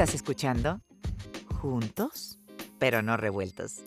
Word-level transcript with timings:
Estás 0.00 0.14
escuchando 0.14 0.80
Juntos, 1.60 2.38
pero 2.78 3.02
no 3.02 3.18
revueltos. 3.18 3.82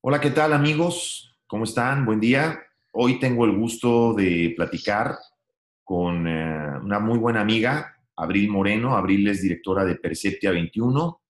Hola, 0.00 0.18
¿qué 0.18 0.30
tal 0.30 0.54
amigos? 0.54 1.38
¿Cómo 1.46 1.64
están? 1.64 2.06
Buen 2.06 2.20
día. 2.20 2.58
Hoy 2.92 3.20
tengo 3.20 3.44
el 3.44 3.54
gusto 3.54 4.14
de 4.14 4.54
platicar 4.56 5.14
con 5.84 6.26
eh, 6.26 6.78
una 6.82 6.98
muy 7.00 7.18
buena 7.18 7.42
amiga, 7.42 7.98
Abril 8.16 8.48
Moreno. 8.48 8.96
Abril 8.96 9.28
es 9.28 9.42
directora 9.42 9.84
de 9.84 9.96
Perceptia 9.96 10.52
21, 10.52 11.20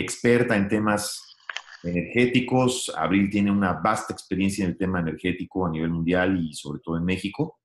experta 0.00 0.56
en 0.56 0.68
temas 0.68 1.36
energéticos. 1.82 2.92
Abril 2.96 3.30
tiene 3.30 3.50
una 3.50 3.74
vasta 3.74 4.12
experiencia 4.12 4.64
en 4.64 4.72
el 4.72 4.78
tema 4.78 5.00
energético 5.00 5.66
a 5.66 5.70
nivel 5.70 5.90
mundial 5.90 6.38
y 6.38 6.54
sobre 6.54 6.80
todo 6.80 6.96
en 6.96 7.04
México. 7.04 7.58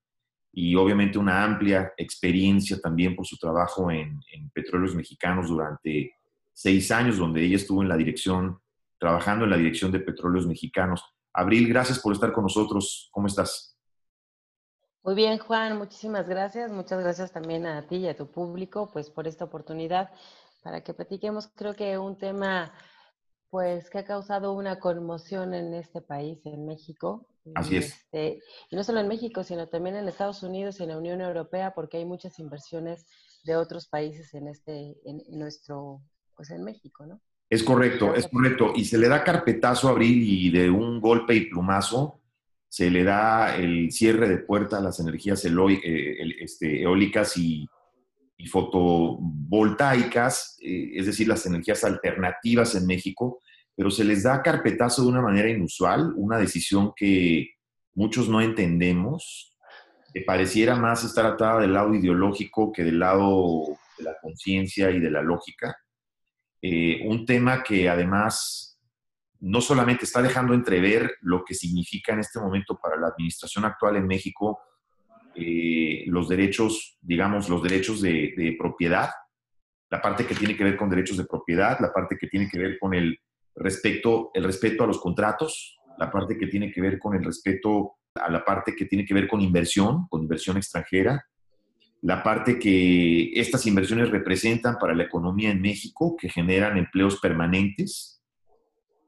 Y 0.52 0.76
obviamente 0.76 1.18
una 1.18 1.44
amplia 1.44 1.94
experiencia 1.98 2.80
también 2.80 3.16
por 3.16 3.26
su 3.26 3.38
trabajo 3.38 3.90
en, 3.90 4.20
en 4.32 4.50
petróleos 4.52 4.94
mexicanos 4.94 5.50
durante 5.50 6.16
seis 6.54 6.92
años, 6.92 7.18
donde 7.18 7.44
ella 7.44 7.56
estuvo 7.56 7.82
en 7.82 7.90
la 7.90 7.98
dirección 7.98 8.60
trabajando 9.04 9.44
en 9.44 9.52
la 9.52 9.58
Dirección 9.58 9.92
de 9.92 10.00
Petróleos 10.00 10.48
Mexicanos. 10.48 11.04
Abril, 11.34 11.68
gracias 11.68 12.00
por 12.00 12.14
estar 12.14 12.32
con 12.32 12.44
nosotros. 12.44 13.10
¿Cómo 13.12 13.28
estás? 13.28 13.78
Muy 15.04 15.14
bien, 15.14 15.40
Juan, 15.40 15.78
muchísimas 15.78 16.30
gracias. 16.30 16.72
Muchas 16.72 17.04
gracias 17.04 17.34
también 17.34 17.66
a 17.66 17.86
ti 17.86 17.98
y 17.98 18.08
a 18.08 18.16
tu 18.16 18.28
público, 18.32 18.90
pues 18.94 19.10
por 19.10 19.28
esta 19.28 19.44
oportunidad 19.44 20.10
para 20.64 20.82
que 20.82 20.94
platiquemos, 20.94 21.50
creo 21.56 21.76
que 21.76 21.98
un 21.98 22.18
tema, 22.18 22.74
pues, 23.50 23.90
que 23.90 24.00
ha 24.00 24.06
causado 24.06 24.54
una 24.54 24.80
conmoción 24.80 25.54
en 25.54 25.74
este 25.74 26.02
país, 26.02 26.40
en 26.46 26.66
México. 26.66 27.28
Así 27.56 27.78
es. 27.78 27.94
Este, 27.94 28.40
y 28.72 28.76
no 28.76 28.84
solo 28.84 29.02
en 29.02 29.08
México, 29.08 29.44
sino 29.44 29.68
también 29.68 29.98
en 29.98 30.08
Estados 30.08 30.42
Unidos 30.44 30.80
y 30.80 30.84
en 30.84 30.90
la 30.90 30.98
Unión 30.98 31.22
Europea, 31.22 31.74
porque 31.76 31.98
hay 31.98 32.06
muchas 32.06 32.40
inversiones 32.40 33.06
de 33.44 33.58
otros 33.58 33.88
países 33.88 34.34
en 34.34 34.48
este, 34.48 34.96
en 35.04 35.22
nuestro, 35.38 36.02
pues, 36.36 36.50
en 36.50 36.64
México, 36.64 37.06
¿no? 37.06 37.20
Es 37.50 37.62
correcto, 37.62 38.16
es 38.16 38.28
correcto. 38.30 38.72
Y 38.76 38.86
se 38.86 38.98
le 38.98 39.10
da 39.10 39.24
carpetazo 39.24 39.88
a 39.88 39.92
Abril 39.92 40.24
y 40.24 40.50
de 40.50 40.70
un 40.70 41.00
golpe 41.00 41.36
y 41.36 41.50
plumazo 41.50 42.22
se 42.68 42.90
le 42.90 43.04
da 43.04 43.56
el 43.56 43.92
cierre 43.92 44.28
de 44.28 44.40
puerta 44.40 44.80
a 44.80 44.82
las 44.82 45.00
energías 45.00 45.46
eh, 45.46 46.16
este, 46.40 46.82
eólicas 46.82 47.38
y, 47.38 47.70
fotovoltaicas, 48.50 50.58
eh, 50.62 50.92
es 50.96 51.06
decir, 51.06 51.28
las 51.28 51.46
energías 51.46 51.84
alternativas 51.84 52.76
en 52.76 52.86
México, 52.86 53.40
pero 53.76 53.90
se 53.90 54.04
les 54.04 54.24
da 54.24 54.42
carpetazo 54.42 55.04
de 55.04 55.10
una 55.10 55.22
manera 55.22 55.50
inusual, 55.50 56.14
una 56.16 56.38
decisión 56.38 56.94
que 56.96 57.52
muchos 57.96 58.30
no 58.30 58.42
entendemos, 58.42 59.56
que 60.14 60.22
pareciera 60.22 60.76
más 60.76 61.04
estar 61.04 61.26
atada 61.26 61.62
del 61.62 61.74
lado 61.74 61.94
ideológico 61.96 62.72
que 62.72 62.84
del 62.84 63.00
lado 63.00 63.64
de 63.98 64.04
la 64.04 64.16
conciencia 64.22 64.92
y 64.92 65.00
de 65.00 65.10
la 65.10 65.22
lógica. 65.22 65.76
Eh, 66.62 67.02
un 67.06 67.26
tema 67.26 67.64
que 67.64 67.90
además 67.90 68.80
no 69.40 69.60
solamente 69.60 70.06
está 70.06 70.22
dejando 70.22 70.54
entrever 70.54 71.16
lo 71.22 71.44
que 71.44 71.54
significa 71.54 72.14
en 72.14 72.20
este 72.20 72.40
momento 72.40 72.80
para 72.82 72.96
la 72.96 73.08
administración 73.08 73.66
actual 73.66 73.98
en 73.98 74.08
México 74.08 74.60
eh, 75.36 76.04
los 76.08 76.30
derechos, 76.30 76.98
digamos, 77.02 77.50
los 77.50 77.64
derechos 77.64 78.02
de, 78.02 78.56
propiedad, 78.58 79.10
la 79.90 80.02
parte 80.02 80.26
que 80.26 80.36
tiene 80.36 80.56
que 80.56 80.64
ver 80.64 80.78
con 80.78 80.90
derechos 80.90 81.18
de 81.18 81.26
propiedad, 81.26 81.80
la 81.80 81.92
parte 81.92 82.18
que 82.20 82.28
tiene 82.28 82.50
que 82.50 82.60
ver 82.60 82.78
con 82.80 82.94
el 82.94 83.18
respeto, 83.56 84.32
el 84.34 84.44
respeto 84.44 84.84
a 84.84 84.88
los 84.88 85.00
contratos, 85.00 85.80
la 85.98 86.12
parte 86.12 86.38
que 86.38 86.48
tiene 86.48 86.72
que 86.72 86.82
ver 86.82 87.00
con 87.00 87.16
el 87.16 87.24
respeto 87.24 87.94
a 88.16 88.30
la 88.30 88.44
parte 88.44 88.76
que 88.76 88.86
tiene 88.86 89.06
que 89.06 89.14
ver 89.14 89.28
con 89.28 89.42
inversión, 89.42 90.08
con 90.08 90.22
inversión 90.22 90.58
extranjera, 90.58 91.26
la 92.02 92.22
parte 92.22 92.60
que 92.60 93.32
estas 93.34 93.66
inversiones 93.66 94.10
representan 94.10 94.78
para 94.78 94.94
la 94.94 95.04
economía 95.04 95.52
en 95.52 95.62
México, 95.62 96.18
que 96.20 96.30
generan 96.30 96.78
empleos 96.78 97.20
permanentes. 97.20 98.22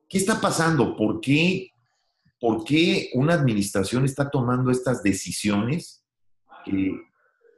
¿Qué 0.08 0.18
está 0.18 0.40
pasando? 0.40 0.96
¿Por 0.96 1.20
qué, 1.20 1.72
por 2.40 2.64
qué 2.64 3.10
una 3.14 3.34
administración 3.34 4.06
está 4.06 4.30
tomando 4.30 4.72
estas 4.72 5.04
decisiones 5.04 6.05
que 6.66 7.00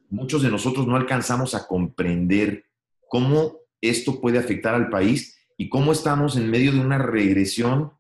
muchos 0.10 0.44
de 0.44 0.52
nosotros 0.52 0.86
no 0.86 0.96
alcanzamos 0.96 1.56
a 1.56 1.66
comprender 1.66 2.66
cómo 3.08 3.58
esto 3.82 4.22
puede 4.22 4.38
afectar 4.38 4.76
al 4.76 4.90
país 4.90 5.38
y 5.58 5.70
cómo 5.70 5.92
estamos 5.92 6.38
en 6.38 6.50
medio 6.52 6.72
de 6.72 6.80
una 6.80 6.98
regresión 6.98 7.94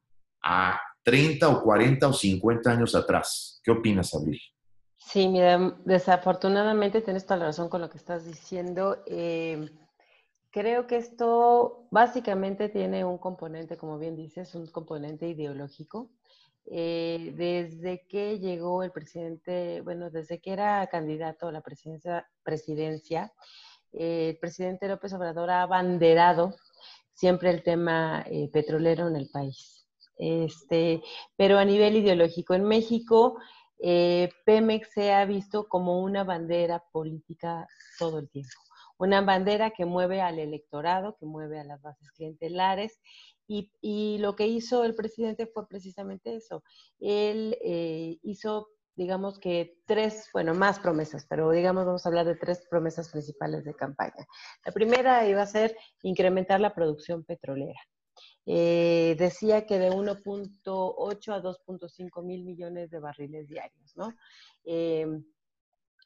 a 0.43 0.79
30 1.03 1.47
o 1.47 1.63
40 1.63 2.07
o 2.07 2.13
50 2.13 2.69
años 2.69 2.93
atrás? 2.93 3.61
¿Qué 3.63 3.71
opinas, 3.71 4.13
Abril? 4.13 4.39
Sí, 4.97 5.27
mira, 5.29 5.77
desafortunadamente 5.85 7.01
tienes 7.01 7.25
toda 7.25 7.37
la 7.37 7.45
razón 7.45 7.69
con 7.69 7.79
lo 7.79 7.89
que 7.89 7.97
estás 7.97 8.25
diciendo. 8.25 8.97
Em, 9.05 9.69
creo 10.51 10.85
que 10.85 10.97
esto 10.97 11.87
básicamente 11.91 12.67
tiene 12.67 13.05
un 13.05 13.17
componente, 13.17 13.77
como 13.77 13.97
bien 13.97 14.17
dices, 14.17 14.53
un 14.53 14.67
componente 14.67 15.29
ideológico. 15.29 16.11
Eh, 16.69 17.33
desde 17.37 18.05
que 18.09 18.39
llegó 18.39 18.83
el 18.83 18.91
presidente, 18.91 19.79
bueno, 19.81 20.09
desde 20.09 20.41
que 20.41 20.51
era 20.51 20.85
candidato 20.87 21.47
a 21.47 21.51
la 21.53 21.61
presidencia, 21.61 22.29
presidencia 22.43 23.31
eh, 23.93 24.31
el 24.31 24.37
presidente 24.37 24.89
López 24.89 25.13
Obrador 25.13 25.49
ha 25.49 25.61
abanderado 25.61 26.55
siempre 27.13 27.51
el 27.51 27.63
tema 27.63 28.25
eh, 28.29 28.49
petrolero 28.51 29.07
en 29.07 29.15
el 29.15 29.29
país. 29.29 29.87
Este, 30.17 31.01
pero 31.37 31.57
a 31.57 31.63
nivel 31.63 31.95
ideológico, 31.95 32.53
en 32.53 32.65
México 32.65 33.37
Pemex 33.79 34.91
se 34.91 35.13
ha 35.13 35.23
visto 35.25 35.67
como 35.69 36.01
una 36.01 36.23
bandera 36.23 36.83
política 36.91 37.67
todo 37.99 38.19
el 38.19 38.29
tiempo. 38.29 38.59
Una 38.97 39.21
bandera 39.21 39.69
que 39.69 39.85
mueve 39.85 40.21
al 40.21 40.39
electorado, 40.39 41.15
que 41.17 41.27
mueve 41.27 41.59
a 41.59 41.63
las 41.63 41.79
bases 41.81 42.09
clientelares. 42.11 42.99
Y, 43.47 44.17
lo 44.19 44.35
que 44.35 44.47
hizo 44.47 44.83
el 44.83 44.95
presidente 44.95 45.47
fue 45.47 45.67
precisamente 45.67 46.35
eso. 46.35 46.63
Él 46.99 47.57
eh, 47.63 48.17
hizo, 48.23 48.69
digamos 48.95 49.39
que 49.39 49.79
tres, 49.85 50.29
bueno, 50.33 50.53
más 50.53 50.79
promesas, 50.79 51.25
pero 51.29 51.49
digamos 51.51 51.85
vamos 51.85 52.05
a 52.05 52.09
hablar 52.09 52.25
de 52.25 52.35
tres 52.35 52.67
promesas 52.69 53.09
principales 53.09 53.63
de 53.63 53.73
campaña. 53.73 54.27
La 54.65 54.71
primera 54.71 55.27
iba 55.27 55.41
a 55.41 55.47
ser 55.47 55.77
incrementar 56.03 56.59
la 56.59 56.73
producción 56.73 57.23
petrolera. 57.23 57.79
Eh, 58.45 59.15
decía 59.19 59.65
que 59.65 59.77
de 59.77 59.91
1.8 59.91 61.33
a 61.33 61.41
2.5 61.41 62.23
mil 62.23 62.45
millones 62.45 62.89
de 62.89 62.99
barriles 62.99 63.47
diarios, 63.47 63.95
¿no? 63.97 64.13
Em, 64.63 65.23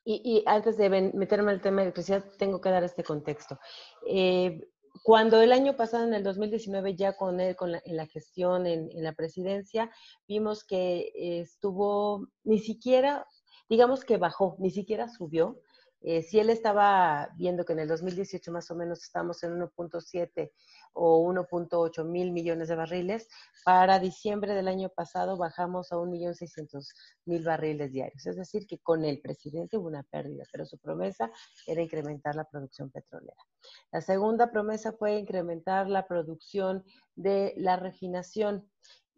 y, 0.03 0.43
antes 0.47 0.77
de 0.77 0.89
meterme 0.89 1.51
el 1.51 1.61
tema 1.61 1.77
de 1.77 1.83
electricidad, 1.83 2.25
tengo 2.39 2.59
que 2.59 2.71
dar 2.71 2.83
este 2.83 3.03
contexto. 3.03 3.59
Eh, 4.07 4.70
cuando 5.03 5.41
el 5.41 5.51
año 5.51 5.75
pasado, 5.75 6.05
en 6.05 6.13
el 6.13 6.23
2019, 6.23 6.95
ya 6.95 7.15
con 7.15 7.39
él 7.39 7.55
con 7.55 7.73
en 7.73 7.95
la 7.95 8.05
gestión 8.07 8.67
en, 8.67 8.89
la 9.03 9.13
presidencia, 9.13 9.89
vimos 10.27 10.63
que 10.63 11.11
estuvo, 11.15 12.27
ni 12.43 12.59
siquiera, 12.59 13.25
digamos 13.69 14.05
que 14.05 14.17
bajó, 14.17 14.55
ni 14.59 14.69
siquiera 14.69 15.09
subió. 15.09 15.59
Eh, 16.01 16.23
si 16.23 16.39
él 16.39 16.49
estaba 16.49 17.29
viendo 17.35 17.63
que 17.63 17.73
en 17.73 17.79
el 17.79 17.87
2018 17.87 18.51
más 18.51 18.71
o 18.71 18.75
menos 18.75 19.03
estamos 19.03 19.43
en 19.43 19.59
1.7 19.59 20.51
o 20.93 21.25
1.8 21.31 22.03
mil 22.05 22.31
millones 22.31 22.67
de 22.67 22.75
barriles, 22.75 23.27
para 23.63 23.99
diciembre 23.99 24.53
del 24.53 24.67
año 24.67 24.89
pasado 24.89 25.37
bajamos 25.37 25.91
a 25.91 25.95
1.600.000 25.95 27.43
barriles 27.43 27.91
diarios. 27.91 28.25
Es 28.25 28.35
decir, 28.35 28.65
que 28.67 28.79
con 28.79 29.05
el 29.05 29.21
presidente 29.21 29.77
hubo 29.77 29.87
una 29.87 30.03
pérdida, 30.03 30.43
pero 30.51 30.65
su 30.65 30.77
promesa 30.77 31.31
era 31.67 31.81
incrementar 31.81 32.35
la 32.35 32.45
producción 32.45 32.89
petrolera. 32.89 33.43
La 33.91 34.01
segunda 34.01 34.51
promesa 34.51 34.91
fue 34.93 35.17
incrementar 35.17 35.87
la 35.87 36.07
producción 36.07 36.83
de 37.15 37.53
la 37.57 37.77
refinación 37.77 38.69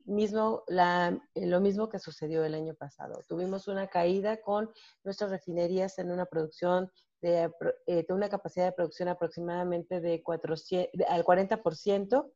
mismo, 0.05 0.63
la, 0.67 1.17
lo 1.35 1.61
mismo 1.61 1.89
que 1.89 1.99
sucedió 1.99 2.43
el 2.43 2.55
año 2.55 2.73
pasado. 2.75 3.21
Tuvimos 3.27 3.67
una 3.67 3.87
caída 3.87 4.41
con 4.41 4.69
nuestras 5.03 5.31
refinerías 5.31 5.97
en 5.99 6.11
una 6.11 6.25
producción 6.25 6.91
de, 7.23 7.49
eh, 7.87 8.05
una 8.09 8.29
capacidad 8.29 8.65
de 8.65 8.73
producción 8.73 9.07
aproximadamente 9.07 10.01
de 10.01 10.21
400, 10.21 11.07
al 11.07 11.23
40%, 11.23 12.31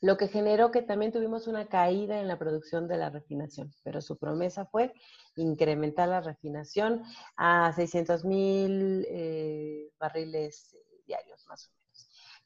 lo 0.00 0.16
que 0.16 0.28
generó 0.28 0.70
que 0.70 0.82
también 0.82 1.12
tuvimos 1.12 1.46
una 1.46 1.66
caída 1.66 2.20
en 2.20 2.28
la 2.28 2.38
producción 2.38 2.86
de 2.86 2.98
la 2.98 3.10
refinación, 3.10 3.72
pero 3.82 4.00
su 4.00 4.16
promesa 4.16 4.66
fue 4.66 4.92
incrementar 5.36 6.08
la 6.08 6.20
refinación 6.20 7.02
a 7.36 7.72
600 7.72 8.24
mil 8.24 9.06
eh, 9.08 9.90
barriles 9.98 10.76
diarios 11.06 11.44
más 11.48 11.66
o 11.66 11.70
menos. 11.72 11.83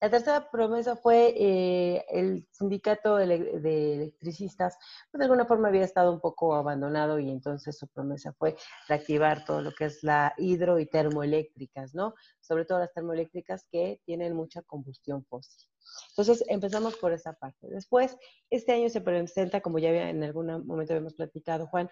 La 0.01 0.11
tercera 0.11 0.49
promesa 0.51 0.95
fue 0.95 1.35
eh, 1.37 2.05
el 2.11 2.47
sindicato 2.53 3.17
de, 3.17 3.25
electricistas, 3.25 4.79
pues 5.11 5.19
de 5.19 5.25
alguna 5.25 5.45
forma 5.45 5.69
había 5.69 5.85
estado 5.85 6.13
un 6.13 6.21
poco 6.21 6.55
abandonado 6.55 7.19
y 7.19 7.31
entonces 7.31 7.77
su 7.77 7.89
promesa 7.89 8.33
fue 8.33 8.57
reactivar 8.89 9.45
todo 9.45 9.61
lo 9.61 9.73
que 9.73 9.87
es 9.87 10.05
la 10.05 10.35
hidro 10.39 10.79
y 10.79 10.87
termoeléctricas, 10.87 11.95
¿no? 11.95 12.15
Sobre 12.41 12.65
todo 12.65 12.79
las 12.79 12.93
termoeléctricas 12.93 13.67
que 13.73 14.01
tienen 14.05 14.35
mucha 14.35 14.63
combustión 14.63 15.25
fósil. 15.25 15.69
Entonces 16.11 16.45
empezamos 16.49 16.97
por 16.97 17.13
esa 17.13 17.33
parte. 17.33 17.67
Después, 17.69 18.17
este 18.51 18.73
año 18.73 18.91
se 18.91 19.01
presenta, 19.01 19.61
como 19.61 19.81
ya 19.81 19.91
en 19.91 20.23
algún 20.23 20.47
momento 20.67 20.93
habíamos 20.93 21.15
platicado, 21.15 21.67
Juan, 21.67 21.91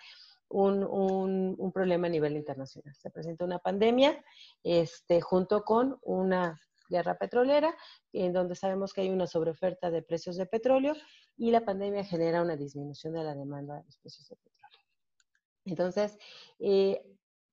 un, 0.48 0.84
un, 0.84 1.72
problema 1.72 2.06
a 2.06 2.10
nivel 2.10 2.36
internacional. 2.36 2.94
Se 2.94 3.10
presenta 3.10 3.44
una 3.44 3.58
pandemia 3.58 4.22
este, 4.62 5.20
junto 5.20 5.64
con 5.64 5.98
una 6.02 6.60
guerra 6.88 7.16
petrolera, 7.16 7.74
en 8.12 8.32
donde 8.32 8.54
sabemos 8.54 8.92
que 8.92 9.02
hay 9.02 9.10
una 9.10 9.26
sobreoferta 9.26 9.90
de 9.90 10.02
precios 10.02 10.36
de 10.36 10.46
petróleo 10.46 10.94
y 11.36 11.50
la 11.50 11.64
pandemia 11.64 12.04
genera 12.04 12.42
una 12.42 12.56
disminución 12.56 13.14
de 13.14 13.24
la 13.24 13.34
demanda 13.34 13.76
de 13.76 13.84
los 13.84 13.96
precios 13.98 14.28
de 14.28 14.36
petróleo. 14.36 14.56
Entonces, 15.64 16.18
eh, 16.60 17.02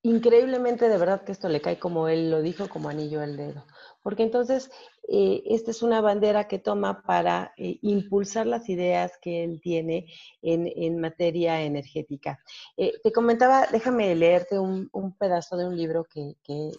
increíblemente 0.04 0.90
de 0.90 0.98
verdad 0.98 1.24
que 1.24 1.32
esto 1.32 1.48
le 1.48 1.62
cae 1.62 1.80
como 1.80 2.10
él 2.10 2.30
lo 2.30 2.42
dijo, 2.42 2.68
como 2.68 2.90
anillo 2.90 3.22
al 3.22 3.38
dedo, 3.38 3.66
porque 4.02 4.24
entonces 4.24 4.70
eh, 5.08 5.42
esta 5.46 5.72
es 5.72 5.82
una 5.82 6.02
bandera 6.02 6.48
que 6.48 6.60
toma 6.60 7.02
para 7.04 7.54
eh, 7.58 7.80
impulsar 7.82 8.46
las 8.46 8.68
ideas 8.68 9.14
que 9.22 9.46
él 9.46 9.62
tiene 9.62 10.08
en, 10.42 11.00
materia 11.00 11.62
energética. 11.62 12.40
Eh, 12.76 12.94
te 13.02 13.14
comentaba, 13.14 13.68
déjame 13.72 14.14
leerte 14.14 14.60
un, 14.60 14.90
pedazo 15.18 15.56
de 15.56 15.68
un 15.68 15.78
libro 15.78 16.04
que, 16.04 16.36
que, 16.44 16.72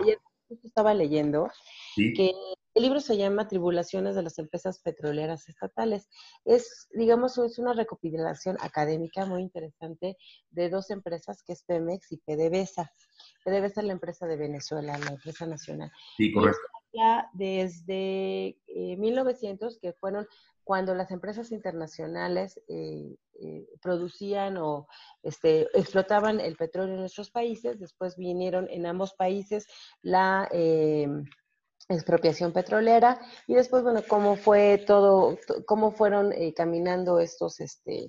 ayer 0.00 0.18
estaba 0.64 0.94
leyendo, 0.94 1.48
que 1.96 2.32
el 2.74 2.82
libro 2.82 3.00
se 3.00 3.16
llama 3.16 3.48
Tribulaciones 3.48 4.14
de 4.14 4.22
las 4.22 4.38
empresas 4.38 4.80
petroleras 4.80 5.48
estatales. 5.48 6.08
Es, 6.44 6.88
digamos, 6.92 7.36
es 7.38 7.58
una 7.58 7.72
recopilación 7.72 8.56
académica 8.60 9.26
muy 9.26 9.42
interesante 9.42 10.16
de 10.50 10.70
dos 10.70 10.90
empresas, 10.90 11.42
que 11.42 11.52
es 11.52 11.64
Pemex 11.64 12.12
y 12.12 12.18
PDVSA. 12.18 12.92
PDVSA 13.44 13.80
es 13.80 13.86
la 13.86 13.92
empresa 13.92 14.26
de 14.26 14.36
Venezuela, 14.36 14.98
la 14.98 15.10
empresa 15.10 15.46
nacional. 15.46 15.90
Sí, 16.16 16.32
correcto. 16.32 16.60
desde 17.32 18.56
1900, 18.68 19.74
eh, 19.74 19.78
que 19.80 19.92
fueron 19.94 20.26
cuando 20.70 20.94
las 20.94 21.10
empresas 21.10 21.50
internacionales 21.50 22.60
eh, 22.68 23.16
eh, 23.42 23.66
producían 23.82 24.56
o 24.56 24.86
este, 25.20 25.62
explotaban 25.76 26.38
el 26.38 26.54
petróleo 26.54 26.94
en 26.94 27.00
nuestros 27.00 27.32
países, 27.32 27.80
después 27.80 28.16
vinieron 28.16 28.68
en 28.70 28.86
ambos 28.86 29.12
países 29.14 29.66
la 30.00 30.48
expropiación 31.88 32.52
petrolera 32.52 33.18
y 33.48 33.54
después, 33.54 33.82
bueno, 33.82 34.02
cómo 34.06 34.36
fue 34.36 34.84
todo, 34.86 35.36
cómo 35.66 35.90
fueron 35.90 36.32
eh, 36.32 36.54
caminando 36.54 37.18
estos, 37.18 37.58
este, 37.58 38.08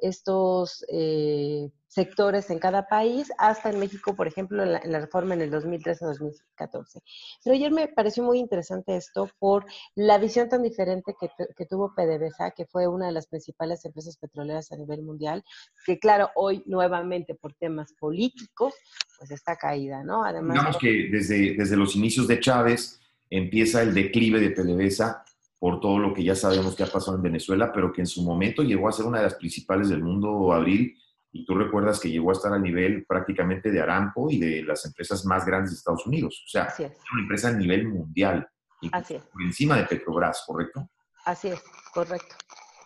estos 0.00 0.84
eh, 0.88 1.70
sectores 1.86 2.50
en 2.50 2.58
cada 2.58 2.86
país, 2.86 3.32
hasta 3.36 3.70
en 3.70 3.80
México, 3.80 4.14
por 4.14 4.28
ejemplo, 4.28 4.62
en 4.62 4.72
la, 4.92 5.00
reforma 5.00 5.34
en 5.34 5.42
el 5.42 5.50
2013-2014. 5.50 7.02
Pero 7.42 7.56
ayer 7.56 7.72
me 7.72 7.88
pareció 7.88 8.22
muy 8.22 8.38
interesante 8.38 8.96
esto 8.96 9.28
por 9.38 9.66
la 9.96 10.18
visión 10.18 10.48
tan 10.48 10.62
diferente 10.62 11.14
que, 11.20 11.28
que, 11.56 11.66
tuvo 11.66 11.94
PDVSA, 11.94 12.52
que 12.52 12.66
fue 12.66 12.86
una 12.86 13.06
de 13.06 13.12
las 13.12 13.26
principales 13.26 13.84
empresas 13.84 14.16
petroleras 14.16 14.70
a 14.70 14.76
nivel 14.76 15.02
mundial, 15.02 15.44
que 15.84 15.98
claro, 15.98 16.30
hoy 16.36 16.62
nuevamente 16.66 17.34
por 17.34 17.54
temas 17.54 17.92
políticos, 17.94 18.74
pues 19.18 19.32
está 19.32 19.56
caída, 19.56 20.04
¿no? 20.04 20.24
Además... 20.24 20.54
Digamos 20.54 20.78
que 20.78 21.08
desde, 21.10 21.54
desde 21.56 21.76
los 21.76 21.96
inicios 21.96 22.28
de 22.28 22.38
Chávez, 22.38 23.00
empieza 23.30 23.82
el 23.82 23.94
declive 23.94 24.40
de 24.40 24.50
PDVSA 24.50 25.24
por 25.60 25.78
todo 25.78 25.98
lo 25.98 26.14
que 26.14 26.24
ya 26.24 26.34
sabemos 26.34 26.74
que 26.74 26.82
ha 26.82 26.86
pasado 26.86 27.18
en 27.18 27.22
Venezuela, 27.22 27.70
pero 27.70 27.92
que 27.92 28.00
en 28.00 28.06
su 28.06 28.24
momento 28.24 28.62
llegó 28.62 28.88
a 28.88 28.92
ser 28.92 29.04
una 29.04 29.18
de 29.18 29.24
las 29.24 29.34
principales 29.34 29.90
del 29.90 30.02
mundo, 30.02 30.52
Abril, 30.52 30.96
y 31.32 31.44
tú 31.44 31.54
recuerdas 31.54 32.00
que 32.00 32.10
llegó 32.10 32.30
a 32.30 32.32
estar 32.32 32.52
a 32.52 32.58
nivel 32.58 33.04
prácticamente 33.06 33.70
de 33.70 33.78
Aramco 33.78 34.30
y 34.30 34.38
de 34.38 34.62
las 34.62 34.84
empresas 34.86 35.24
más 35.26 35.44
grandes 35.44 35.70
de 35.72 35.76
Estados 35.76 36.06
Unidos. 36.06 36.42
O 36.46 36.48
sea, 36.48 36.64
es. 36.64 36.78
una 37.12 37.22
empresa 37.22 37.48
a 37.48 37.52
nivel 37.52 37.86
mundial, 37.88 38.48
Así 38.90 39.14
es. 39.14 39.22
por 39.22 39.42
encima 39.42 39.76
de 39.76 39.84
Petrobras, 39.84 40.42
¿correcto? 40.46 40.88
Así 41.26 41.48
es, 41.48 41.62
correcto. 41.92 42.34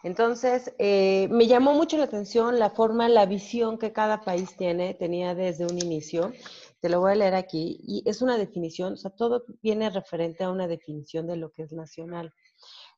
Entonces, 0.02 0.74
eh, 0.78 1.28
me 1.30 1.46
llamó 1.46 1.74
mucho 1.74 1.96
la 1.96 2.04
atención 2.04 2.58
la 2.58 2.70
forma, 2.70 3.08
la 3.08 3.24
visión 3.24 3.78
que 3.78 3.92
cada 3.92 4.20
país 4.20 4.54
tiene, 4.56 4.94
tenía 4.94 5.34
desde 5.34 5.64
un 5.64 5.78
inicio. 5.78 6.32
Te 6.80 6.90
lo 6.90 7.00
voy 7.00 7.12
a 7.12 7.14
leer 7.14 7.34
aquí. 7.34 7.80
Y 7.86 8.02
es 8.04 8.20
una 8.20 8.36
definición, 8.36 8.94
o 8.94 8.96
sea, 8.96 9.12
todo 9.12 9.44
viene 9.62 9.88
referente 9.88 10.44
a 10.44 10.50
una 10.50 10.66
definición 10.66 11.26
de 11.26 11.36
lo 11.36 11.52
que 11.52 11.62
es 11.62 11.72
nacional. 11.72 12.34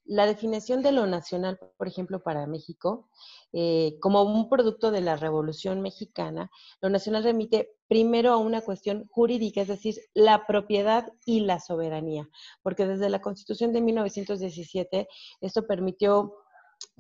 La 0.07 0.27
definición 0.27 0.83
de 0.83 0.93
lo 0.93 1.07
nacional, 1.07 1.59
por 1.77 1.89
ejemplo, 1.89 2.23
para 2.23 2.47
México, 2.47 3.09
eh, 3.53 3.99
como 4.01 4.23
un 4.23 4.49
producto 4.49 4.91
de 4.91 5.01
la 5.01 5.17
Revolución 5.17 5.81
Mexicana, 5.81 6.51
lo 6.81 6.91
nacional 6.91 7.25
remite 7.25 7.71
primero 7.89 8.33
a 8.33 8.37
una 8.37 8.61
cuestión 8.61 9.07
jurídica, 9.11 9.63
es 9.63 9.69
decir, 9.69 9.97
la 10.15 10.47
propiedad 10.47 11.13
y 11.25 11.41
la 11.41 11.59
soberanía, 11.59 12.29
porque 12.63 12.87
desde 12.87 13.11
la 13.11 13.21
Constitución 13.21 13.73
de 13.73 13.81
1917 13.81 15.09
esto 15.41 15.67
permitió 15.67 16.35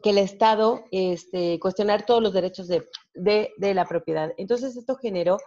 que 0.03 0.11
el 0.11 0.19
Estado 0.19 0.85
este, 0.91 1.59
cuestionar 1.61 2.05
todos 2.07 2.23
los 2.23 2.33
derechos 2.33 2.69
de, 2.69 2.85
la 3.59 3.85
propiedad. 3.87 4.33
Entonces 4.37 4.77
esto 4.77 4.97
generó, 4.97 5.39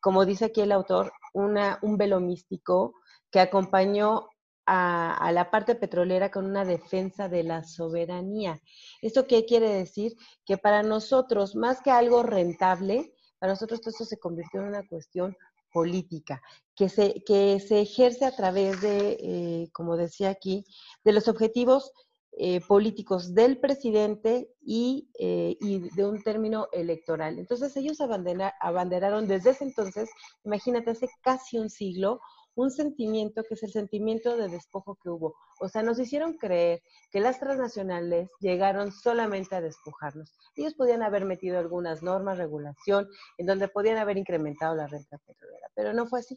como 0.00 0.24
dice 0.24 0.46
aquí 0.46 0.60
el 0.60 0.72
autor, 0.72 1.12
una, 1.34 1.78
un 1.82 1.96
velo 1.96 2.20
místico 2.20 2.94
que 3.30 3.40
acompañó 3.40 4.28
a, 4.70 5.32
la 5.32 5.50
parte 5.50 5.74
petrolera 5.74 6.30
con 6.30 6.44
una 6.44 6.64
defensa 6.64 7.28
de 7.28 7.42
la 7.42 7.64
soberanía. 7.64 8.60
¿Esto 9.00 9.26
qué 9.26 9.46
quiere 9.46 9.70
decir? 9.70 10.14
Que 10.44 10.58
para 10.58 10.82
nosotros, 10.82 11.56
más 11.56 11.80
que 11.80 11.90
algo 11.90 12.22
rentable, 12.22 13.14
para 13.38 13.52
nosotros 13.52 13.80
esto 13.86 14.04
se 14.04 14.18
convirtió 14.18 14.60
en 14.60 14.68
una 14.68 14.86
cuestión 14.86 15.36
política, 15.72 16.42
que 16.74 16.88
se, 16.88 17.22
que 17.24 17.60
se 17.60 17.80
ejerce 17.80 18.26
a 18.26 18.36
través 18.36 18.80
de, 18.82 19.18
eh, 19.20 19.68
como 19.72 19.96
decía 19.96 20.30
aquí, 20.30 20.64
de 21.02 21.12
los 21.12 21.28
objetivos 21.28 21.92
eh, 22.32 22.60
políticos 22.60 23.34
del 23.34 23.58
presidente 23.58 24.50
y, 24.60 25.10
eh, 25.18 25.56
y, 25.60 25.88
de 25.96 26.06
un 26.06 26.22
término 26.22 26.68
electoral. 26.72 27.38
Entonces 27.38 27.76
ellos 27.76 27.98
abanderaron 28.00 29.26
desde 29.26 29.50
ese 29.50 29.64
entonces, 29.64 30.10
imagínate, 30.44 30.90
hace 30.90 31.08
casi 31.22 31.58
un 31.58 31.70
siglo, 31.70 32.20
un 32.58 32.72
sentimiento 32.72 33.44
que 33.44 33.54
es 33.54 33.62
el 33.62 33.70
sentimiento 33.70 34.36
de 34.36 34.48
despojo 34.48 34.98
que 35.00 35.08
hubo. 35.08 35.36
O 35.60 35.68
sea, 35.68 35.84
nos 35.84 36.00
hicieron 36.00 36.32
creer 36.34 36.82
que 37.12 37.20
las 37.20 37.38
transnacionales 37.38 38.28
llegaron 38.40 38.90
solamente 38.90 39.54
a 39.54 39.60
despojarnos. 39.60 40.34
Ellos 40.56 40.74
podían 40.74 41.04
haber 41.04 41.24
metido 41.24 41.60
algunas 41.60 42.02
normas, 42.02 42.36
regulación, 42.36 43.08
en 43.36 43.46
donde 43.46 43.68
podían 43.68 43.96
haber 43.98 44.18
incrementado 44.18 44.74
la 44.74 44.88
renta 44.88 45.18
petrolera, 45.18 45.68
pero 45.76 45.92
no 45.92 46.08
fue 46.08 46.18
así. 46.18 46.36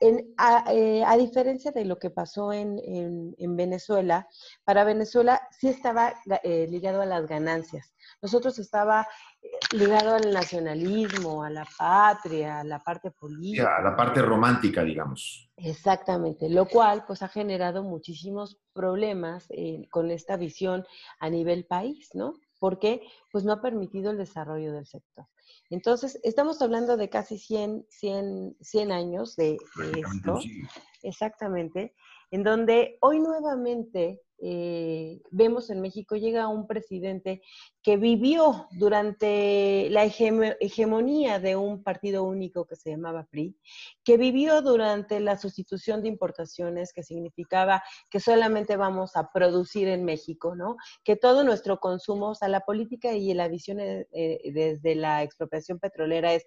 Eh, 0.00 1.02
a, 1.06 1.16
diferencia 1.16 1.70
de 1.70 1.84
lo 1.84 1.98
que 1.98 2.10
pasó 2.10 2.52
en, 2.52 2.76
Venezuela, 3.56 4.28
para 4.64 4.84
Venezuela 4.84 5.40
sí 5.50 5.68
estaba 5.68 6.14
eh, 6.42 6.66
ligado 6.68 7.00
a 7.00 7.06
las 7.06 7.26
ganancias. 7.26 7.94
Nosotros 8.20 8.58
estaba 8.58 9.06
eh, 9.42 9.48
ligado 9.72 10.16
al 10.16 10.32
nacionalismo, 10.32 11.42
a 11.42 11.50
la 11.50 11.66
patria, 11.78 12.60
a 12.60 12.64
la 12.64 12.78
parte 12.80 13.10
política. 13.10 13.76
a 13.78 13.82
la 13.82 13.96
parte 13.96 14.20
romántica, 14.20 14.82
digamos. 14.82 15.50
Exactamente, 15.56 16.50
lo 16.50 16.66
cual 16.66 17.04
pues 17.06 17.22
ha 17.22 17.28
generado 17.28 17.82
muchísimos 17.82 18.58
problemas 18.74 19.48
con 19.90 20.10
esta 20.10 20.36
visión 20.36 20.84
a 21.18 21.30
nivel 21.30 21.64
país, 21.64 22.10
¿no? 22.12 22.34
Porque 22.58 23.00
pues 23.32 23.44
no 23.44 23.52
ha 23.52 23.62
permitido 23.62 24.10
el 24.10 24.18
desarrollo 24.18 24.72
del 24.72 24.86
sector. 24.86 25.26
Entonces, 25.70 26.18
estamos 26.22 26.60
hablando 26.62 26.96
de 26.96 27.08
casi 27.08 27.38
100, 27.38 27.86
100, 27.88 28.56
100 28.60 28.92
años 28.92 29.36
de, 29.36 29.56
esto. 29.96 30.38
Exactamente. 31.02 31.94
En 32.30 32.42
donde 32.42 32.98
hoy 33.00 33.20
nuevamente 33.20 34.22
eh, 34.38 35.22
vemos 35.30 35.70
en 35.70 35.80
México 35.80 36.16
llega 36.16 36.48
un 36.48 36.66
presidente 36.66 37.42
que 37.82 37.96
vivió 37.96 38.68
durante 38.72 39.88
la 39.90 40.04
hegemonía 40.04 41.38
de 41.38 41.56
un 41.56 41.82
partido 41.82 42.24
único 42.24 42.66
que 42.66 42.76
se 42.76 42.90
llamaba 42.90 43.26
PRI, 43.30 43.56
que 44.04 44.16
vivió 44.16 44.60
durante 44.60 45.20
la 45.20 45.38
sustitución 45.38 46.02
de 46.02 46.08
importaciones, 46.08 46.92
que 46.92 47.02
significaba 47.02 47.82
que 48.10 48.20
solamente 48.20 48.76
vamos 48.76 49.16
a 49.16 49.30
producir 49.32 49.88
en 49.88 50.04
México, 50.04 50.54
¿no? 50.54 50.76
Que 51.04 51.16
todo 51.16 51.44
nuestro 51.44 51.78
consumo, 51.78 52.30
o 52.30 52.34
sea, 52.34 52.48
la 52.48 52.60
política 52.60 53.12
y 53.12 53.32
la 53.34 53.48
visión 53.48 53.78
eh, 53.80 54.06
desde 54.52 54.94
la 54.94 55.22
expropiación 55.22 55.78
petrolera 55.78 56.34
es 56.34 56.44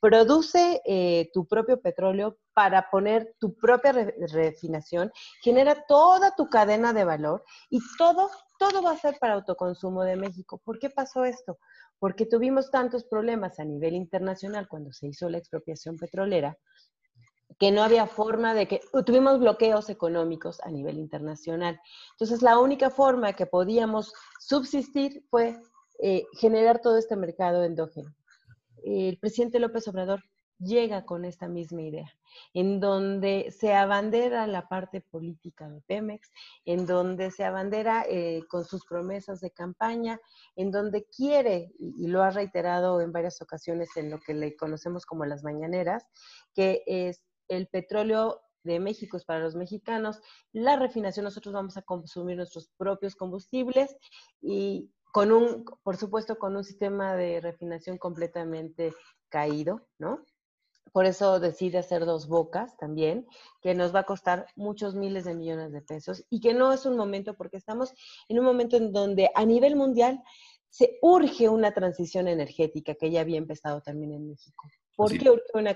produce 0.00 0.80
eh, 0.84 1.30
tu 1.32 1.46
propio 1.46 1.80
petróleo 1.80 2.38
para 2.54 2.90
poner 2.90 3.34
tu 3.38 3.54
propia 3.54 3.92
refinación, 3.92 5.12
genera 5.42 5.84
toda 5.86 6.34
tu 6.34 6.48
cadena 6.48 6.92
de 6.92 7.04
valor 7.04 7.44
y 7.68 7.80
todo, 7.98 8.30
todo 8.58 8.82
va 8.82 8.92
a 8.92 8.98
ser 8.98 9.18
para 9.18 9.34
autoconsumo 9.34 10.02
de 10.02 10.16
México. 10.16 10.60
¿Por 10.64 10.78
qué 10.78 10.90
pasó 10.90 11.24
esto? 11.24 11.58
Porque 11.98 12.26
tuvimos 12.26 12.70
tantos 12.70 13.04
problemas 13.04 13.60
a 13.60 13.64
nivel 13.64 13.94
internacional 13.94 14.68
cuando 14.68 14.92
se 14.92 15.08
hizo 15.08 15.28
la 15.28 15.38
expropiación 15.38 15.96
petrolera 15.96 16.56
que 17.58 17.70
no 17.70 17.82
había 17.82 18.06
forma 18.06 18.54
de 18.54 18.66
que 18.66 18.80
tuvimos 19.04 19.38
bloqueos 19.38 19.90
económicos 19.90 20.60
a 20.60 20.70
nivel 20.70 20.98
internacional. 20.98 21.78
Entonces, 22.12 22.40
la 22.42 22.58
única 22.58 22.88
forma 22.88 23.34
que 23.34 23.44
podíamos 23.44 24.14
subsistir 24.38 25.26
fue 25.28 25.60
eh, 26.02 26.24
generar 26.32 26.80
todo 26.80 26.96
este 26.96 27.16
mercado 27.16 27.62
endógeno. 27.62 28.14
El 28.84 29.18
presidente 29.18 29.58
López 29.60 29.86
Obrador 29.88 30.22
llega 30.60 31.04
con 31.04 31.24
esta 31.24 31.48
misma 31.48 31.82
idea, 31.82 32.12
en 32.52 32.80
donde 32.80 33.50
se 33.50 33.74
abandera 33.74 34.46
la 34.46 34.68
parte 34.68 35.00
política 35.00 35.68
de 35.68 35.80
Pemex, 35.82 36.30
en 36.64 36.86
donde 36.86 37.30
se 37.30 37.44
abandera 37.44 38.04
eh, 38.08 38.42
con 38.48 38.64
sus 38.64 38.84
promesas 38.84 39.40
de 39.40 39.50
campaña, 39.50 40.20
en 40.56 40.70
donde 40.70 41.06
quiere, 41.06 41.72
y, 41.78 42.06
lo 42.08 42.22
ha 42.22 42.30
reiterado 42.30 43.00
en 43.00 43.12
varias 43.12 43.40
ocasiones 43.40 43.96
en 43.96 44.10
lo 44.10 44.20
que 44.20 44.34
le 44.34 44.54
conocemos 44.56 45.06
como 45.06 45.24
las 45.24 45.42
mañaneras, 45.42 46.06
que 46.54 46.82
es 46.86 47.24
el 47.48 47.66
petróleo 47.66 48.40
de 48.62 48.78
México 48.78 49.16
es 49.16 49.24
para 49.24 49.40
los 49.40 49.56
mexicanos, 49.56 50.20
la 50.52 50.76
refinación 50.76 51.24
nosotros 51.24 51.54
vamos 51.54 51.78
a 51.78 51.82
consumir 51.82 52.36
nuestros 52.36 52.68
propios 52.76 53.16
combustibles 53.16 53.96
y 54.42 54.90
con 55.12 55.32
un, 55.32 55.64
por 55.82 55.96
supuesto, 55.96 56.38
con 56.38 56.56
un 56.56 56.64
sistema 56.64 57.14
de 57.14 57.40
refinación 57.40 57.98
completamente 57.98 58.94
caído, 59.28 59.86
¿no? 59.98 60.24
Por 60.92 61.06
eso 61.06 61.38
decide 61.38 61.78
hacer 61.78 62.04
dos 62.04 62.26
bocas 62.26 62.76
también, 62.76 63.26
que 63.62 63.74
nos 63.74 63.94
va 63.94 64.00
a 64.00 64.06
costar 64.06 64.46
muchos 64.56 64.94
miles 64.94 65.24
de 65.24 65.34
millones 65.34 65.72
de 65.72 65.82
pesos 65.82 66.24
y 66.30 66.40
que 66.40 66.52
no 66.52 66.72
es 66.72 66.84
un 66.84 66.96
momento, 66.96 67.34
porque 67.34 67.56
estamos 67.56 67.92
en 68.28 68.38
un 68.38 68.44
momento 68.44 68.76
en 68.76 68.92
donde 68.92 69.30
a 69.34 69.44
nivel 69.44 69.76
mundial 69.76 70.20
se 70.68 70.98
urge 71.02 71.48
una 71.48 71.72
transición 71.72 72.28
energética 72.28 72.94
que 72.94 73.10
ya 73.10 73.20
había 73.20 73.38
empezado 73.38 73.80
también 73.80 74.12
en 74.12 74.28
México. 74.28 74.68
¿Por 74.96 75.16
qué 75.16 75.30
urge 75.30 75.44
una, 75.54 75.74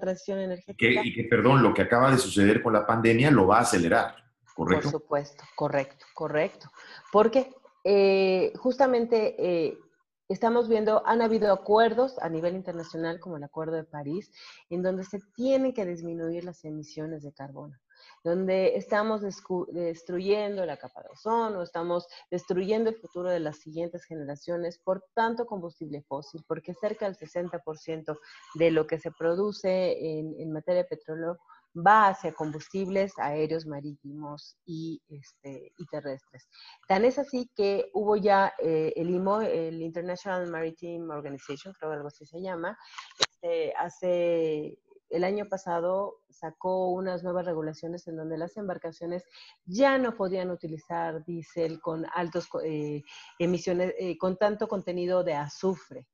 transición 0.00 0.38
energética? 0.40 1.02
y 1.04 1.14
que, 1.14 1.24
perdón, 1.24 1.62
lo 1.62 1.72
que 1.72 1.82
acaba 1.82 2.10
de 2.10 2.18
suceder 2.18 2.62
con 2.62 2.72
la 2.72 2.86
pandemia 2.86 3.30
lo 3.30 3.46
va 3.46 3.58
a 3.58 3.62
acelerar, 3.62 4.16
¿correcto? 4.54 4.90
Por 4.90 5.00
supuesto, 5.00 5.44
correcto, 5.54 6.06
correcto. 6.14 6.70
Porque 7.12 7.54
eh, 7.84 8.52
justamente 8.56 9.36
eh, 9.38 9.78
estamos 10.28 10.68
viendo, 10.68 11.06
han 11.06 11.22
habido 11.22 11.52
acuerdos 11.52 12.18
a 12.18 12.28
nivel 12.28 12.56
internacional, 12.56 13.20
como 13.20 13.36
el 13.36 13.44
Acuerdo 13.44 13.76
de 13.76 13.84
París, 13.84 14.32
en 14.70 14.82
donde 14.82 15.04
se 15.04 15.20
tienen 15.36 15.72
que 15.72 15.86
disminuir 15.86 16.44
las 16.44 16.64
emisiones 16.64 17.22
de 17.22 17.32
carbono 17.32 17.78
donde 18.22 18.76
estamos 18.76 19.20
destruyendo 19.20 20.64
la 20.64 20.78
capa 20.78 21.02
de 21.02 21.10
ozono, 21.10 21.62
estamos 21.62 22.06
destruyendo 22.30 22.88
el 22.90 22.96
futuro 22.96 23.28
de 23.28 23.40
las 23.40 23.58
siguientes 23.58 24.04
generaciones 24.04 24.78
por 24.78 25.04
tanto 25.14 25.46
combustible 25.46 26.02
fósil, 26.02 26.42
porque 26.46 26.74
cerca 26.74 27.04
del 27.04 27.16
60% 27.16 28.18
de 28.54 28.70
lo 28.70 28.86
que 28.86 28.98
se 28.98 29.10
produce 29.12 30.18
en, 30.18 30.52
materia 30.52 30.82
de 30.82 30.88
petróleo 30.88 31.38
va 31.74 32.08
hacia 32.08 32.32
combustibles 32.32 33.12
aéreos, 33.18 33.66
marítimos 33.66 34.56
y, 34.64 35.02
este, 35.08 35.72
y 35.76 35.86
terrestres. 35.86 36.48
Tan 36.88 37.04
es 37.04 37.18
así 37.18 37.50
que 37.54 37.90
hubo 37.92 38.16
ya 38.16 38.52
eh, 38.58 38.92
el 38.96 39.10
IMO, 39.10 39.40
el 39.40 39.82
International 39.82 40.46
Maritime 40.50 41.12
Organization, 41.14 41.74
creo 41.78 41.90
que 41.90 41.96
algo 41.96 42.08
así 42.08 42.26
se 42.26 42.40
llama, 42.40 42.78
este, 43.18 43.74
hace 43.74 44.78
el 45.10 45.24
año 45.24 45.46
pasado 45.48 46.22
sacó 46.28 46.90
unas 46.90 47.22
nuevas 47.22 47.46
regulaciones 47.46 48.06
en 48.08 48.16
donde 48.16 48.38
las 48.38 48.56
embarcaciones 48.56 49.24
ya 49.64 49.98
no 49.98 50.16
podían 50.16 50.50
utilizar 50.50 51.24
diésel 51.24 51.80
con 51.80 52.04
altos 52.14 52.48
eh, 52.64 53.02
emisiones, 53.38 53.94
eh, 53.98 54.18
con 54.18 54.36
tanto 54.36 54.66
contenido 54.66 55.22
de 55.22 55.34
azufre. 55.34 56.08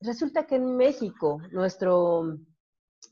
Resulta 0.00 0.46
que 0.46 0.56
en 0.56 0.76
México 0.76 1.40
nuestro, 1.52 2.36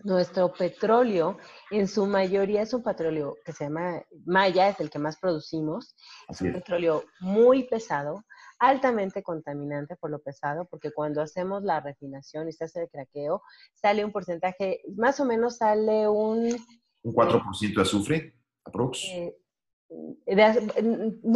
nuestro 0.05 0.53
petróleo 0.53 1.39
en 1.71 1.89
su 1.89 2.07
mayoría 2.07 2.63
es 2.63 2.73
un 2.73 2.83
petróleo 2.83 3.37
que 3.45 3.53
se 3.53 3.65
llama 3.65 4.03
Maya, 4.25 4.69
es 4.69 4.81
el 4.81 4.91
que 4.91 4.99
más 4.99 5.19
producimos, 5.19 5.95
es 6.29 6.41
un 6.41 6.53
petróleo 6.53 7.05
muy 7.21 7.65
pesado, 7.65 8.25
altamente 8.59 9.23
contaminante 9.23 9.97
por 9.97 10.11
lo 10.11 10.21
pesado, 10.21 10.67
porque 10.71 10.93
cuando 10.93 11.23
hacemos 11.23 11.63
la 11.63 11.81
refinación 11.81 12.49
y 12.49 12.53
se 12.53 12.65
hace 12.65 12.83
el 12.83 12.89
craqueo, 12.89 13.43
sale 13.75 14.05
un 14.05 14.13
porcentaje, 14.13 14.83
más 14.97 15.21
o 15.21 15.25
menos 15.25 15.59
sale 15.59 16.09
un... 16.09 16.57
¿Un 17.03 17.15
4% 17.15 17.75
de 17.75 17.83
azufre, 17.83 18.35
aprox? 18.65 19.05
Eh, 19.07 19.35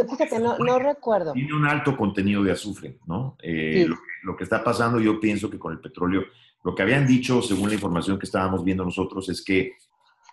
fíjate, 0.08 0.38
no, 0.38 0.58
no, 0.58 0.78
recuerdo. 0.78 1.32
Tiene 1.32 1.54
un 1.54 1.66
alto 1.66 1.96
contenido 1.96 2.42
de 2.42 2.52
azufre, 2.52 2.99
¿no? 3.06 3.37
Eh, 3.42 3.87
lo, 4.23 4.37
que 4.37 4.44
está 4.44 4.62
pasando, 4.62 5.00
yo 5.00 5.18
pienso 5.18 5.50
que 5.50 5.58
con 5.58 5.73
el 5.73 5.80
petróleo, 5.80 6.23
lo 6.64 6.75
que 6.75 6.83
habían 6.83 7.06
dicho, 7.06 7.42
según 7.42 7.68
la 7.68 7.75
información 7.75 8.18
que 8.18 8.26
estábamos 8.26 8.64
viendo 8.64 8.85
nosotros, 8.85 9.28
es 9.28 9.44
que, 9.44 9.76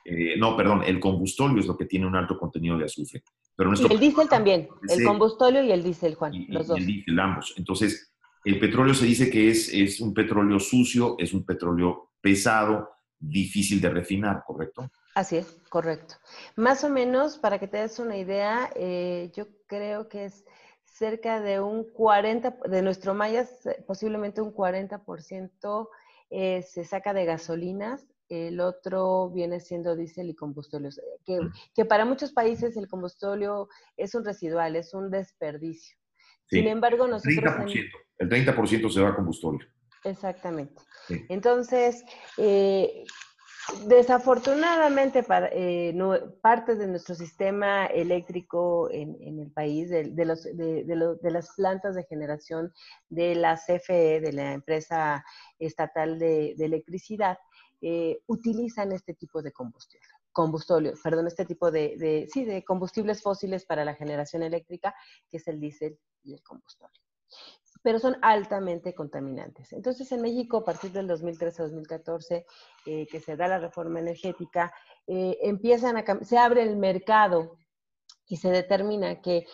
eh, 0.06 0.36
no, 0.38 0.58
perdón, 0.58 0.84
el 0.86 1.00
combustóleo 1.00 1.60
es 1.60 1.68
lo 1.68 1.78
que 1.78 1.86
tiene 1.86 2.08
un 2.08 2.16
alto 2.16 2.40
contenido 2.40 2.78
de 2.78 2.86
azufre 2.86 3.22
y 3.58 3.94
el 3.94 4.00
diésel 4.00 4.30
también, 4.30 4.70
el 4.88 5.04
combustóleo 5.06 5.64
y 5.64 5.72
el 5.72 5.84
diésel, 5.84 6.16
Juan, 6.16 6.34
los 6.48 6.68
dos. 6.68 6.78
El 6.78 6.86
diésel, 6.86 7.20
ambos. 7.20 7.54
Entonces, 7.58 8.12
el 8.44 8.60
petróleo 8.60 8.94
se 8.94 9.06
dice 9.06 9.30
que 9.30 9.50
es, 9.50 9.72
es 9.74 10.02
un 10.02 10.14
petróleo 10.14 10.60
sucio, 10.60 11.16
es 11.20 11.34
un 11.34 11.46
petróleo 11.46 12.12
pesado, 12.20 12.90
difícil 13.20 13.80
de 13.80 13.90
refinar, 13.90 14.44
¿correcto? 14.46 14.90
Así 15.14 15.38
es, 15.38 15.58
correcto. 15.70 16.16
Más 16.56 16.84
o 16.84 16.90
menos, 16.90 17.38
para 17.38 17.60
que 17.60 17.68
te 17.68 17.78
des 17.78 18.00
una 18.00 18.18
idea, 18.18 18.72
eh, 18.76 19.32
yo 19.36 19.48
creo 19.68 20.08
que 20.08 20.26
es 20.26 20.46
cerca 20.86 21.40
de 21.40 21.60
un 21.60 21.84
40, 21.92 22.58
de 22.68 22.82
nuestro 22.82 23.14
Maya, 23.14 23.48
posiblemente 23.86 24.42
un 24.42 24.54
40% 24.54 25.90
eh, 26.32 26.64
se 26.64 26.84
saca 26.84 27.14
de 27.14 27.26
gasolinas 27.26 28.08
el 28.32 28.62
otro 28.62 29.30
viene 29.30 29.60
siendo 29.60 29.96
diésel 29.96 30.30
y 30.30 30.36
combustóleo, 30.36 30.90
que, 31.26 31.38
que, 31.76 31.86
para 31.86 32.06
muchos 32.06 32.32
países 32.32 32.78
el 32.78 32.88
combustóleo 32.88 33.68
es 33.98 34.16
un 34.16 34.24
residual, 34.24 34.78
es 34.78 34.94
un 34.94 35.12
desperdicio. 35.12 35.98
Sin 36.48 36.68
embargo, 36.68 37.08
nosotros... 37.08 37.44
30%, 37.44 37.90
el 38.20 38.30
30% 38.30 38.90
se 38.90 39.02
va 39.02 39.10
a 39.10 39.16
combustóleo. 39.16 39.68
Exactamente. 40.04 40.82
Entonces, 41.30 42.04
eh, 42.38 43.04
desafortunadamente, 43.88 45.24
para, 45.24 45.50
eh, 45.52 45.94
parte 46.42 46.76
de 46.76 46.88
nuestro 46.88 47.16
sistema 47.16 47.86
eléctrico 47.86 48.90
en, 48.92 49.40
el 49.40 49.52
país, 49.52 49.90
de, 49.90 50.26
las 50.26 51.56
plantas 51.56 51.96
de 51.96 52.04
generación 52.04 52.74
de 53.10 53.36
la 53.36 53.58
CFE, 53.58 54.22
de 54.22 54.34
la 54.34 54.54
empresa 54.54 55.24
estatal 55.60 56.20
de 56.20 56.56
electricidad, 56.58 57.38
eh, 57.84 58.22
utilizan 58.28 58.92
este 58.92 59.16
tipo 59.16 59.42
de 59.42 59.52
combustible, 59.52 60.06
combustible, 60.32 60.94
perdón, 61.04 61.26
este 61.26 61.46
tipo 61.46 61.72
de, 61.72 62.30
sí, 62.32 62.46
de 62.46 62.64
combustibles 62.64 63.24
fósiles 63.24 63.66
para 63.66 63.84
la 63.84 63.96
generación 63.96 64.44
eléctrica, 64.44 64.94
que 65.28 65.38
es 65.38 65.48
el 65.48 65.60
diésel 65.60 65.98
y 66.24 66.36
el 66.36 66.44
combustible. 66.44 66.94
Pero 67.84 68.00
son 68.00 68.18
altamente 68.22 68.94
contaminantes. 68.94 69.74
Entonces, 69.74 70.12
en 70.12 70.22
México, 70.22 70.58
a 70.58 70.66
partir 70.66 70.92
del 70.92 71.10
2013-2014, 71.10 72.46
eh, 72.86 73.08
que 73.08 73.20
se 73.20 73.36
da 73.36 73.48
la 73.48 73.60
reforma 73.60 74.00
energética, 74.00 74.74
eh, 75.08 75.38
empiezan 75.42 75.98
a 75.98 76.24
se 76.24 76.38
abre 76.38 76.62
el 76.64 76.78
mercado 76.78 77.58
y 78.28 78.38
se 78.38 78.50
determina 78.50 79.22
que 79.22 79.46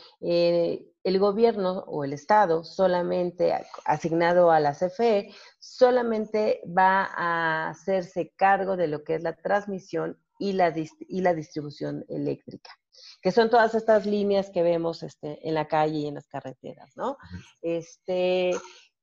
el 1.08 1.20
gobierno 1.20 1.86
o 1.88 2.04
el 2.04 2.12
Estado 2.12 2.66
solamente 2.66 3.54
asignado 3.86 4.52
a 4.52 4.60
la 4.60 4.74
CFE, 4.74 5.34
solamente 5.58 6.62
va 6.78 7.10
a 7.16 7.70
hacerse 7.70 8.34
cargo 8.36 8.76
de 8.76 8.90
lo 8.90 9.06
que 9.06 9.16
es 9.16 9.24
la 9.24 9.38
transmisión 9.38 10.20
y 10.38 10.52
la, 10.52 10.74
y 10.76 11.22
la 11.22 11.34
distribución 11.34 12.04
eléctrica, 12.10 12.72
que 13.22 13.32
son 13.32 13.50
todas 13.50 13.76
estas 13.76 14.06
líneas 14.06 14.50
que 14.50 14.64
vemos 14.64 15.04
este, 15.04 15.48
en 15.48 15.54
la 15.54 15.68
calle 15.68 16.00
y 16.00 16.08
en 16.08 16.16
las 16.16 16.28
carreteras, 16.28 16.96
¿no? 16.96 17.18
Este, 17.62 18.52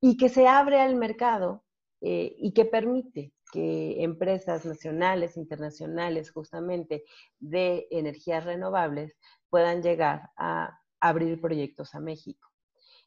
y 0.01 0.17
que 0.17 0.29
se 0.29 0.47
abre 0.47 0.79
al 0.81 0.95
mercado 0.95 1.63
eh, 2.01 2.35
y 2.37 2.53
que 2.53 2.65
permite 2.65 3.33
que 3.51 4.03
empresas 4.03 4.65
nacionales, 4.65 5.37
internacionales, 5.37 6.31
justamente 6.31 7.03
de 7.39 7.87
energías 7.89 8.43
renovables, 8.43 9.15
puedan 9.49 9.81
llegar 9.81 10.29
a 10.35 10.79
abrir 10.99 11.39
proyectos 11.39 11.95
a 11.95 11.99
México. 11.99 12.49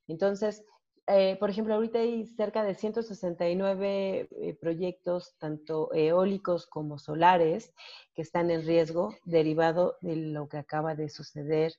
Entonces, 0.06 0.64
eh, 1.08 1.36
por 1.40 1.48
ejemplo, 1.48 1.74
ahorita 1.74 2.00
hay 2.00 2.26
cerca 2.26 2.62
de 2.62 2.74
169 2.74 4.28
eh, 4.30 4.54
proyectos, 4.60 5.34
tanto 5.38 5.92
eólicos 5.94 6.66
como 6.66 6.98
solares, 6.98 7.72
que 8.14 8.22
están 8.22 8.50
en 8.50 8.66
riesgo 8.66 9.14
derivado 9.24 9.96
de 10.02 10.16
lo 10.16 10.48
que 10.48 10.58
acaba 10.58 10.94
de 10.94 11.08
suceder 11.08 11.72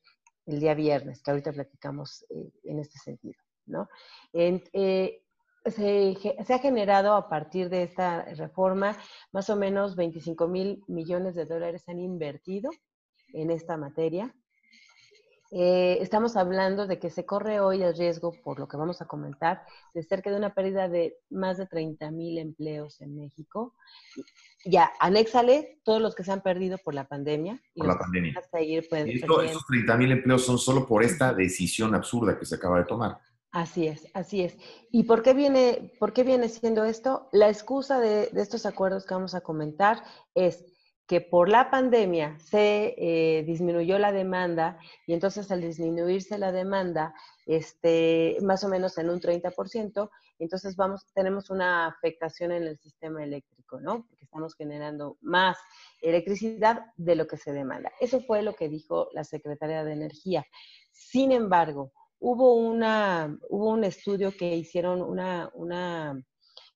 el 0.48 0.60
día 0.60 0.74
viernes, 0.74 1.22
que 1.22 1.30
ahorita 1.30 1.54
platicamos 1.54 2.26
eh, 2.30 2.52
en 2.64 2.80
este 2.80 2.98
sentido. 2.98 3.40
¿no? 3.68 3.88
se, 4.34 5.22
se, 5.66 6.54
ha 6.54 6.60
generado 6.60 7.14
a 7.14 7.30
partir 7.30 7.70
de 7.70 7.84
esta 7.84 8.26
reforma 8.34 8.98
más 9.32 9.48
o 9.52 9.56
menos 9.56 9.96
25 9.96 10.48
mil 10.48 10.84
millones 10.88 11.36
de 11.36 11.46
dólares 11.46 11.88
han 11.88 12.00
invertido 12.00 12.72
en 13.34 13.52
esta 13.52 13.78
materia 13.78 14.34
Eh, 15.52 15.98
estamos 16.02 16.36
hablando 16.38 16.86
de 16.86 17.00
que 17.00 17.10
se 17.10 17.26
corre 17.26 17.60
hoy 17.60 17.82
el 17.82 17.98
riesgo, 17.98 18.34
por 18.44 18.60
lo 18.60 18.68
que 18.68 18.78
vamos 18.78 19.02
a 19.02 19.06
comentar, 19.06 19.64
de 19.96 20.04
cerca 20.04 20.30
de 20.30 20.38
una 20.38 20.54
pérdida 20.54 20.88
de 20.88 21.18
más 21.32 21.58
de 21.58 21.66
30 21.66 22.12
mil 22.12 22.38
empleos 22.38 23.02
en 23.02 23.16
México. 23.16 23.74
Ya, 24.64 24.92
anéxale 25.00 25.80
todos 25.84 26.02
los 26.02 26.14
que 26.14 26.24
se 26.24 26.32
han 26.32 26.42
perdido 26.42 26.78
por 26.78 26.94
la 26.94 27.08
pandemia. 27.08 27.60
por 27.76 27.88
la 27.88 27.98
pandemia. 27.98 28.40
Seguir, 28.52 28.86
pues, 28.90 29.08
y 29.08 29.16
esos 29.16 29.66
30 29.66 29.98
mil 29.98 30.12
empleos 30.12 30.46
son 30.46 30.60
solo 30.60 30.86
por 30.86 31.04
esta 31.04 31.34
decisión 31.34 31.96
absurda 31.96 32.38
que 32.38 32.46
se 32.46 32.56
acaba 32.56 32.78
de 32.78 32.86
tomar. 32.86 33.18
Así 33.52 33.88
es, 33.88 34.08
así 34.14 34.42
es. 34.44 34.56
¿Y 34.92 35.06
por 35.06 35.24
qué 35.24 35.34
viene, 35.34 35.92
por 35.98 36.14
qué 36.14 36.24
viene 36.24 36.50
siendo 36.50 36.84
esto? 36.84 37.28
La 37.32 37.50
excusa 37.50 38.00
de, 38.00 38.28
de 38.28 38.42
estos 38.44 38.68
acuerdos 38.68 39.08
que 39.08 39.16
vamos 39.16 39.34
a 39.34 39.42
comentar 39.42 40.04
es 40.36 40.64
que 41.10 41.22
por 41.22 41.50
la 41.50 41.72
pandemia 41.72 42.38
se 42.38 42.94
eh, 42.96 43.44
disminuyó 43.44 43.98
la 43.98 44.12
demanda 44.12 44.78
y 45.08 45.14
entonces 45.14 45.50
al 45.50 45.60
disminuirse 45.60 46.38
la 46.38 46.52
demanda, 46.52 47.16
este, 47.48 48.38
más 48.44 48.64
o 48.64 48.70
menos 48.70 48.96
en 49.00 49.10
un 49.10 49.20
30%, 49.20 50.12
entonces 50.38 50.76
vamos, 50.76 51.08
tenemos 51.16 51.50
una 51.50 51.88
afectación 51.88 52.52
en 52.52 52.62
el 52.62 52.78
sistema 52.78 53.24
eléctrico, 53.24 53.80
¿no? 53.82 54.06
Porque 54.08 54.26
estamos 54.26 54.54
generando 54.54 55.18
más 55.22 55.58
electricidad 56.00 56.86
de 56.96 57.16
lo 57.16 57.26
que 57.26 57.38
se 57.38 57.54
demanda. 57.54 57.92
Eso 58.00 58.22
fue 58.22 58.44
lo 58.44 58.54
que 58.54 58.70
dijo 58.70 59.10
la 59.14 59.24
Secretaría 59.24 59.84
de 59.84 59.94
Energía. 59.94 60.46
Sin 60.92 61.32
embargo, 61.32 61.92
hubo, 62.20 62.54
una, 62.54 63.36
hubo 63.50 63.70
un 63.70 63.84
estudio 63.84 64.32
que 64.38 64.56
hicieron 64.56 65.02
una, 65.02 65.50
una 65.56 66.24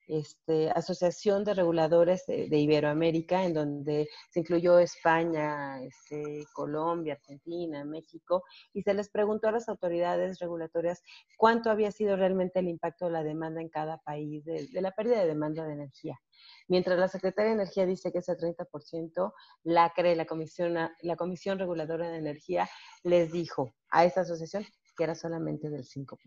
este, 0.07 0.69
Asociación 0.71 1.43
de 1.43 1.53
Reguladores 1.53 2.25
de, 2.25 2.57
Iberoamérica, 2.57 3.45
en 3.45 3.53
donde 3.53 4.09
se 4.29 4.41
incluyó 4.41 4.79
España, 4.79 5.81
este, 5.81 6.45
Colombia, 6.53 7.13
Argentina, 7.13 7.85
México, 7.85 8.43
y 8.73 8.81
se 8.81 8.93
les 8.93 9.09
preguntó 9.09 9.47
a 9.47 9.51
las 9.51 9.69
autoridades 9.69 10.39
regulatorias 10.39 11.01
cuánto 11.37 11.69
había 11.69 11.91
sido 11.91 12.15
realmente 12.15 12.59
el 12.59 12.67
impacto 12.67 13.05
de 13.05 13.11
la 13.11 13.23
demanda 13.23 13.61
en 13.61 13.69
cada 13.69 13.97
país 13.99 14.43
de, 14.45 14.67
la 14.73 14.91
pérdida 14.91 15.19
de 15.19 15.27
demanda 15.27 15.65
de 15.65 15.73
energía. 15.73 16.19
Mientras 16.67 16.97
la 16.99 17.07
Secretaría 17.07 17.49
de 17.49 17.61
Energía 17.61 17.85
dice 17.85 18.11
que 18.11 18.19
es 18.19 18.29
el 18.29 18.37
30%, 18.37 19.33
la 19.63 19.91
CRE, 19.95 20.15
la 20.15 20.25
Comisión, 20.25 20.73
la 20.73 21.15
Comisión 21.15 21.59
Reguladora 21.59 22.09
de 22.09 22.17
Energía, 22.17 22.69
les 23.03 23.31
dijo 23.31 23.75
a 23.89 24.05
esta 24.05 24.21
asociación 24.21 24.65
que 24.95 25.03
era 25.03 25.15
solamente 25.15 25.69
del 25.69 25.85
5%. 25.85 26.17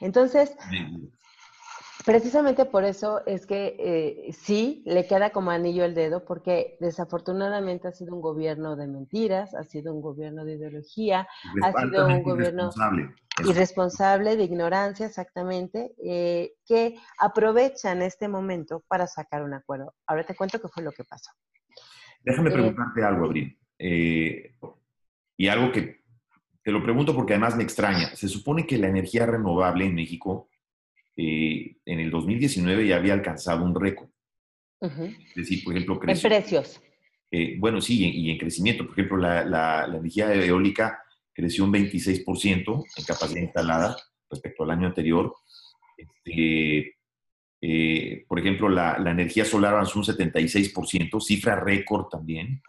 Entonces, 0.00 0.56
Precisamente 2.04 2.64
por 2.64 2.84
eso 2.84 3.24
es 3.26 3.46
que 3.46 3.76
eh, 3.78 4.32
sí, 4.32 4.82
le 4.86 5.06
queda 5.06 5.30
como 5.30 5.50
anillo 5.50 5.84
el 5.84 5.94
dedo, 5.94 6.24
porque 6.24 6.76
desafortunadamente 6.80 7.88
ha 7.88 7.92
sido 7.92 8.14
un 8.14 8.22
gobierno 8.22 8.74
de 8.76 8.86
mentiras, 8.86 9.54
ha 9.54 9.64
sido 9.64 9.92
un 9.92 10.00
gobierno 10.00 10.44
de 10.44 10.54
ideología, 10.54 11.28
ha 11.62 11.72
sido 11.72 12.06
un 12.06 12.22
gobierno 12.22 12.70
irresponsable, 13.46 14.36
de 14.36 14.44
ignorancia, 14.44 15.06
exactamente, 15.06 15.92
eh, 16.02 16.52
que 16.66 16.96
aprovechan 17.18 18.02
este 18.02 18.28
momento 18.28 18.82
para 18.88 19.06
sacar 19.06 19.42
un 19.42 19.54
acuerdo. 19.54 19.94
Ahora 20.06 20.24
te 20.24 20.34
cuento 20.34 20.60
qué 20.60 20.68
fue 20.68 20.82
lo 20.82 20.92
que 20.92 21.04
pasó. 21.04 21.30
Déjame 22.22 22.50
eh, 22.50 22.52
preguntarte 22.52 23.04
algo, 23.04 23.26
Abril, 23.26 23.58
y 23.78 25.48
algo 25.48 25.72
que 25.72 26.00
te 26.62 26.72
lo 26.72 26.82
pregunto 26.82 27.14
porque 27.14 27.34
además 27.34 27.56
me 27.56 27.62
extraña. 27.62 28.14
Se 28.14 28.28
supone 28.28 28.66
que 28.66 28.78
la 28.78 28.88
energía 28.88 29.26
renovable 29.26 29.86
en 29.86 29.94
México 29.94 30.49
eh, 31.22 31.76
en 31.84 32.00
el 32.00 32.10
2019 32.10 32.86
ya 32.86 32.96
había 32.96 33.12
alcanzado 33.12 33.62
un 33.62 33.78
récord. 33.78 34.08
Es 34.80 35.34
decir, 35.34 35.62
por 35.62 35.74
ejemplo, 35.74 36.00
creció, 36.00 36.30
En 36.30 36.34
precios. 36.34 36.80
Eh, 37.30 37.56
bueno, 37.58 37.82
sí, 37.82 38.10
y 38.10 38.30
en 38.30 38.38
crecimiento. 38.38 38.84
Por 38.86 38.94
ejemplo, 38.94 39.18
la, 39.18 39.44
la, 39.44 39.84
energía 39.84 40.32
eólica 40.32 41.02
creció 41.34 41.64
un 41.64 41.74
26% 41.74 42.84
en 42.96 43.04
capacidad 43.04 43.42
instalada 43.42 43.96
respecto 44.30 44.64
al 44.64 44.70
año 44.70 44.86
anterior. 44.86 45.34
Este, 45.98 46.96
eh, 47.60 48.24
por 48.26 48.38
ejemplo, 48.38 48.70
la, 48.70 48.98
la, 48.98 49.10
energía 49.10 49.44
solar 49.44 49.74
avanzó 49.74 49.98
un 49.98 50.06
76%, 50.06 51.20
cifra 51.20 51.56
récord 51.56 52.08
también. 52.08 52.62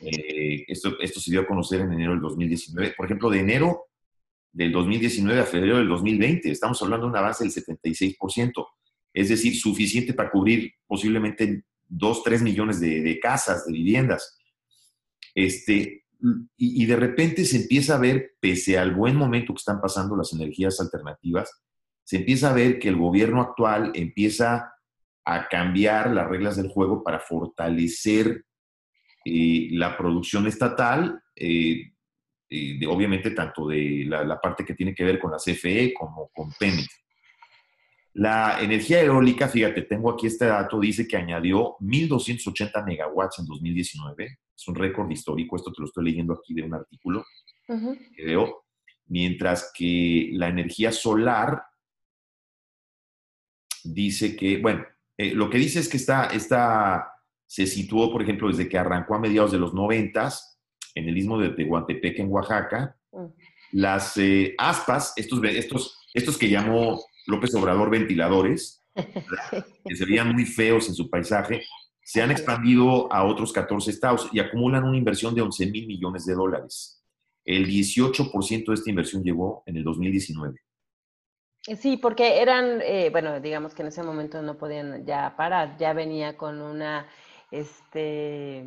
esto, 0.00 0.98
esto 1.02 1.20
se 1.20 1.32
dio 1.32 1.42
a 1.42 1.46
conocer 1.46 1.82
en 1.82 1.92
enero 1.92 2.12
del 2.12 2.22
2019. 2.22 2.94
Por 2.96 3.04
ejemplo, 3.04 3.28
de 3.28 3.40
enero 3.40 3.89
del 4.52 4.72
2019 4.72 5.40
a 5.40 5.44
febrero 5.44 5.78
del 5.78 5.88
2020. 5.88 6.50
Estamos 6.50 6.80
hablando 6.82 7.06
de 7.06 7.10
un 7.10 7.16
avance 7.16 7.44
del 7.44 7.52
76%, 7.52 8.66
es 9.12 9.28
decir, 9.28 9.56
suficiente 9.56 10.14
para 10.14 10.30
cubrir 10.30 10.72
posiblemente 10.86 11.64
2, 11.88 12.22
3 12.22 12.42
millones 12.42 12.80
de, 12.80 13.18
casas, 13.20 13.66
de 13.66 13.72
viviendas. 13.72 14.38
Este, 15.34 16.04
y, 16.56 16.86
de 16.86 16.96
repente 16.96 17.44
se 17.44 17.58
empieza 17.58 17.94
a 17.94 17.98
ver, 17.98 18.32
pese 18.40 18.78
al 18.78 18.94
buen 18.94 19.16
momento 19.16 19.54
que 19.54 19.58
están 19.58 19.80
pasando 19.80 20.16
las 20.16 20.32
energías 20.32 20.80
alternativas, 20.80 21.50
se 22.04 22.18
empieza 22.18 22.50
a 22.50 22.54
ver 22.54 22.78
que 22.78 22.88
el 22.88 22.96
gobierno 22.96 23.40
actual 23.40 23.92
empieza 23.94 24.72
a 25.24 25.48
cambiar 25.48 26.10
las 26.10 26.28
reglas 26.28 26.56
del 26.56 26.68
juego 26.68 27.04
para 27.04 27.20
fortalecer 27.20 28.44
eh, 29.24 29.68
la 29.72 29.96
producción 29.96 30.46
estatal, 30.46 31.22
eh, 31.36 31.92
eh, 32.52 32.84
obviamente 32.88 33.30
tanto 33.30 33.68
de 33.68 34.04
la, 34.08 34.40
parte 34.40 34.64
que 34.64 34.74
tiene 34.74 34.92
que 34.92 35.04
ver 35.04 35.20
con 35.20 35.30
la 35.30 35.36
CFE 35.36 35.94
como 35.94 36.28
con 36.34 36.52
Pemex. 36.58 36.88
La 38.14 38.60
energía 38.60 39.00
eólica, 39.02 39.48
fíjate, 39.48 39.82
tengo 39.82 40.10
aquí 40.10 40.26
este 40.26 40.46
dato, 40.46 40.80
dice 40.80 41.06
que 41.06 41.16
añadió 41.16 41.76
1.280 41.78 42.84
megawatts 42.84 43.38
en 43.38 43.46
2019. 43.46 44.38
Es 44.56 44.66
un 44.66 44.74
récord 44.74 45.08
histórico, 45.08 45.54
esto 45.54 45.72
te 45.72 45.80
lo 45.80 45.86
estoy 45.86 46.06
leyendo 46.06 46.34
aquí 46.34 46.52
de 46.52 46.62
un 46.62 46.74
artículo 46.74 47.24
que 47.66 48.24
veo. 48.24 48.64
Mientras 49.06 49.70
que 49.72 50.30
la 50.32 50.48
energía 50.48 50.90
solar 50.90 51.62
dice 53.84 54.34
que, 54.34 54.58
bueno, 54.58 54.84
eh, 55.16 55.34
lo 55.34 55.48
que 55.48 55.58
dice 55.58 55.78
es 55.78 55.88
que 55.88 55.98
está, 55.98 56.26
está, 56.26 57.12
se 57.46 57.64
situó, 57.68 58.10
por 58.10 58.22
ejemplo, 58.22 58.48
desde 58.48 58.68
que 58.68 58.76
arrancó 58.76 59.14
a 59.14 59.20
mediados 59.20 59.52
de 59.52 59.58
los 59.58 59.72
90 59.72 60.30
en 60.94 61.08
el 61.08 61.16
istmo 61.16 61.38
de 61.38 61.50
Tehuantepec, 61.50 62.18
en 62.18 62.30
Oaxaca, 62.30 62.96
mm. 63.12 63.26
las 63.72 64.16
eh, 64.16 64.54
aspas, 64.58 65.12
estos, 65.16 65.42
estos, 65.44 65.98
estos 66.14 66.38
que 66.38 66.48
llamó 66.48 67.02
López 67.26 67.54
Obrador 67.54 67.90
ventiladores, 67.90 68.82
que 69.84 69.96
se 69.96 70.04
veían 70.04 70.32
muy 70.32 70.44
feos 70.44 70.88
en 70.88 70.94
su 70.94 71.08
paisaje, 71.08 71.62
se 72.02 72.22
han 72.22 72.30
expandido 72.30 73.12
a 73.12 73.24
otros 73.24 73.52
14 73.52 73.90
estados 73.90 74.28
y 74.32 74.40
acumulan 74.40 74.84
una 74.84 74.96
inversión 74.98 75.34
de 75.34 75.42
11 75.42 75.66
mil 75.66 75.86
millones 75.86 76.26
de 76.26 76.34
dólares. 76.34 77.04
El 77.44 77.66
18% 77.66 78.66
de 78.66 78.74
esta 78.74 78.90
inversión 78.90 79.22
llegó 79.22 79.62
en 79.66 79.76
el 79.76 79.84
2019. 79.84 80.58
Sí, 81.78 81.98
porque 81.98 82.40
eran, 82.40 82.80
eh, 82.82 83.10
bueno, 83.12 83.38
digamos 83.40 83.74
que 83.74 83.82
en 83.82 83.88
ese 83.88 84.02
momento 84.02 84.42
no 84.42 84.56
podían 84.56 85.04
ya 85.04 85.36
parar, 85.36 85.76
ya 85.78 85.92
venía 85.92 86.36
con 86.36 86.60
una, 86.60 87.06
este, 87.50 88.64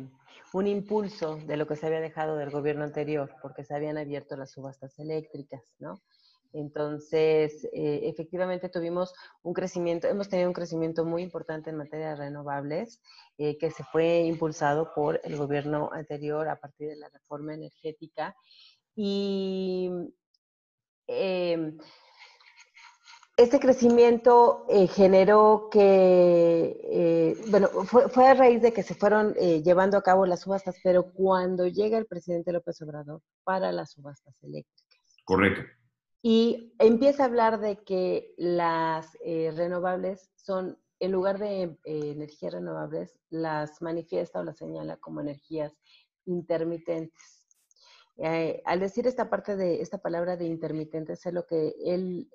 un 0.54 0.68
impulso 0.68 1.36
de 1.48 1.56
lo 1.56 1.66
que 1.66 1.74
se 1.74 1.86
había 1.86 2.00
dejado 2.00 2.36
del 2.36 2.50
gobierno 2.50 2.84
anterior, 2.84 3.28
porque 3.42 3.64
se 3.64 3.74
habían 3.74 3.98
abierto 3.98 4.36
las 4.36 4.52
subastas 4.52 4.96
eléctricas, 5.00 5.74
¿no? 5.80 6.00
Entonces, 6.52 7.64
eh, 7.72 8.02
efectivamente 8.04 8.68
tuvimos 8.68 9.12
un 9.42 9.52
crecimiento, 9.52 10.06
hemos 10.06 10.28
tenido 10.28 10.48
un 10.48 10.54
crecimiento 10.54 11.04
muy 11.04 11.22
importante 11.22 11.70
en 11.70 11.76
materia 11.76 12.10
de 12.10 12.16
renovables, 12.16 13.00
eh, 13.36 13.58
que 13.58 13.72
se 13.72 13.82
fue 13.82 14.20
impulsado 14.20 14.94
por 14.94 15.20
el 15.24 15.36
gobierno 15.36 15.90
anterior 15.92 16.48
a 16.48 16.60
partir 16.60 16.90
de 16.90 16.96
la 16.96 17.08
reforma 17.08 17.54
energética. 17.54 18.36
Y 18.94 19.90
eh, 21.08 21.76
este 23.36 23.58
crecimiento 23.58 24.64
eh, 24.68 24.86
generó 24.86 25.68
que, 25.70 26.80
eh, 26.84 27.36
bueno, 27.48 27.68
fue, 27.68 28.28
a 28.28 28.34
raíz 28.34 28.62
de 28.62 28.72
que 28.72 28.84
se 28.84 28.94
fueron 28.94 29.34
eh, 29.38 29.60
llevando 29.62 29.96
a 29.96 30.02
cabo 30.02 30.24
las 30.24 30.42
subastas, 30.42 30.76
pero 30.84 31.12
cuando 31.12 31.66
llega 31.66 31.98
el 31.98 32.06
presidente 32.06 32.52
López 32.52 32.80
Obrador 32.82 33.22
para 33.42 33.72
las 33.72 33.92
subastas 33.92 34.36
eléctricas. 34.42 35.16
Correcto. 35.24 35.62
Y 36.22 36.74
empieza 36.78 37.24
a 37.24 37.26
hablar 37.26 37.60
de 37.60 37.82
que 37.84 38.32
las 38.38 39.12
renovables 39.22 40.30
son, 40.36 40.78
en 40.98 41.12
lugar 41.12 41.38
de 41.38 41.76
energías 41.84 42.54
renovables, 42.54 43.18
las 43.28 43.82
manifiesta 43.82 44.40
o 44.40 44.44
las 44.44 44.56
señala 44.56 44.96
como 44.96 45.20
energías 45.20 45.76
intermitentes. 46.24 47.44
al 48.64 48.80
decir 48.80 49.06
esta 49.06 49.28
parte 49.28 49.54
de 49.56 49.82
esta 49.82 49.98
palabra 49.98 50.38
de 50.38 50.46
intermitentes, 50.46 51.26
es 51.26 51.34
lo 51.34 51.46
que 51.46 51.74
él 51.84 52.30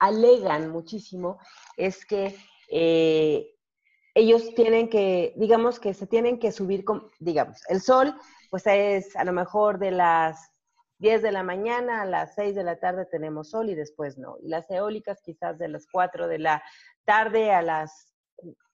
alegan 0.00 0.70
muchísimo 0.70 1.38
es 1.76 2.04
que 2.04 2.36
eh, 2.70 3.54
ellos 4.14 4.54
tienen 4.54 4.88
que, 4.88 5.32
digamos 5.36 5.78
que 5.78 5.94
se 5.94 6.06
tienen 6.06 6.38
que 6.38 6.50
subir, 6.50 6.84
con, 6.84 7.10
digamos, 7.20 7.60
el 7.68 7.80
sol, 7.80 8.14
pues 8.50 8.66
es 8.66 9.14
a 9.14 9.24
lo 9.24 9.32
mejor 9.32 9.78
de 9.78 9.92
las 9.92 10.50
10 10.98 11.22
de 11.22 11.32
la 11.32 11.42
mañana 11.42 12.02
a 12.02 12.06
las 12.06 12.34
6 12.34 12.54
de 12.54 12.64
la 12.64 12.78
tarde 12.78 13.06
tenemos 13.06 13.50
sol 13.50 13.70
y 13.70 13.74
después 13.74 14.18
no. 14.18 14.36
Y 14.42 14.48
las 14.48 14.70
eólicas 14.70 15.22
quizás 15.22 15.58
de 15.58 15.68
las 15.68 15.86
4 15.90 16.28
de 16.28 16.38
la 16.38 16.62
tarde 17.04 17.52
a 17.52 17.62
las 17.62 18.12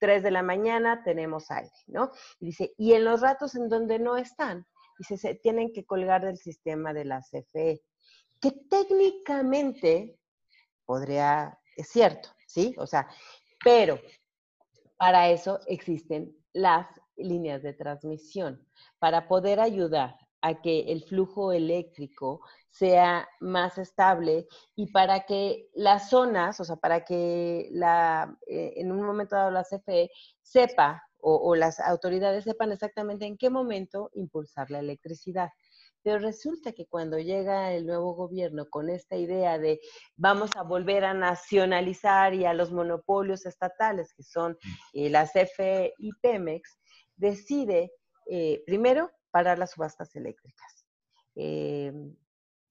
3 0.01 0.23
de 0.23 0.31
la 0.31 0.43
mañana 0.43 1.03
tenemos 1.05 1.51
aire, 1.51 1.71
¿no? 1.87 2.11
Y 2.41 2.47
dice, 2.47 2.75
y 2.77 2.95
en 2.95 3.05
los 3.05 3.21
ratos 3.21 3.55
en 3.55 3.69
donde 3.69 3.99
no 3.99 4.17
están, 4.17 4.67
y 4.99 5.05
se, 5.05 5.35
tienen 5.35 5.73
que 5.73 5.85
colgar 5.85 6.25
del 6.25 6.39
sistema 6.39 6.93
de 6.93 7.05
la 7.05 7.21
CFE, 7.21 7.83
que 8.41 8.53
técnicamente 8.71 10.19
podría, 10.87 11.59
es 11.77 11.89
cierto, 11.89 12.31
¿sí? 12.47 12.75
O 12.79 12.87
sea, 12.87 13.09
pero 13.63 14.01
para 14.97 15.29
eso 15.29 15.61
existen 15.67 16.35
las 16.53 16.87
líneas 17.17 17.63
de 17.63 17.75
transmisión, 17.75 18.67
para 18.99 19.29
poder 19.29 19.61
ayudar 19.61 20.17
a 20.43 20.61
que 20.61 20.93
el 20.93 21.03
flujo 21.03 21.53
eléctrico 21.53 22.41
sea 22.71 23.29
más 23.41 23.79
estable 23.79 24.47
y 24.75 24.93
para 24.93 25.25
que 25.25 25.69
las 25.75 26.11
zonas, 26.11 26.61
o 26.61 26.65
sea, 26.65 26.77
para 26.77 27.05
que 27.05 27.69
la, 27.73 28.37
eh, 28.47 28.75
en 28.77 28.93
un 28.93 29.03
momento 29.03 29.35
dado 29.35 29.51
la 29.51 29.65
CFE 29.65 30.11
sepa 30.43 31.03
o, 31.29 31.57
las 31.57 31.81
autoridades 31.81 32.45
sepan 32.45 32.71
exactamente 32.71 33.27
en 33.27 33.37
qué 33.37 33.51
momento 33.51 34.11
impulsar 34.15 34.71
la 34.71 34.79
electricidad. 34.79 35.51
Pero 36.07 36.21
resulta 36.21 36.71
que 36.71 36.87
cuando 36.87 37.19
llega 37.19 37.73
el 37.73 37.85
nuevo 37.85 38.15
gobierno 38.15 38.71
con 38.71 38.91
esta 38.91 39.17
idea 39.17 39.59
de 39.59 39.81
vamos 40.15 40.51
a 40.55 40.63
volver 40.63 41.05
a 41.05 41.15
nacionalizar 41.15 42.33
y 42.33 42.45
a 42.45 42.55
los 42.55 42.71
monopolios 42.71 43.45
estatales, 43.45 44.15
que 44.15 44.23
son 44.23 44.53
mm. 44.53 44.69
eh, 44.93 45.11
la 45.11 45.27
CFE 45.27 45.95
y 45.99 46.13
Pemex, 46.23 46.79
decide 47.17 47.91
eh, 48.31 48.63
primero 48.67 49.11
parar 49.33 49.59
las 49.59 49.73
subastas 49.73 50.15
eléctricas. 50.15 50.87
Eh, 51.35 51.93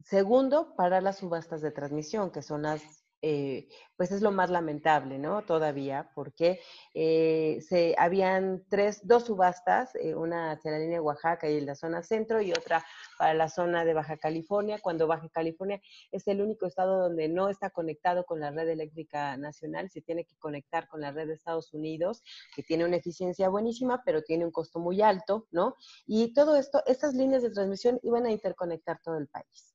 segundo, 0.01 0.73
parar 0.77 1.03
las 1.03 1.17
subastas 1.17 1.59
de 1.59 1.71
transmisión, 1.71 2.31
que 2.31 2.41
son 2.41 2.61
las 2.61 3.04
eh, 3.27 3.67
pues 3.97 4.11
es 4.11 4.21
lo 4.21 4.31
más 4.31 4.51
lamentable, 4.51 5.17
¿no? 5.17 5.41
Todavía, 5.41 6.11
porque 6.13 6.59
eh, 6.93 7.59
se, 7.67 7.95
habían 7.97 8.63
tres, 8.69 8.99
dos 9.07 9.25
subastas, 9.25 9.95
eh, 9.95 10.13
una 10.13 10.51
hacia 10.51 10.69
la 10.69 10.77
línea 10.77 10.97
de 10.97 10.99
Oaxaca 10.99 11.49
y 11.49 11.57
en 11.57 11.65
la 11.65 11.73
zona 11.73 12.03
centro 12.03 12.39
y 12.39 12.51
otra 12.51 12.85
para 13.17 13.33
la 13.33 13.49
zona 13.49 13.83
de 13.83 13.95
Baja 13.95 14.17
California, 14.17 14.77
cuando 14.79 15.07
Baja 15.07 15.27
California 15.29 15.81
es 16.11 16.27
el 16.27 16.39
único 16.39 16.67
estado 16.67 16.99
donde 16.99 17.27
no 17.27 17.49
está 17.49 17.71
conectado 17.71 18.25
con 18.25 18.39
la 18.39 18.51
red 18.51 18.69
eléctrica 18.69 19.35
nacional, 19.37 19.89
se 19.89 20.01
tiene 20.01 20.25
que 20.25 20.35
conectar 20.37 20.87
con 20.87 21.01
la 21.01 21.11
red 21.11 21.25
de 21.25 21.33
Estados 21.33 21.73
Unidos, 21.73 22.21
que 22.55 22.61
tiene 22.61 22.85
una 22.85 22.97
eficiencia 22.97 23.49
buenísima, 23.49 24.03
pero 24.05 24.21
tiene 24.21 24.45
un 24.45 24.51
costo 24.51 24.77
muy 24.77 25.01
alto, 25.01 25.47
¿no? 25.49 25.77
Y 26.05 26.31
todo 26.35 26.57
esto, 26.57 26.83
estas 26.85 27.15
líneas 27.15 27.41
de 27.41 27.49
transmisión 27.49 27.99
iban 28.03 28.27
a 28.27 28.31
interconectar 28.31 29.01
todo 29.01 29.17
el 29.17 29.27
país. 29.27 29.73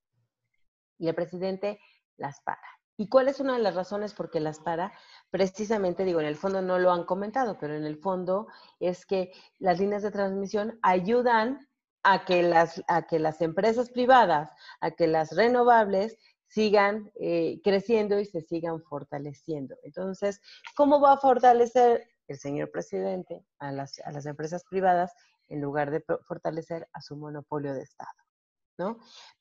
Y 0.99 1.09
el 1.09 1.17
presidente 1.17 1.81
las 2.17 2.41
para 2.43 2.80
¿Y 3.01 3.09
cuál 3.09 3.29
es 3.29 3.41
una 3.41 3.55
de 3.55 3.63
las 3.63 3.77
razones 3.77 4.13
por 4.13 4.29
qué 4.31 4.41
las 4.41 4.61
para? 4.61 4.93
Precisamente, 5.31 6.05
digo, 6.05 6.21
en 6.21 6.27
el 6.27 6.37
fondo 6.37 6.61
no 6.61 6.79
lo 6.79 6.93
han 6.93 7.05
comentado, 7.05 7.57
pero 7.59 7.75
en 7.75 7.87
el 7.87 7.97
fondo 7.97 8.49
es 8.79 9.07
que 9.07 9.33
las 9.59 9.79
líneas 9.81 10.03
de 10.03 10.11
transmisión 10.11 10.79
ayudan 10.83 11.67
a 12.03 12.27
que 12.27 12.43
las, 12.43 12.83
a 12.89 13.07
que 13.07 13.19
las 13.19 13.41
empresas 13.41 13.89
privadas, 13.89 14.51
a 14.83 14.91
que 14.91 15.07
las 15.07 15.35
renovables 15.35 16.19
sigan 16.47 17.11
eh, 17.19 17.63
creciendo 17.65 18.21
y 18.21 18.27
se 18.27 18.43
sigan 18.43 18.83
fortaleciendo. 18.83 19.77
Entonces, 19.83 20.43
¿cómo 20.77 21.01
va 21.01 21.15
a 21.15 21.21
fortalecer 21.21 22.07
el 22.29 22.39
señor 22.39 22.71
presidente 22.71 23.47
a 23.61 23.73
las, 23.73 23.99
a 24.01 24.13
las 24.13 24.27
empresas 24.27 24.63
privadas 24.69 25.15
en 25.49 25.63
lugar 25.63 25.91
de 25.91 26.05
fortalecer 26.29 26.87
a 26.93 27.01
su 27.01 27.17
monopolio 27.17 27.73
de 27.73 27.81
Estado? 27.81 28.30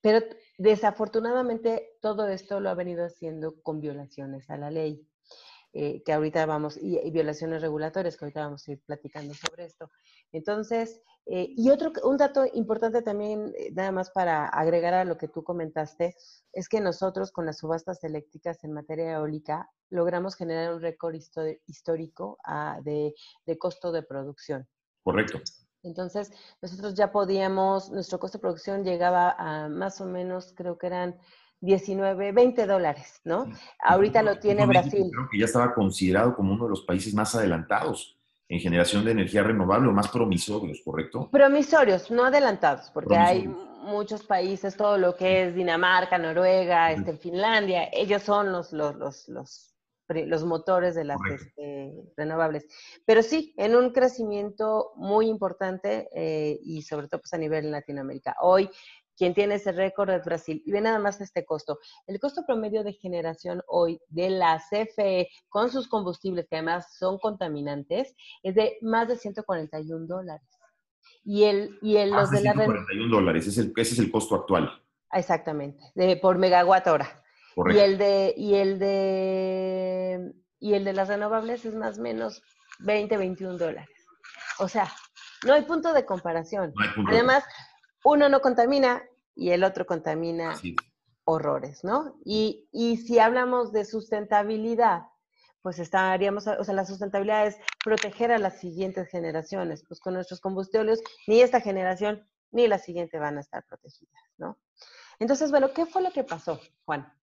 Pero 0.02 0.20
desafortunadamente 0.58 1.98
todo 2.02 2.28
esto 2.28 2.60
lo 2.60 2.70
ha 2.70 2.76
venido 2.76 3.06
haciendo 3.06 3.62
con 3.62 3.80
violaciones 3.82 4.50
a 4.50 4.58
la 4.58 4.72
ley, 4.72 5.08
eh, 5.72 6.02
que 6.04 6.14
ahorita 6.14 6.46
vamos, 6.48 6.78
y, 6.78 7.10
violaciones 7.12 7.62
regulatorias, 7.62 8.18
que 8.18 8.26
ahorita 8.26 8.42
vamos 8.42 8.68
a 8.68 8.72
ir 8.72 8.82
platicando 8.86 9.34
sobre 9.36 9.66
esto. 9.66 9.92
Entonces, 10.32 11.02
eh, 11.28 11.54
y 11.56 11.70
otro, 11.70 11.92
un 12.04 12.18
dato 12.18 12.44
importante 12.54 13.04
también, 13.04 13.54
eh, 13.56 13.72
nada 13.74 13.92
más 13.92 14.10
para 14.10 14.48
agregar 14.48 14.96
a 14.96 15.06
lo 15.06 15.18
que 15.18 15.28
tú 15.28 15.44
comentaste, 15.44 16.16
es 16.54 16.68
que 16.68 16.82
nosotros 16.82 17.32
con 17.32 17.46
las 17.46 17.60
subastas 17.60 18.04
eléctricas 18.04 18.64
en 18.64 18.74
materia 18.74 19.14
eólica 19.14 19.70
logramos 19.92 20.36
generar 20.36 20.74
un 20.74 20.82
récord 20.82 21.16
histórico 21.68 22.40
ah, 22.46 22.80
de 22.84 23.14
costo 23.60 23.92
de 23.92 24.02
producción. 24.02 24.68
Correcto. 25.04 25.40
Entonces, 25.84 26.32
nosotros 26.62 26.94
ya 26.94 27.12
podíamos, 27.12 27.90
nuestro 27.92 28.20
costo 28.20 28.38
de 28.38 28.42
producción 28.42 28.84
llegaba 28.84 29.36
a 29.38 29.70
más 29.70 30.02
o 30.02 30.06
menos, 30.06 30.54
creo 30.56 30.78
que 30.78 30.88
eran 30.88 31.18
19, 31.62 32.32
20 32.32 32.66
dólares, 32.66 33.22
¿no? 33.24 33.46
Ahorita 33.84 34.22
lo 34.22 34.40
tiene 34.40 34.66
Brasil. 34.66 35.10
Creo 35.12 35.30
que 35.30 35.40
ya 35.40 35.46
estaba 35.46 35.74
considerado 35.74 36.36
como 36.36 36.54
uno 36.54 36.66
de 36.66 36.70
los 36.72 36.82
países 36.84 37.14
más 37.14 37.36
adelantados 37.36 38.18
en 38.48 38.60
generación 38.60 39.06
de 39.06 39.12
energía 39.12 39.44
renovable 39.44 39.90
o 39.90 39.92
más 39.92 40.08
promisorios, 40.08 40.82
¿correcto? 40.84 41.30
Promisorios, 41.32 42.10
no 42.10 42.26
adelantados, 42.26 42.90
porque 42.92 43.16
hay 43.16 43.48
muchos 43.48 44.24
países, 44.24 44.76
todo 44.76 44.98
lo 44.98 45.16
que 45.16 45.44
es 45.44 45.56
Dinamarca, 45.56 46.18
Noruega, 46.18 46.92
este, 46.92 47.16
Finlandia, 47.16 47.90
ellos 47.92 48.24
son 48.24 48.52
los, 48.52 48.74
los, 48.74 48.96
los, 48.96 49.28
los 49.30 49.76
los 50.10 50.46
motores 50.46 50.96
de 50.96 51.04
las 51.04 51.20
este, 51.32 51.94
renovables. 52.18 52.66
Pero 53.06 53.22
sí, 53.24 53.54
en 53.58 53.76
un 53.76 53.92
crecimiento 53.92 54.92
muy 54.96 55.28
importante 55.28 56.10
eh, 56.14 56.60
y 56.64 56.82
sobre 56.82 57.08
todo 57.08 57.22
pues, 57.22 57.34
a 57.34 57.38
nivel 57.38 57.72
Latinoamérica. 57.72 58.36
Hoy, 58.42 58.70
quien 59.20 59.34
tiene 59.34 59.56
ese 59.56 59.74
récord 59.74 60.10
es 60.12 60.24
Brasil. 60.24 60.64
Y 60.66 60.72
ve 60.72 60.80
nada 60.80 60.98
más 60.98 61.20
este 61.20 61.46
costo. 61.46 61.80
El 62.08 62.20
costo 62.20 62.46
promedio 62.46 62.84
de 62.86 62.94
generación 62.94 63.62
hoy 63.68 64.00
de 64.08 64.30
la 64.30 64.64
CFE 64.70 65.30
con 65.50 65.70
sus 65.70 65.90
combustibles, 65.90 66.48
que 66.48 66.56
además 66.56 66.96
son 66.98 67.20
contaminantes, 67.20 68.16
es 68.44 68.56
de 68.56 68.78
más 68.82 69.10
de 69.10 69.18
141 69.18 70.08
dólares. 70.08 70.48
Y 71.26 71.44
el, 71.44 71.78
y 71.82 71.98
el 71.98 72.12
los 72.12 72.32
de, 72.32 72.40
141 72.40 73.14
dólares, 73.14 73.46
es 73.46 73.58
el, 73.58 73.74
ese 73.76 73.94
es 73.94 74.00
el 74.00 74.10
costo 74.10 74.36
actual. 74.36 74.72
Exactamente, 75.12 75.84
de, 75.96 76.16
por 76.16 76.38
megawatt 76.38 76.88
hora. 76.88 77.24
Y 77.68 77.80
el 77.80 77.98
de, 77.98 78.34
y 78.38 78.56
el 78.56 78.80
de, 78.80 80.34
y 80.60 80.74
el 80.74 80.86
de 80.86 80.94
las 80.94 81.08
renovables 81.08 81.66
es 81.66 81.76
más 81.76 82.00
o 82.00 82.02
menos 82.02 82.42
20, 82.80 83.18
21 83.18 83.58
dólares. 83.58 83.90
O 84.60 84.68
sea, 84.68 84.92
no 85.46 85.54
hay 85.54 85.64
punto 85.64 85.94
de 85.94 86.06
comparación. 86.06 86.74
Además, 87.08 87.44
uno 88.04 88.30
no 88.30 88.42
contamina 88.42 89.04
y 89.36 89.52
el 89.52 89.64
otro 89.64 89.86
contamina 89.86 90.56
horrores, 91.26 91.84
¿no? 91.84 92.16
Y, 92.26 92.68
y 92.72 92.98
si 92.98 93.20
hablamos 93.20 93.72
de 93.72 93.86
sustentabilidad, 93.86 95.04
pues 95.62 95.80
estaríamos, 95.80 96.48
o 96.48 96.64
sea, 96.64 96.74
la 96.74 96.86
sustentabilidad 96.86 97.48
es 97.48 97.58
proteger 97.84 98.32
a 98.32 98.40
las 98.40 98.60
siguientes 98.60 99.10
generaciones. 99.10 99.84
Pues 99.88 100.00
con 100.00 100.14
nuestros 100.14 100.40
combustibles, 100.40 101.02
ni 101.28 101.42
esta 101.42 101.62
generación 101.62 102.28
ni 102.52 102.68
la 102.68 102.80
siguiente 102.80 103.20
van 103.20 103.38
a 103.38 103.42
estar 103.42 103.64
protegidas, 103.66 104.24
¿no? 104.38 104.58
Entonces, 105.20 105.52
bueno, 105.52 105.74
¿qué 105.74 105.86
fue 105.86 106.02
lo 106.02 106.12
que 106.12 106.24
pasó, 106.24 106.60
Juan? 106.86 107.14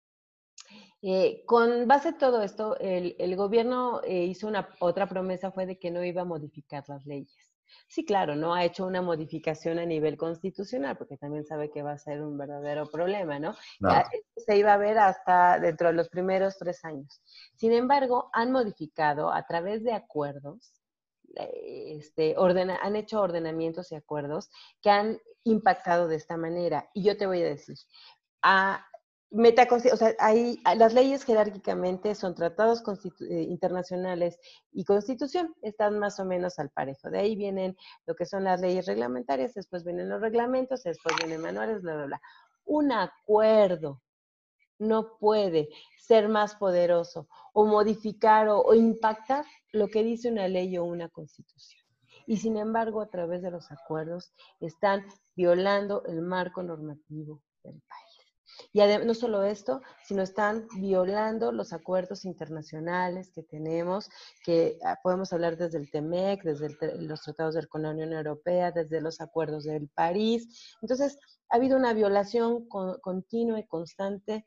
Eh, 1.01 1.43
con 1.45 1.87
base 1.87 2.09
en 2.09 2.17
todo 2.17 2.41
esto, 2.41 2.75
el, 2.79 3.35
gobierno 3.35 4.01
eh, 4.03 4.25
hizo 4.25 4.47
una 4.47 4.69
otra 4.79 5.07
promesa, 5.07 5.51
fue 5.51 5.65
de 5.65 5.77
que 5.77 5.91
no 5.91 6.03
iba 6.03 6.23
a 6.23 6.25
modificar 6.25 6.83
las 6.87 7.05
leyes. 7.05 7.53
Sí, 7.87 8.05
claro, 8.05 8.35
no 8.35 8.53
ha 8.53 8.65
hecho 8.65 8.85
una 8.85 9.01
modificación 9.01 9.77
a 9.79 9.85
nivel 9.85 10.17
constitucional, 10.17 10.97
porque 10.97 11.17
también 11.17 11.45
sabe 11.45 11.69
que 11.69 11.83
va 11.83 11.91
a 11.91 11.97
ser 11.97 12.21
un 12.21 12.37
verdadero 12.37 12.89
problema, 12.89 13.39
¿no? 13.39 13.55
se 14.35 14.57
iba 14.57 14.73
a 14.73 14.77
ver 14.77 14.97
hasta 14.97 15.59
dentro 15.59 15.87
de 15.87 15.93
los 15.93 16.09
primeros 16.09 16.57
tres 16.57 16.83
años. 16.85 17.21
Sin 17.55 17.73
embargo, 17.73 18.29
han 18.33 18.51
modificado 18.51 19.31
a 19.31 19.45
través 19.45 19.83
de 19.83 19.93
acuerdos, 19.93 20.73
eh, 21.35 21.97
este, 21.97 22.35
han 22.37 22.95
hecho 22.95 23.21
ordenamientos 23.21 23.91
y 23.91 23.95
acuerdos 23.95 24.49
que 24.81 24.89
han 24.89 25.19
impactado 25.43 26.07
de 26.07 26.15
esta 26.15 26.37
manera. 26.37 26.89
Y 26.93 27.03
yo 27.03 27.17
te 27.17 27.27
voy 27.27 27.41
a 27.41 27.45
decir, 27.45 27.77
a, 28.41 28.85
Meta, 29.29 29.67
o 29.71 29.79
sea, 29.79 30.15
hay, 30.19 30.61
las 30.77 30.93
leyes 30.93 31.25
jerárquicamente 31.25 32.15
son 32.15 32.33
tratados 32.33 32.81
eh, 33.29 33.41
internacionales 33.41 34.39
y 34.71 34.85
constitución, 34.85 35.53
están 35.61 35.99
más 35.99 36.19
o 36.21 36.25
menos 36.25 36.59
al 36.59 36.69
parejo. 36.69 37.09
De 37.09 37.19
ahí 37.19 37.35
vienen 37.35 37.75
lo 38.05 38.15
que 38.15 38.25
son 38.25 38.45
las 38.45 38.61
leyes 38.61 38.85
reglamentarias, 38.85 39.53
después 39.53 39.83
vienen 39.83 40.07
los 40.07 40.21
reglamentos, 40.21 40.83
después 40.83 41.15
vienen 41.17 41.41
manuales, 41.41 41.81
bla, 41.81 41.95
bla, 41.95 42.05
bla. 42.05 42.21
Un 42.63 42.93
acuerdo 42.93 44.01
no 44.79 45.17
puede 45.17 45.69
ser 45.97 46.29
más 46.29 46.55
poderoso 46.55 47.27
o 47.51 47.65
modificar 47.65 48.47
o 48.49 48.73
impactar 48.73 49.43
lo 49.73 49.89
que 49.89 50.03
dice 50.03 50.31
una 50.31 50.47
ley 50.47 50.77
o 50.77 50.85
una 50.85 51.09
constitución. 51.09 51.83
Y 52.27 52.37
sin 52.37 52.57
embargo, 52.57 53.01
a 53.01 53.09
través 53.09 53.41
de 53.41 53.51
los 53.51 53.71
acuerdos 53.71 54.33
están 54.59 55.05
violando 55.35 56.03
el 56.05 56.21
marco 56.21 56.61
normativo 56.61 57.41
del 57.63 57.81
país. 57.81 58.06
Y 58.73 58.79
no 58.79 59.13
solo 59.13 59.43
esto, 59.43 59.81
sino 60.03 60.21
están 60.21 60.67
violando 60.79 61.51
los 61.51 61.73
acuerdos 61.73 62.25
internacionales 62.25 63.31
que 63.33 63.43
tenemos, 63.43 64.09
que 64.43 64.77
ah, 64.83 64.97
podemos 65.01 65.31
hablar 65.33 65.57
desde 65.57 65.77
el 65.77 65.89
TEMEC, 65.91 66.43
desde 66.43 67.01
los 67.01 67.21
tratados 67.21 67.55
con 67.67 67.83
la 67.83 67.91
Unión 67.91 68.13
Europea, 68.13 68.71
desde 68.71 69.01
los 69.01 69.21
acuerdos 69.21 69.63
del 69.63 69.89
París. 69.89 70.75
Entonces, 70.81 71.17
ha 71.49 71.55
habido 71.55 71.77
una 71.77 71.93
violación 71.93 72.67
continua 72.67 73.59
y 73.59 73.67
constante 73.67 74.45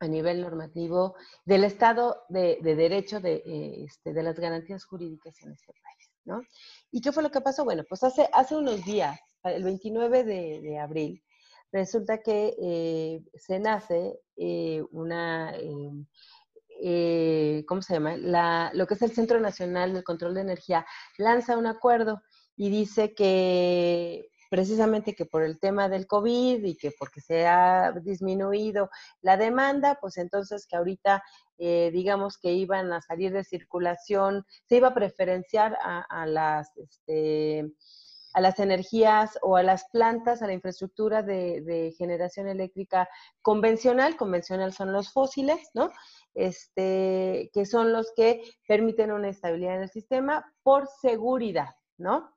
a 0.00 0.08
nivel 0.08 0.42
normativo 0.42 1.14
del 1.44 1.64
Estado 1.64 2.24
de, 2.28 2.58
Derecho 2.62 3.20
de, 3.20 3.42
eh, 3.46 3.84
este, 3.84 4.12
de 4.12 4.22
las 4.22 4.38
garantías 4.38 4.84
jurídicas 4.84 5.40
en 5.42 5.52
este 5.52 5.72
país. 5.72 6.10
¿no? 6.24 6.42
¿Y 6.90 7.00
qué 7.00 7.12
fue 7.12 7.22
lo 7.22 7.30
que 7.30 7.40
pasó? 7.40 7.64
Bueno, 7.64 7.84
pues 7.88 8.02
hace, 8.02 8.28
hace 8.32 8.56
unos 8.56 8.84
días, 8.84 9.18
el 9.44 9.64
29 9.64 10.24
de, 10.24 10.78
abril, 10.78 11.22
resulta 11.72 12.18
que 12.18 12.54
eh, 12.60 13.22
se 13.34 13.58
nace 13.58 14.18
eh, 14.36 14.82
una, 14.90 15.54
eh, 16.80 17.64
¿cómo 17.66 17.82
se 17.82 17.94
llama? 17.94 18.16
La, 18.16 18.70
lo 18.74 18.86
que 18.86 18.94
es 18.94 19.02
el 19.02 19.12
Centro 19.12 19.40
Nacional 19.40 19.92
del 19.92 20.04
Control 20.04 20.34
de 20.34 20.42
Energía 20.42 20.86
lanza 21.18 21.56
un 21.56 21.66
acuerdo 21.66 22.22
y 22.56 22.70
dice 22.70 23.14
que 23.14 24.28
precisamente 24.50 25.14
que 25.14 25.26
por 25.26 25.42
el 25.42 25.58
tema 25.58 25.88
del 25.88 26.06
COVID 26.06 26.64
y 26.64 26.76
que 26.76 26.92
porque 26.98 27.20
se 27.20 27.46
ha 27.46 27.92
disminuido 27.92 28.90
la 29.20 29.36
demanda, 29.36 29.98
pues 30.00 30.16
entonces 30.18 30.66
que 30.66 30.76
ahorita 30.76 31.22
eh, 31.58 31.90
digamos 31.92 32.38
que 32.38 32.52
iban 32.52 32.92
a 32.92 33.00
salir 33.00 33.32
de 33.32 33.44
circulación, 33.44 34.44
se 34.68 34.76
iba 34.76 34.88
a 34.88 34.94
preferenciar 34.94 35.76
a, 35.80 36.26
las... 36.26 36.76
Este, 36.76 37.64
a 38.36 38.40
las 38.42 38.60
energías 38.60 39.38
o 39.40 39.56
a 39.56 39.62
las 39.62 39.86
plantas, 39.90 40.42
a 40.42 40.46
la 40.46 40.52
infraestructura 40.52 41.22
de, 41.22 41.62
de, 41.62 41.94
generación 41.96 42.48
eléctrica 42.48 43.08
convencional. 43.40 44.14
Convencional 44.16 44.74
son 44.74 44.92
los 44.92 45.10
fósiles, 45.10 45.70
¿no? 45.72 45.90
Este, 46.34 47.48
que 47.54 47.64
son 47.64 47.94
los 47.94 48.12
que 48.14 48.42
permiten 48.68 49.10
una 49.10 49.30
estabilidad 49.30 49.76
en 49.76 49.82
el 49.84 49.88
sistema 49.88 50.44
por 50.62 50.86
seguridad, 51.00 51.76
¿no? 51.96 52.35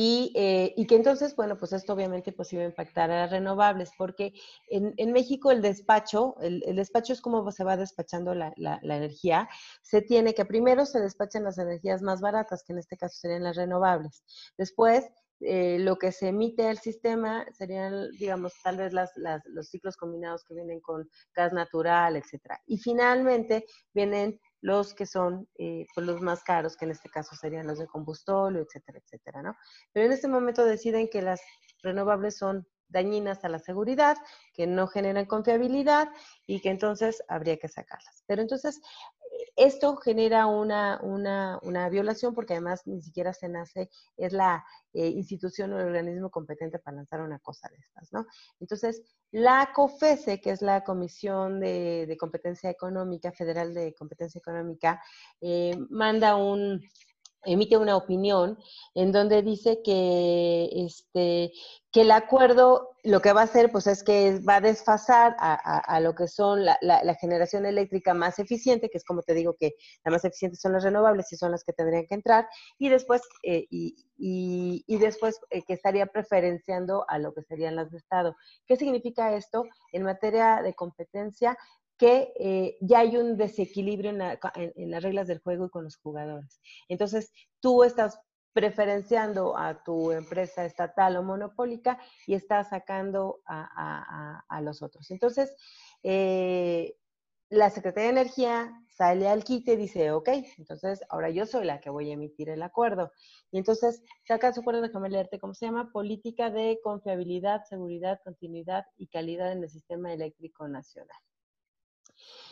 Eh, 0.00 0.74
y, 0.76 0.86
que 0.86 0.94
entonces, 0.94 1.34
bueno, 1.34 1.56
pues 1.58 1.72
esto 1.72 1.92
obviamente 1.92 2.32
pues 2.32 2.52
iba 2.52 2.62
a 2.62 2.66
impactar 2.66 3.10
a 3.10 3.22
las 3.22 3.30
renovables, 3.32 3.90
porque 3.98 4.32
en, 4.68 5.12
México 5.12 5.50
el 5.50 5.60
despacho, 5.60 6.36
el, 6.40 6.60
despacho 6.76 7.12
es 7.12 7.20
como 7.20 7.50
se 7.50 7.64
va 7.64 7.76
despachando 7.76 8.32
la, 8.32 8.52
energía, 8.82 9.48
se 9.82 10.00
tiene 10.00 10.34
que 10.34 10.44
primero 10.44 10.86
se 10.86 11.00
despachan 11.00 11.42
las 11.42 11.58
energías 11.58 12.00
más 12.02 12.20
baratas, 12.20 12.62
que 12.62 12.74
en 12.74 12.78
este 12.78 12.96
caso 12.96 13.18
serían 13.18 13.42
las 13.42 13.56
renovables. 13.56 14.22
Después, 14.56 15.04
eh, 15.40 15.78
lo 15.80 15.96
que 15.96 16.12
se 16.12 16.28
emite 16.28 16.68
al 16.68 16.78
sistema 16.78 17.44
serían, 17.52 18.10
digamos, 18.12 18.52
tal 18.62 18.76
vez 18.76 18.92
las, 18.92 19.10
los 19.46 19.68
ciclos 19.68 19.96
combinados 19.96 20.44
que 20.44 20.54
vienen 20.54 20.80
con 20.80 21.08
gas 21.34 21.52
natural, 21.52 22.14
etcétera. 22.14 22.60
Y 22.66 22.78
finalmente 22.78 23.66
vienen 23.92 24.38
los 24.60 24.94
que 24.94 25.06
son 25.06 25.48
eh, 25.58 25.86
pues 25.94 26.06
los 26.06 26.20
más 26.20 26.42
caros, 26.42 26.76
que 26.76 26.84
en 26.84 26.90
este 26.90 27.08
caso 27.08 27.36
serían 27.36 27.66
los 27.66 27.78
de 27.78 27.86
combustible, 27.86 28.60
etcétera, 28.60 28.98
etcétera, 28.98 29.42
¿no? 29.42 29.56
Pero 29.92 30.06
en 30.06 30.12
este 30.12 30.28
momento 30.28 30.64
deciden 30.64 31.08
que 31.08 31.22
las 31.22 31.40
renovables 31.82 32.36
son 32.38 32.66
dañinas 32.88 33.44
a 33.44 33.48
la 33.48 33.58
seguridad, 33.58 34.16
que 34.54 34.66
no 34.66 34.86
generan 34.86 35.26
confiabilidad 35.26 36.08
y 36.46 36.60
que 36.60 36.70
entonces 36.70 37.22
habría 37.28 37.58
que 37.58 37.68
sacarlas. 37.68 38.24
Pero 38.26 38.42
entonces 38.42 38.80
esto 39.56 39.96
genera 39.96 40.46
una, 40.46 41.00
una, 41.02 41.88
violación 41.88 42.34
porque 42.34 42.54
además 42.54 42.86
ni 42.86 43.00
siquiera 43.02 43.32
se 43.32 43.48
nace, 43.48 43.90
es 44.16 44.32
la 44.32 44.64
eh, 44.92 45.08
institución 45.08 45.72
o 45.72 45.80
el 45.80 45.86
organismo 45.86 46.30
competente 46.30 46.78
para 46.78 46.96
lanzar 46.96 47.20
una 47.20 47.38
cosa 47.38 47.68
de 47.68 47.76
estas, 47.76 48.12
¿no? 48.12 48.26
Entonces, 48.60 49.02
la 49.30 49.70
COFESE, 49.74 50.40
que 50.40 50.50
es 50.50 50.62
la 50.62 50.84
Comisión 50.84 51.60
de, 51.60 52.16
Competencia 52.18 52.70
Económica, 52.70 53.32
Federal 53.32 53.74
de 53.74 53.94
Competencia 53.94 54.38
Económica, 54.38 55.02
eh, 55.40 55.76
manda 55.90 56.36
un, 56.36 56.82
emite 57.44 57.76
una 57.76 57.96
opinión 57.96 58.58
en 58.94 59.12
donde 59.12 59.42
dice 59.42 59.80
que, 59.82 60.68
este, 60.72 61.52
que 61.92 62.02
el 62.02 62.10
acuerdo 62.10 62.90
lo 63.04 63.20
que 63.20 63.32
va 63.32 63.42
a 63.42 63.44
hacer 63.44 63.70
pues 63.70 63.86
es 63.86 64.02
que 64.02 64.40
va 64.40 64.56
a 64.56 64.60
desfasar 64.60 65.34
a, 65.38 66.00
lo 66.00 66.14
que 66.14 66.28
son 66.28 66.64
la, 66.64 66.78
generación 67.20 67.64
eléctrica 67.64 68.12
más 68.12 68.38
eficiente, 68.38 68.90
que 68.90 68.98
es 68.98 69.04
como 69.04 69.22
te 69.22 69.34
digo 69.34 69.56
que 69.58 69.72
la 70.04 70.10
más 70.10 70.24
eficiente 70.24 70.56
son 70.56 70.72
las 70.72 70.84
renovables 70.84 71.32
y 71.32 71.36
son 71.36 71.52
las 71.52 71.64
que 71.64 71.72
tendrían 71.72 72.06
que 72.06 72.14
entrar, 72.14 72.46
y 72.78 72.88
después, 72.88 73.22
eh, 73.42 73.66
y, 73.70 74.98
después 74.98 75.40
eh, 75.50 75.62
que 75.62 75.72
estaría 75.72 76.06
preferenciando 76.06 77.04
a 77.08 77.18
lo 77.18 77.32
que 77.32 77.42
serían 77.42 77.76
las 77.76 77.90
de 77.90 77.98
Estado. 77.98 78.36
¿Qué 78.66 78.76
significa 78.76 79.34
esto? 79.34 79.64
En 79.92 80.02
materia 80.02 80.60
de 80.62 80.74
competencia, 80.74 81.56
que 81.98 82.32
eh, 82.38 82.76
ya 82.80 83.00
hay 83.00 83.16
un 83.16 83.36
desequilibrio 83.36 84.10
en, 84.10 84.90
las 84.90 85.02
reglas 85.02 85.26
del 85.26 85.40
juego 85.40 85.66
y 85.66 85.70
con 85.70 85.84
los 85.84 85.96
jugadores. 85.96 86.60
Entonces, 86.88 87.32
tú 87.60 87.82
estás 87.82 88.20
preferenciando 88.52 89.56
a 89.56 89.82
tu 89.84 90.12
empresa 90.12 90.64
estatal 90.64 91.16
o 91.16 91.22
monopólica 91.22 91.98
y 92.26 92.34
estás 92.34 92.70
sacando 92.70 93.40
a, 93.46 94.60
los 94.62 94.82
otros. 94.82 95.10
Entonces, 95.10 95.54
eh, 96.02 96.96
la 97.50 97.70
Secretaría 97.70 98.12
de 98.12 98.20
Energía 98.20 98.72
sale 98.88 99.28
al 99.28 99.44
quite 99.44 99.72
y 99.72 99.76
dice, 99.76 100.10
ok, 100.12 100.28
entonces 100.58 101.00
ahora 101.08 101.30
yo 101.30 101.46
soy 101.46 101.64
la 101.64 101.80
que 101.80 101.90
voy 101.90 102.10
a 102.10 102.14
emitir 102.14 102.48
el 102.48 102.62
acuerdo. 102.62 103.12
Y 103.50 103.58
entonces 103.58 104.02
saca 104.26 104.52
su 104.52 104.60
acuerdo, 104.60 104.82
déjame 104.82 105.08
leerte 105.08 105.38
cómo 105.38 105.54
se 105.54 105.66
llama, 105.66 105.90
Política 105.92 106.50
de 106.50 106.80
Confiabilidad, 106.82 107.64
Seguridad, 107.64 108.20
Continuidad 108.24 108.84
y 108.96 109.06
Calidad 109.06 109.52
en 109.52 109.62
el 109.62 109.70
Sistema 109.70 110.12
Eléctrico 110.12 110.68
Nacional. 110.68 111.16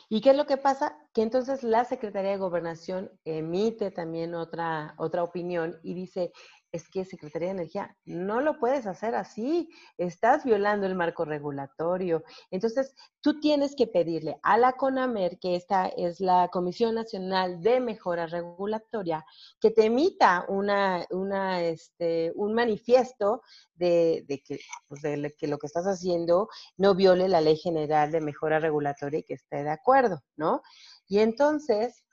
¿Y 0.09 0.21
qué 0.21 0.31
es 0.31 0.37
lo 0.37 0.47
que 0.47 0.57
pasa? 0.57 0.97
Que 1.13 1.23
entonces 1.23 1.65
la 1.65 1.85
Secretaría 1.85 2.31
de 2.31 2.37
Gobernación 2.37 3.11
emite 3.25 3.91
también 3.91 4.35
otra, 4.35 4.95
otra 4.99 5.25
opinión 5.25 5.79
y 5.83 5.95
dice, 5.95 6.33
es 6.77 6.89
que 6.89 7.05
Secretaría 7.05 7.49
de 7.49 7.55
Energía, 7.55 7.97
no 8.05 8.41
lo 8.41 8.59
puedes 8.59 8.87
hacer 8.87 9.15
así, 9.15 9.69
estás 9.99 10.45
violando 10.45 10.87
el 10.87 10.95
marco 10.95 11.25
regulatorio. 11.25 12.23
Entonces, 12.51 12.95
tú 13.21 13.41
tienes 13.41 13.75
que 13.75 13.87
pedirle 13.87 14.39
a 14.43 14.57
la 14.59 14.75
CONAMER, 14.75 15.39
que 15.39 15.57
esta 15.57 15.87
es 15.89 16.21
la 16.21 16.49
Comisión 16.49 16.95
Nacional 16.95 17.61
de 17.61 17.81
Mejora 17.81 18.27
Regulatoria, 18.27 19.25
que 19.61 19.71
te 19.71 19.87
emita 19.87 20.45
una, 20.49 21.05
una, 21.11 21.63
este, 21.63 22.33
un 22.37 22.55
manifiesto 22.55 23.43
de, 23.75 24.25
que, 24.47 24.61
pues 24.89 25.03
de 25.03 25.35
que 25.37 25.49
lo 25.49 25.59
que 25.59 25.67
estás 25.67 25.87
haciendo 25.87 26.49
no 26.77 26.95
viole 26.95 27.29
la 27.29 27.41
Ley 27.41 27.57
General 27.57 28.11
de 28.13 28.21
Mejora 28.21 28.61
Regulatoria 28.61 29.21
y 29.21 29.25
que 29.25 29.35
esté 29.35 29.65
de 29.65 29.71
acuerdo, 29.71 30.23
¿no? 30.37 30.63
Y 31.09 31.19
entonces, 31.19 32.05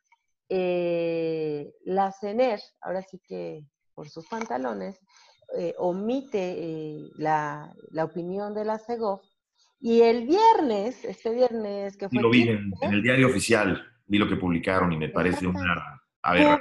eh, 0.49 1.73
la 1.84 2.12
CENER, 2.12 2.62
ahora 2.82 3.02
sí 3.02 3.19
que 3.26 3.65
por 3.93 4.10
sus 4.10 4.27
pantalones, 4.27 4.99
eh, 5.58 5.75
omite 5.77 6.56
eh, 6.58 7.12
la, 7.17 7.73
opinión 8.01 8.53
de 8.53 8.65
la 8.65 8.79
CEGOF. 8.79 9.21
Y 9.79 10.01
el 10.01 10.25
viernes, 10.25 11.03
este 11.03 11.32
viernes 11.32 11.97
que 11.97 12.10
fue... 12.10 12.19
Y 12.19 12.21
lo 12.21 12.29
vi 12.29 12.49
en, 12.49 12.73
el 12.82 13.03
diario 13.03 13.27
oficial, 13.27 13.84
vi 14.08 14.17
lo 14.17 14.27
que 14.27 14.38
publicaron 14.38 14.91
y 14.93 14.97
me 14.97 15.10
parece 15.10 15.45
una... 15.45 16.01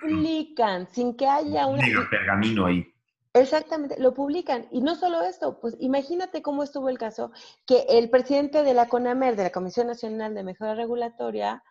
publican 0.01 0.89
sin 0.93 1.17
que 1.17 1.27
haya 1.27 1.67
un 1.67 1.81
pergamino 2.11 2.67
ahí. 2.67 2.87
Exactamente, 3.35 3.99
lo 3.99 4.13
publican. 4.13 4.67
Y 4.71 4.83
no 4.83 4.95
solo 4.95 5.23
esto, 5.23 5.59
pues 5.61 5.77
imagínate 5.81 6.43
cómo 6.43 6.63
estuvo 6.63 6.89
el 6.89 6.99
caso, 6.99 7.33
que 7.67 7.87
el 7.89 8.11
presidente 8.11 8.63
de 8.63 8.75
la 8.75 8.89
CONAMER, 8.89 9.37
de 9.37 9.45
la 9.45 9.51
Comisión 9.51 9.87
Nacional 9.87 10.35
de 10.35 10.45
Mejora 10.45 10.75
Regulatoria, 10.75 11.63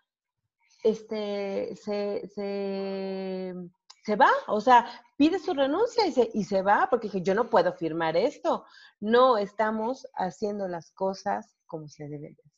este, 0.83 1.75
se, 1.75 2.27
se 2.33 3.53
se 4.03 4.15
va, 4.15 4.31
o 4.47 4.59
sea, 4.61 4.87
pide 5.17 5.39
su 5.39 5.53
renuncia 5.53 6.05
y 6.07 6.11
se, 6.11 6.29
y 6.33 6.43
se 6.43 6.61
va, 6.61 6.87
porque 6.89 7.07
dije, 7.07 7.21
yo 7.21 7.35
no 7.35 7.49
puedo 7.49 7.71
firmar 7.73 8.17
esto. 8.17 8.65
No 8.99 9.37
estamos 9.37 10.07
haciendo 10.15 10.67
las 10.67 10.91
cosas 10.91 11.55
como 11.65 11.87
se 11.87 12.05
deben 12.05 12.33
de 12.33 12.41
hacer. 12.41 12.51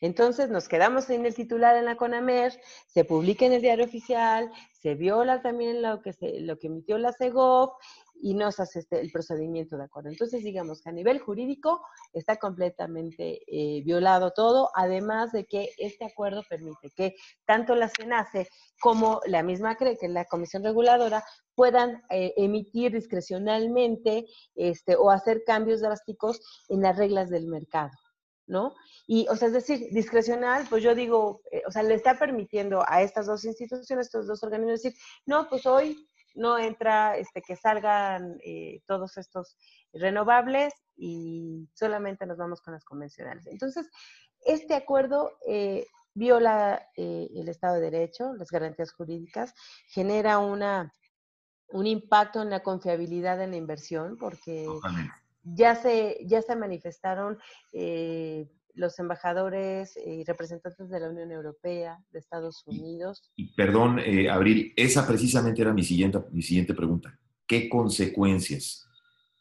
Entonces 0.00 0.50
nos 0.50 0.68
quedamos 0.68 1.10
en 1.10 1.26
el 1.26 1.34
titular 1.34 1.76
en 1.76 1.84
la 1.84 1.96
CONAMER, 1.96 2.52
se 2.86 3.04
publica 3.04 3.44
en 3.44 3.52
el 3.52 3.62
diario 3.62 3.84
oficial, 3.84 4.50
se 4.72 4.94
viola 4.94 5.42
también 5.42 5.82
lo 5.82 6.00
que, 6.00 6.12
se, 6.12 6.40
lo 6.40 6.58
que 6.58 6.68
emitió 6.68 6.98
la 6.98 7.12
CEGOF 7.12 7.72
y 8.20 8.34
no 8.34 8.50
se 8.52 8.62
hace 8.62 8.80
este, 8.80 9.00
el 9.00 9.10
procedimiento 9.10 9.76
de 9.76 9.84
acuerdo. 9.84 10.10
Entonces, 10.10 10.42
digamos 10.42 10.82
que 10.82 10.90
a 10.90 10.92
nivel 10.92 11.18
jurídico 11.18 11.82
está 12.12 12.36
completamente 12.36 13.40
eh, 13.46 13.82
violado 13.84 14.32
todo, 14.32 14.70
además 14.74 15.32
de 15.32 15.46
que 15.46 15.70
este 15.78 16.04
acuerdo 16.04 16.42
permite 16.48 16.90
que 16.90 17.14
tanto 17.46 17.74
la 17.74 17.88
CENACE 17.88 18.48
como 18.80 19.20
la 19.26 19.42
misma 19.42 19.76
CRE, 19.76 19.96
que 19.96 20.06
es 20.06 20.12
la 20.12 20.24
Comisión 20.24 20.64
Reguladora, 20.64 21.24
puedan 21.54 22.02
eh, 22.10 22.34
emitir 22.36 22.92
discrecionalmente 22.92 24.26
este, 24.54 24.96
o 24.96 25.10
hacer 25.10 25.42
cambios 25.44 25.80
drásticos 25.80 26.40
en 26.68 26.82
las 26.82 26.96
reglas 26.96 27.30
del 27.30 27.46
mercado. 27.46 27.90
¿no? 28.48 28.74
Y, 29.06 29.26
o 29.28 29.36
sea, 29.36 29.48
es 29.48 29.54
decir, 29.54 29.88
discrecional, 29.92 30.66
pues 30.68 30.82
yo 30.82 30.94
digo, 30.94 31.42
eh, 31.52 31.62
o 31.66 31.70
sea, 31.70 31.82
le 31.82 31.94
está 31.94 32.18
permitiendo 32.18 32.82
a 32.88 33.02
estas 33.02 33.26
dos 33.26 33.44
instituciones, 33.44 34.06
estos 34.06 34.26
dos 34.26 34.42
organismos 34.42 34.82
decir, 34.82 34.98
no, 35.26 35.48
pues 35.48 35.66
hoy 35.66 36.08
no 36.38 36.58
entra 36.58 37.16
este, 37.16 37.42
que 37.42 37.56
salgan 37.56 38.38
eh, 38.44 38.80
todos 38.86 39.16
estos 39.18 39.56
renovables 39.92 40.72
y 40.96 41.68
solamente 41.74 42.26
nos 42.26 42.38
vamos 42.38 42.60
con 42.60 42.74
las 42.74 42.84
convencionales. 42.84 43.46
Entonces, 43.46 43.90
este 44.46 44.74
acuerdo 44.74 45.32
eh, 45.46 45.84
viola 46.14 46.88
eh, 46.96 47.28
el 47.34 47.48
Estado 47.48 47.74
de 47.74 47.90
Derecho, 47.90 48.32
las 48.34 48.50
garantías 48.50 48.92
jurídicas, 48.92 49.52
genera 49.88 50.38
una, 50.38 50.92
un 51.68 51.86
impacto 51.86 52.40
en 52.40 52.50
la 52.50 52.62
confiabilidad 52.62 53.42
en 53.42 53.50
la 53.50 53.56
inversión, 53.56 54.16
porque 54.16 54.66
ya 55.42 55.74
se, 55.74 56.18
ya 56.24 56.40
se 56.40 56.54
manifestaron 56.54 57.38
los 58.74 58.98
embajadores 58.98 59.96
y 59.96 60.24
representantes 60.24 60.88
de 60.88 61.00
la 61.00 61.10
Unión 61.10 61.30
Europea, 61.32 61.98
de 62.10 62.18
Estados 62.18 62.62
Unidos. 62.66 63.30
Y, 63.36 63.54
perdón, 63.54 63.98
eh, 63.98 64.30
Abril, 64.30 64.72
esa 64.76 65.06
precisamente 65.06 65.62
era 65.62 65.72
mi 65.72 65.82
siguiente, 65.82 66.18
mi 66.30 66.42
siguiente 66.42 66.74
pregunta. 66.74 67.18
¿Qué 67.46 67.68
consecuencias 67.68 68.88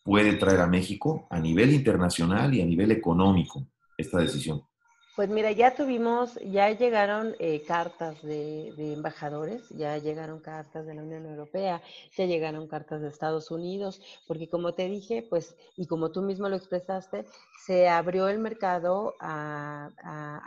puede 0.03 0.33
traer 0.37 0.61
a 0.61 0.67
México 0.67 1.27
a 1.29 1.39
nivel 1.39 1.73
internacional 1.73 2.53
y 2.53 2.61
a 2.61 2.65
nivel 2.65 2.91
económico 2.91 3.67
esta 3.97 4.19
decisión? 4.19 4.63
Pues 5.17 5.29
mira, 5.29 5.51
ya 5.51 5.73
tuvimos, 5.73 6.35
ya 6.45 6.69
llegaron 6.69 7.35
eh, 7.39 7.63
cartas 7.63 8.21
de, 8.21 8.67
embajadores, 8.93 9.67
ya 9.69 9.97
llegaron 9.97 10.39
cartas 10.39 10.85
de 10.85 10.93
la 10.93 11.01
Unión 11.01 11.25
Europea, 11.25 11.81
ya 12.15 12.25
llegaron 12.27 12.67
cartas 12.67 13.01
de 13.01 13.07
Estados 13.07 13.49
Unidos, 13.49 13.99
porque 14.27 14.47
como 14.47 14.75
te 14.75 14.87
dije, 14.87 15.25
pues, 15.27 15.55
y 15.75 15.87
como 15.87 16.11
tú 16.11 16.21
mismo 16.21 16.47
lo 16.49 16.55
expresaste, 16.55 17.25
se 17.65 17.89
abrió 17.89 18.29
el 18.29 18.37
mercado 18.37 19.15
a, 19.19 19.89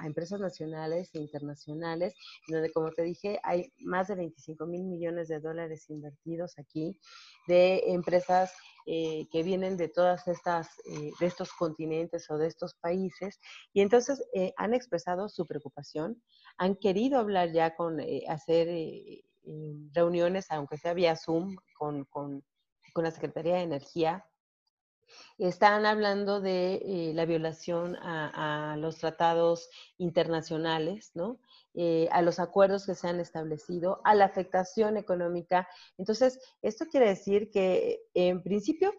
empresas 0.04 0.38
nacionales 0.38 1.10
e 1.14 1.18
internacionales, 1.18 2.14
donde, 2.46 2.70
como 2.70 2.92
te 2.92 3.02
dije, 3.02 3.40
hay 3.42 3.72
más 3.80 4.06
de 4.06 4.14
25 4.14 4.66
mil 4.66 4.84
millones 4.84 5.26
de 5.26 5.40
dólares 5.40 5.90
invertidos 5.90 6.56
aquí 6.60 6.96
de 7.48 7.82
empresas 7.88 8.52
eh, 8.86 9.26
que 9.30 9.42
vienen 9.42 9.76
de 9.76 9.88
todas 9.88 10.26
estas, 10.28 10.68
eh, 10.86 11.10
de 11.18 11.26
estos 11.26 11.52
continentes 11.52 12.30
o 12.30 12.38
de 12.38 12.46
estos 12.46 12.74
países, 12.74 13.38
y 13.72 13.80
entonces 13.80 14.22
eh, 14.34 14.52
han 14.56 14.74
expresado 14.74 15.28
su 15.28 15.46
preocupación, 15.46 16.22
han 16.58 16.76
querido 16.76 17.18
hablar 17.18 17.52
ya 17.52 17.74
con, 17.74 17.98
hacer 18.28 18.68
reuniones, 19.92 20.50
aunque 20.50 20.76
sea 20.76 20.94
vía 20.94 21.16
Zoom, 21.16 21.56
con, 21.78 22.04
con, 22.04 22.44
con 22.92 23.04
la 23.04 23.10
Secretaría 23.10 23.56
de 23.56 23.62
Energía, 23.62 24.24
están 25.38 25.86
hablando 25.86 26.40
de 26.40 27.12
la 27.14 27.24
violación 27.24 27.96
a, 27.96 28.72
a, 28.72 28.76
los 28.76 28.98
tratados 28.98 29.68
internacionales, 29.98 31.10
¿no? 31.14 31.38
Eh, 31.74 32.08
a 32.10 32.20
los 32.20 32.40
acuerdos 32.40 32.84
que 32.84 32.96
se 32.96 33.06
han 33.06 33.20
establecido, 33.20 34.00
a 34.02 34.16
la 34.16 34.24
afectación 34.24 34.96
económica. 34.96 35.68
Entonces, 35.98 36.40
esto 36.62 36.86
quiere 36.86 37.06
decir 37.08 37.48
que 37.52 38.02
en 38.12 38.42
principio, 38.42 38.92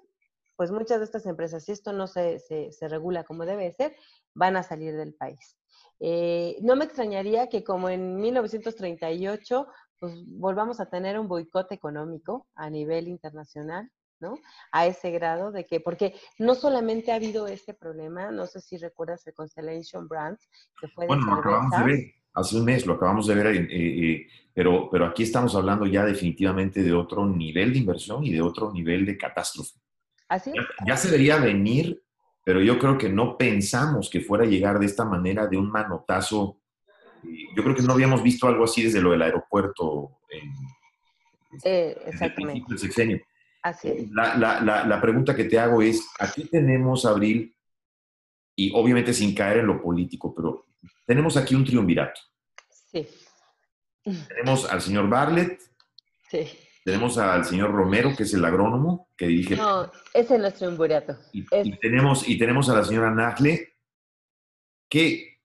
pues 0.55 0.71
muchas 0.71 0.99
de 0.99 1.03
estas 1.03 1.25
empresas, 1.25 1.65
si 1.65 1.73
esto 1.73 1.91
no 1.91 2.07
se, 2.07 2.39
se, 2.39 2.87
regula 2.87 3.25
como 3.25 3.45
debe 3.45 3.73
ser, 3.73 3.93
van 4.33 4.55
a 4.55 4.63
salir 4.63 4.95
del 4.95 5.13
país. 5.13 5.57
Eh, 5.99 6.59
no 6.61 6.77
me 6.77 6.85
extrañaría 6.85 7.49
que 7.49 7.61
como 7.61 7.89
en 7.89 8.15
1938, 8.21 9.67
pues 9.99 10.13
volvamos 10.27 10.79
a 10.79 10.89
tener 10.89 11.19
un 11.19 11.27
boicot 11.27 11.73
económico 11.73 12.47
a 12.55 12.69
nivel 12.69 13.09
internacional, 13.09 13.91
¿no? 14.21 14.39
A 14.71 14.85
ese 14.85 15.11
grado 15.11 15.51
de 15.51 15.65
que, 15.65 15.79
porque 15.79 16.13
no 16.37 16.55
solamente 16.55 17.11
ha 17.11 17.15
habido 17.15 17.47
este 17.47 17.73
problema, 17.73 18.31
no 18.31 18.45
sé 18.47 18.61
si 18.61 18.77
recuerdas 18.77 19.25
el 19.27 19.33
Constellation 19.33 20.07
Brands, 20.07 20.49
que 20.79 20.87
fue 20.87 21.05
de 21.05 21.07
bueno, 21.07 21.25
lo 21.25 21.33
acabamos 21.33 21.71
de 21.71 21.83
ver 21.83 22.13
hace 22.33 22.57
un 22.57 22.65
mes, 22.65 22.85
lo 22.85 22.93
acabamos 22.93 23.27
de 23.27 23.35
ver, 23.35 23.47
eh, 23.47 23.67
eh, 23.71 24.27
pero, 24.53 24.89
pero 24.89 25.05
aquí 25.05 25.23
estamos 25.23 25.55
hablando 25.55 25.85
ya 25.85 26.05
definitivamente 26.05 26.81
de 26.81 26.93
otro 26.93 27.25
nivel 27.25 27.73
de 27.73 27.79
inversión 27.79 28.23
y 28.23 28.31
de 28.31 28.41
otro 28.41 28.71
nivel 28.71 29.05
de 29.05 29.17
catástrofe. 29.17 29.79
Así 30.29 30.53
ya, 30.85 30.95
se 30.95 31.09
debería 31.09 31.37
venir, 31.37 32.01
pero 32.45 32.61
yo 32.61 32.79
creo 32.79 32.97
que 32.97 33.09
no 33.09 33.37
pensamos 33.37 34.09
que 34.09 34.21
fuera 34.21 34.45
a 34.45 34.47
llegar 34.47 34.79
de 34.79 34.85
esta 34.85 35.03
manera, 35.03 35.45
de 35.45 35.57
un 35.57 35.69
manotazo. 35.69 36.57
Yo 37.55 37.63
creo 37.63 37.75
que 37.75 37.81
no 37.81 37.93
habíamos 37.93 38.23
visto 38.23 38.47
algo 38.47 38.63
así 38.63 38.83
desde 38.83 39.01
lo 39.01 39.11
del 39.11 39.21
aeropuerto 39.21 40.19
en, 40.29 40.53
eh, 41.63 41.97
exactamente. 42.05 42.65
el 42.69 42.79
Así 43.61 44.09
La, 44.11 44.35
la, 44.37 44.61
la, 44.61 44.85
la, 44.85 45.01
pregunta 45.01 45.35
que 45.35 45.43
te 45.43 45.59
hago 45.59 45.81
es, 45.81 46.07
aquí 46.19 46.45
tenemos, 46.45 47.05
Abril, 47.05 47.55
y 48.55 48.71
obviamente 48.73 49.13
sin 49.13 49.35
caer 49.35 49.57
en 49.57 49.67
lo 49.67 49.81
político, 49.81 50.33
pero 50.33 50.65
tenemos 51.05 51.37
aquí 51.37 51.55
un 51.55 51.65
triunvirato. 51.65 52.19
Sí. 52.91 53.07
Tenemos 54.03 54.65
al 54.65 54.81
señor 54.81 55.07
Bartlett. 55.09 55.61
Sí. 56.29 56.47
Tenemos 56.83 57.17
al 57.19 57.45
señor 57.45 57.71
Romero, 57.71 58.15
que 58.15 58.23
es 58.23 58.33
el 58.33 58.43
agrónomo, 58.43 59.09
que 59.15 59.27
dirige... 59.27 59.55
No, 59.55 59.91
ese 60.13 60.39
no 60.39 60.47
es 60.47 60.55
triunvirato. 60.55 61.15
Y, 61.31 61.45
tenemos, 61.77 62.27
y 62.27 62.39
tenemos 62.39 62.69
a 62.69 62.75
la 62.75 62.83
señora 62.83 63.11
Nagle, 63.11 63.75
que, 64.89 65.39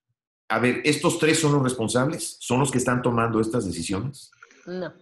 a 0.49 0.59
ver, 0.59 0.81
¿estos 0.85 1.19
tres 1.19 1.39
son 1.39 1.53
los 1.53 1.63
responsables? 1.63 2.39
¿Son 2.41 2.59
los 2.59 2.71
que 2.71 2.79
están 2.79 3.03
tomando 3.03 3.41
estas 3.41 3.67
decisiones? 3.67 4.31
No. 4.65 4.93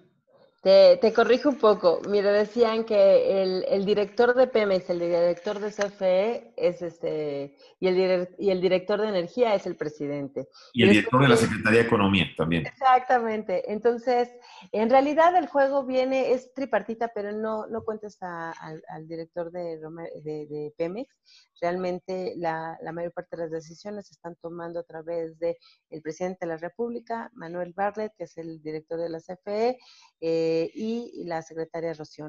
Te, 0.65 1.13
corrijo 1.13 1.51
un 1.51 1.59
poco. 1.59 2.01
Mira, 2.09 2.33
decían 2.33 2.85
que 2.85 3.43
el, 3.69 3.85
director 3.85 4.35
de 4.35 4.47
Pemex, 4.47 4.89
el 4.89 4.99
director 4.99 5.59
de 5.59 5.71
CFE 5.71 6.55
es 6.57 6.81
este, 6.81 7.55
y 7.81 7.87
el, 7.87 8.31
y 8.39 8.49
el 8.49 8.63
director 8.63 8.99
de 8.99 9.11
energía 9.11 9.55
es 9.55 9.67
el 9.67 9.77
presidente. 9.77 10.49
Y 10.73 10.85
el 10.85 10.89
director 10.89 11.21
de 11.21 11.29
la 11.29 11.37
Secretaría 11.37 11.81
de 11.81 11.85
Economía 11.85 12.25
también. 12.35 12.67
Exactamente. 12.67 13.71
Entonces, 13.71 14.31
en 14.73 14.89
realidad 14.89 15.37
el 15.37 15.49
juego 15.49 15.85
viene, 15.85 16.33
es 16.33 16.55
tripartita, 16.55 17.13
pero 17.15 17.33
no, 17.33 17.67
no 17.67 17.85
cuentes 17.85 18.17
al, 18.23 19.07
director 19.07 19.51
de, 19.51 19.79
de, 20.23 20.73
Pemex. 20.79 21.15
Realmente 21.61 22.35
la, 22.37 22.79
la, 22.83 22.93
mayor 22.93 23.13
parte 23.13 23.37
de 23.37 23.43
las 23.43 23.51
decisiones 23.51 24.09
se 24.09 24.15
están 24.15 24.35
tomando 24.37 24.81
a 24.81 24.83
través 24.83 25.39
del 25.39 25.57
el 25.91 26.03
presidente 26.03 26.47
de 26.47 26.53
la 26.53 26.57
República, 26.57 27.31
Manuel 27.35 27.73
Bartlett, 27.75 28.13
que 28.17 28.25
es 28.25 28.37
el 28.39 28.63
director 28.63 28.99
de 28.99 29.09
la 29.09 29.21
CFE. 29.21 29.79
Eh, 30.21 30.54
y 30.75 31.25
la 31.25 31.43
secretaria 31.43 31.95
Rocío 31.95 32.29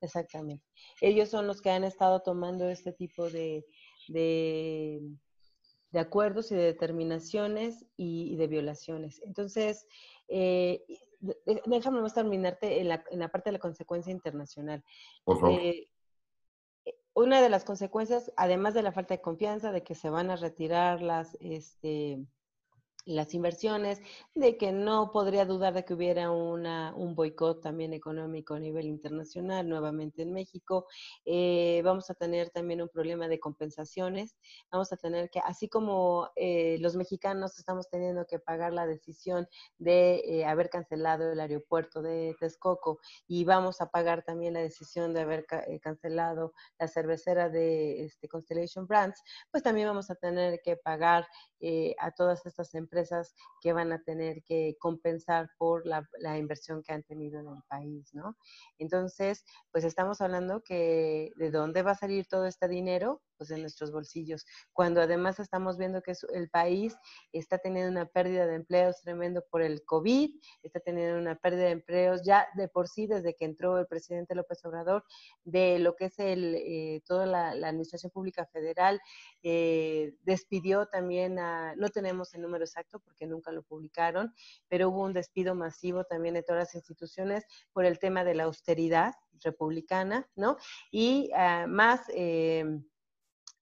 Exactamente. 0.00 0.64
Ellos 1.00 1.28
son 1.28 1.46
los 1.46 1.60
que 1.60 1.70
han 1.70 1.84
estado 1.84 2.20
tomando 2.20 2.68
este 2.68 2.92
tipo 2.92 3.28
de, 3.30 3.64
de, 4.08 5.00
acuerdos 5.94 6.52
y 6.52 6.54
de 6.54 6.62
determinaciones 6.62 7.84
y, 7.96 8.36
de 8.36 8.46
violaciones. 8.46 9.20
Entonces, 9.24 9.86
eh, 10.28 10.84
déjame 11.66 12.00
más 12.00 12.14
terminarte 12.14 12.80
en 12.80 12.88
la, 12.88 13.04
en 13.10 13.18
la, 13.18 13.28
parte 13.28 13.48
de 13.50 13.54
la 13.54 13.58
consecuencia 13.58 14.12
internacional. 14.12 14.84
Por 15.24 15.40
favor. 15.40 15.60
Eh, 15.60 15.88
una 17.14 17.42
de 17.42 17.48
las 17.48 17.64
consecuencias, 17.64 18.32
además 18.36 18.74
de 18.74 18.82
la 18.82 18.92
falta 18.92 19.14
de 19.14 19.20
confianza, 19.20 19.72
de 19.72 19.82
que 19.82 19.96
se 19.96 20.08
van 20.08 20.30
a 20.30 20.36
retirar 20.36 21.02
las, 21.02 21.36
este, 21.40 22.24
las 23.06 23.32
inversiones, 23.34 24.00
de 24.34 24.56
que 24.58 24.72
no 24.72 25.10
podría 25.10 25.46
dudar 25.46 25.74
de 25.74 25.84
que 25.84 25.94
hubiera 25.94 26.30
una, 26.30 26.94
un 26.94 27.14
boicot 27.14 27.62
también 27.62 27.92
económico 27.94 28.54
a 28.54 28.60
nivel 28.60 28.86
internacional, 28.86 29.68
nuevamente 29.68 30.22
en 30.22 30.32
México. 30.32 30.86
Eh, 31.24 31.80
vamos 31.84 32.10
a 32.10 32.14
tener 32.14 32.50
también 32.50 32.82
un 32.82 32.88
problema 32.88 33.28
de 33.28 33.40
compensaciones. 33.40 34.36
Vamos 34.70 34.92
a 34.92 34.96
tener 34.96 35.30
que, 35.30 35.40
así 35.40 35.68
como 35.68 36.28
eh, 36.36 36.76
los 36.80 36.96
mexicanos 36.96 37.58
estamos 37.58 37.88
teniendo 37.88 38.26
que 38.26 38.38
pagar 38.38 38.72
la 38.72 38.86
decisión 38.86 39.48
de 39.78 40.22
eh, 40.26 40.44
haber 40.44 40.68
cancelado 40.68 41.32
el 41.32 41.40
aeropuerto 41.40 42.02
de 42.02 42.36
Texcoco 42.38 42.98
y 43.26 43.44
vamos 43.44 43.80
a 43.80 43.90
pagar 43.90 44.22
también 44.22 44.54
la 44.54 44.60
decisión 44.60 45.14
de 45.14 45.20
haber 45.20 45.46
cancelado 45.80 46.52
la 46.78 46.88
cervecera 46.88 47.48
de 47.48 48.04
este, 48.04 48.28
Constellation 48.28 48.86
Brands, 48.86 49.22
pues 49.50 49.62
también 49.62 49.88
vamos 49.88 50.10
a 50.10 50.14
tener 50.14 50.60
que 50.62 50.76
pagar 50.76 51.26
a 51.98 52.10
todas 52.12 52.46
estas 52.46 52.74
empresas 52.74 53.34
que 53.60 53.72
van 53.72 53.92
a 53.92 54.02
tener 54.02 54.42
que 54.44 54.76
compensar 54.78 55.50
por 55.58 55.86
la, 55.86 56.06
inversión 56.38 56.82
que 56.82 56.92
han 56.92 57.02
tenido 57.02 57.40
en 57.40 57.48
el 57.48 57.62
país, 57.68 58.14
¿no? 58.14 58.36
Entonces, 58.78 59.44
pues 59.72 59.84
estamos 59.84 60.20
hablando 60.20 60.62
que 60.62 61.32
de 61.36 61.50
dónde 61.50 61.82
va 61.82 61.92
a 61.92 61.96
salir 61.96 62.26
todo 62.26 62.46
este 62.46 62.68
dinero, 62.68 63.22
pues 63.38 63.48
de 63.48 63.58
nuestros 63.58 63.92
bolsillos, 63.92 64.44
cuando 64.72 65.00
además 65.00 65.38
estamos 65.38 65.78
viendo 65.78 66.02
que 66.02 66.12
el 66.34 66.50
país 66.50 66.96
está 67.32 67.58
teniendo 67.58 67.90
una 67.90 68.06
pérdida 68.06 68.46
de 68.46 68.56
empleos 68.56 69.00
tremendo 69.02 69.44
por 69.50 69.62
el 69.62 69.84
COVID, 69.84 70.30
está 70.62 70.80
teniendo 70.80 71.18
una 71.18 71.36
pérdida 71.36 71.64
de 71.64 71.70
empleos 71.70 72.22
ya 72.24 72.46
de 72.56 72.68
por 72.68 72.88
sí 72.88 73.06
desde 73.06 73.34
que 73.34 73.44
entró 73.44 73.78
el 73.78 73.86
presidente 73.86 74.34
López 74.34 74.64
Obrador, 74.64 75.04
de 75.44 75.78
lo 75.78 75.94
que 75.96 76.06
es 76.06 76.18
el, 76.18 76.54
eh, 76.56 77.02
toda 77.06 77.26
la, 77.26 77.50
Administración 77.68 78.10
Pública 78.10 78.46
Federal, 78.46 79.00
eh, 79.42 80.14
despidió 80.22 80.86
también 80.86 81.38
a, 81.38 81.74
no 81.76 81.88
tenemos 81.90 82.34
el 82.34 82.42
número 82.42 82.64
exacto, 82.64 83.00
porque 83.00 83.26
nunca 83.26 83.52
lo 83.52 83.62
publicaron, 83.62 84.34
pero 84.68 84.88
hubo 84.88 85.04
un 85.04 85.12
despido 85.12 85.54
masivo 85.54 86.04
también 86.04 86.34
de 86.34 86.42
todas 86.42 86.64
las 86.64 86.74
instituciones 86.74 87.44
por 87.72 87.84
el 87.84 87.98
tema 87.98 88.24
de 88.24 88.34
la 88.34 88.44
austeridad 88.44 89.14
republicana, 89.42 90.28
¿no? 90.34 90.56
Y 90.90 91.30
ah, 91.34 91.66
más... 91.68 92.02
Eh, 92.08 92.64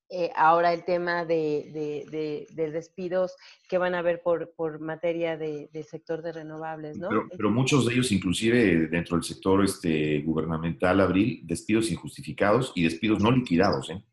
eh, 0.09 0.31
ahora 0.37 0.73
el 0.73 0.85
tema 0.85 1.25
de, 1.25 2.47
despidos 2.55 3.35
que 3.69 3.77
van 3.77 3.95
a 3.95 3.99
haber 3.99 4.23
por, 4.23 4.53
por 4.55 4.79
materia 4.81 5.37
del 5.37 5.85
sector 5.85 6.23
de 6.23 6.33
renovables, 6.33 6.97
¿no? 6.97 7.09
Pero, 7.37 7.51
muchos 7.51 7.87
de 7.87 7.95
ellos, 7.95 8.12
inclusive 8.12 8.87
dentro 8.88 9.16
del 9.16 9.25
sector 9.25 9.64
este, 9.64 10.21
gubernamental, 10.21 11.01
Abril, 11.01 11.40
despidos 11.45 11.90
injustificados 11.90 12.73
y 12.77 12.85
despidos 12.85 13.21
no 13.21 13.33
liquidados, 13.33 13.90
¿eh? 13.90 14.05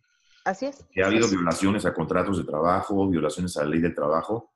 Así 0.46 0.66
es. 0.66 0.84
Que 0.92 1.04
ha 1.04 1.08
habido 1.08 1.30
violaciones 1.30 1.86
a 1.86 1.94
contratos 1.94 2.38
de 2.38 2.44
trabajo, 2.44 3.08
violaciones 3.08 3.56
a 3.58 3.64
la 3.64 3.70
ley 3.70 3.80
del 3.80 3.96
trabajo, 3.96 4.52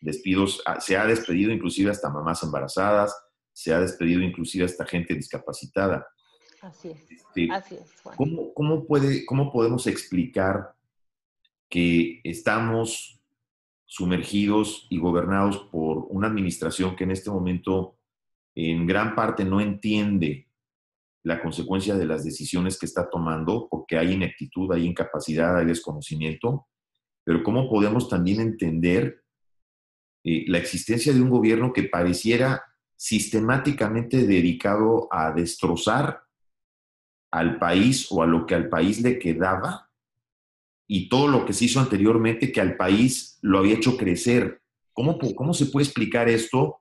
despidos, 0.00 0.60
ah, 0.66 0.80
se 0.80 0.96
ha 0.96 1.06
despedido 1.06 1.52
inclusive 1.52 1.90
hasta 1.90 2.10
mamás 2.10 2.42
embarazadas, 2.42 3.14
se 3.52 3.72
ha 3.72 3.80
despedido 3.80 4.22
inclusive 4.22 4.64
hasta 4.64 4.84
gente 4.84 5.14
discapacitada. 5.14 6.06
Así 6.60 6.90
es. 6.90 7.10
Este, 7.10 7.48
Así 7.50 7.76
es 7.76 7.94
¿cómo, 8.54 8.86
puede, 8.86 9.24
¿Cómo 9.24 9.50
podemos 9.50 9.86
explicar 9.86 10.74
que 11.70 12.20
estamos 12.24 13.20
sumergidos 13.86 14.86
y 14.90 14.98
gobernados 14.98 15.58
por 15.70 16.06
una 16.10 16.26
administración 16.26 16.96
que 16.96 17.04
en 17.04 17.12
este 17.12 17.30
momento 17.30 17.96
en 18.54 18.86
gran 18.86 19.14
parte 19.14 19.44
no 19.44 19.60
entiende 19.60 20.48
la 21.22 21.40
consecuencia 21.40 21.96
de 21.96 22.06
las 22.06 22.24
decisiones 22.24 22.78
que 22.78 22.86
está 22.86 23.08
tomando, 23.08 23.68
porque 23.70 23.98
hay 23.98 24.12
ineptitud, 24.12 24.72
hay 24.72 24.86
incapacidad, 24.86 25.58
hay 25.58 25.66
desconocimiento, 25.66 26.66
pero 27.24 27.42
cómo 27.42 27.68
podemos 27.68 28.08
también 28.08 28.40
entender 28.40 29.22
eh, 30.24 30.44
la 30.48 30.58
existencia 30.58 31.12
de 31.12 31.20
un 31.20 31.30
gobierno 31.30 31.72
que 31.72 31.84
pareciera 31.84 32.62
sistemáticamente 32.96 34.26
dedicado 34.26 35.08
a 35.10 35.32
destrozar 35.32 36.22
al 37.30 37.58
país 37.58 38.08
o 38.10 38.22
a 38.22 38.26
lo 38.26 38.46
que 38.46 38.54
al 38.54 38.68
país 38.68 39.00
le 39.02 39.18
quedaba 39.18 39.89
y 40.92 41.08
todo 41.08 41.28
lo 41.28 41.46
que 41.46 41.52
se 41.52 41.66
hizo 41.66 41.78
anteriormente 41.78 42.50
que 42.50 42.60
al 42.60 42.76
país 42.76 43.38
lo 43.42 43.60
había 43.60 43.76
hecho 43.76 43.96
crecer. 43.96 44.60
¿Cómo, 44.92 45.20
cómo 45.36 45.54
se 45.54 45.66
puede 45.66 45.84
explicar 45.84 46.28
esto? 46.28 46.80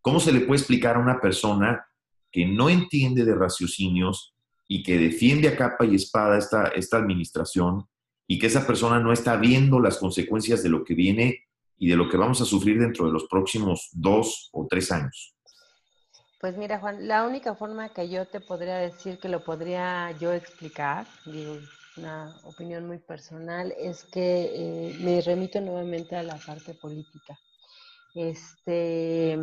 ¿Cómo 0.00 0.20
se 0.20 0.30
le 0.30 0.42
puede 0.42 0.60
explicar 0.60 0.94
a 0.94 1.00
una 1.00 1.20
persona 1.20 1.84
que 2.30 2.46
no 2.46 2.70
entiende 2.70 3.24
de 3.24 3.34
raciocinios 3.34 4.32
y 4.68 4.84
que 4.84 4.96
defiende 4.96 5.48
a 5.48 5.56
capa 5.56 5.84
y 5.84 5.96
espada 5.96 6.38
esta, 6.38 6.66
esta 6.68 6.98
administración 6.98 7.88
y 8.28 8.38
que 8.38 8.46
esa 8.46 8.64
persona 8.64 9.00
no 9.00 9.12
está 9.12 9.34
viendo 9.34 9.80
las 9.80 9.98
consecuencias 9.98 10.62
de 10.62 10.68
lo 10.68 10.84
que 10.84 10.94
viene 10.94 11.40
y 11.78 11.88
de 11.88 11.96
lo 11.96 12.08
que 12.08 12.16
vamos 12.16 12.40
a 12.40 12.44
sufrir 12.44 12.78
dentro 12.78 13.06
de 13.06 13.12
los 13.12 13.24
próximos 13.24 13.88
dos 13.90 14.50
o 14.52 14.68
tres 14.70 14.92
años? 14.92 15.34
Pues 16.40 16.56
mira, 16.56 16.78
Juan, 16.78 17.08
la 17.08 17.26
única 17.26 17.56
forma 17.56 17.88
que 17.88 18.08
yo 18.08 18.24
te 18.24 18.38
podría 18.38 18.76
decir 18.76 19.18
que 19.18 19.28
lo 19.28 19.42
podría 19.42 20.12
yo 20.12 20.32
explicar, 20.32 21.08
digo, 21.26 21.58
una 21.96 22.34
opinión 22.44 22.86
muy 22.86 22.98
personal, 22.98 23.72
es 23.78 24.04
que 24.04 24.50
eh, 24.54 24.96
me 25.00 25.20
remito 25.20 25.60
nuevamente 25.60 26.16
a 26.16 26.22
la 26.22 26.36
parte 26.36 26.74
política. 26.74 27.38
Este, 28.14 29.38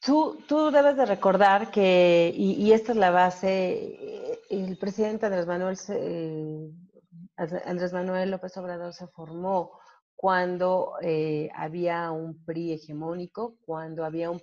tú, 0.00 0.38
tú 0.48 0.70
debes 0.70 0.96
de 0.96 1.06
recordar 1.06 1.70
que, 1.70 2.32
y, 2.34 2.72
esta 2.72 2.92
es 2.92 2.98
la 2.98 3.10
base, 3.10 4.40
el 4.48 4.76
presidente 4.78 5.26
Andrés 5.26 5.46
Manuel, 5.46 5.78
eh, 5.88 6.70
Andrés 7.66 7.92
Manuel 7.92 8.30
López 8.30 8.56
Obrador 8.56 8.92
se 8.92 9.06
formó 9.08 9.80
cuando 10.20 10.96
eh, 11.00 11.48
había 11.54 12.10
un 12.10 12.44
PRI 12.44 12.74
hegemónico, 12.74 13.56
cuando 13.64 14.04
había 14.04 14.30
un, 14.30 14.38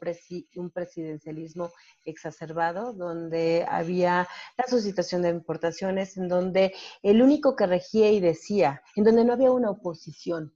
un, 0.55 0.71
presidencialismo 0.71 1.69
exacerbado, 2.03 2.93
donde 2.93 3.63
había 3.69 4.27
la 4.57 4.67
suscitación 4.67 5.21
de 5.21 5.29
importaciones, 5.29 6.17
en 6.17 6.29
donde 6.29 6.73
el 7.03 7.21
único 7.21 7.55
que 7.55 7.67
regía 7.67 8.11
y 8.11 8.19
decía, 8.19 8.81
en 8.95 9.03
donde 9.03 9.23
no 9.23 9.33
había 9.33 9.51
una 9.51 9.69
oposición, 9.69 10.51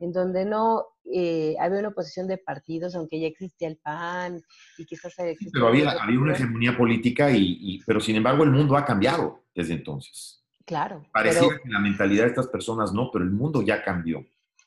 en 0.00 0.10
donde 0.10 0.44
no 0.44 0.86
eh, 1.04 1.54
había 1.60 1.78
una 1.78 1.90
oposición 1.90 2.26
de 2.26 2.38
partidos, 2.38 2.96
aunque 2.96 3.20
ya 3.20 3.28
existía 3.28 3.68
el 3.68 3.76
PAN 3.76 4.42
y 4.76 4.86
quizás 4.86 5.16
existía... 5.20 5.50
Pero 5.52 5.68
había, 5.68 5.90
había 5.90 6.18
una 6.18 6.32
hegemonía 6.32 6.76
política, 6.76 7.30
y, 7.30 7.80
pero 7.86 8.00
sin 8.00 8.16
embargo 8.16 8.42
el 8.42 8.50
mundo 8.50 8.76
ha 8.76 8.84
cambiado 8.84 9.44
desde 9.54 9.74
entonces. 9.74 10.44
Claro. 10.66 11.06
Parecía 11.12 11.60
que 11.62 11.70
la 11.70 11.78
mentalidad 11.78 12.24
de 12.24 12.30
estas 12.30 12.48
personas 12.48 12.92
no, 12.92 13.10
pero 13.12 13.24
el 13.24 13.30
mundo 13.30 13.62
ya 13.62 13.84
cambió. 13.84 14.24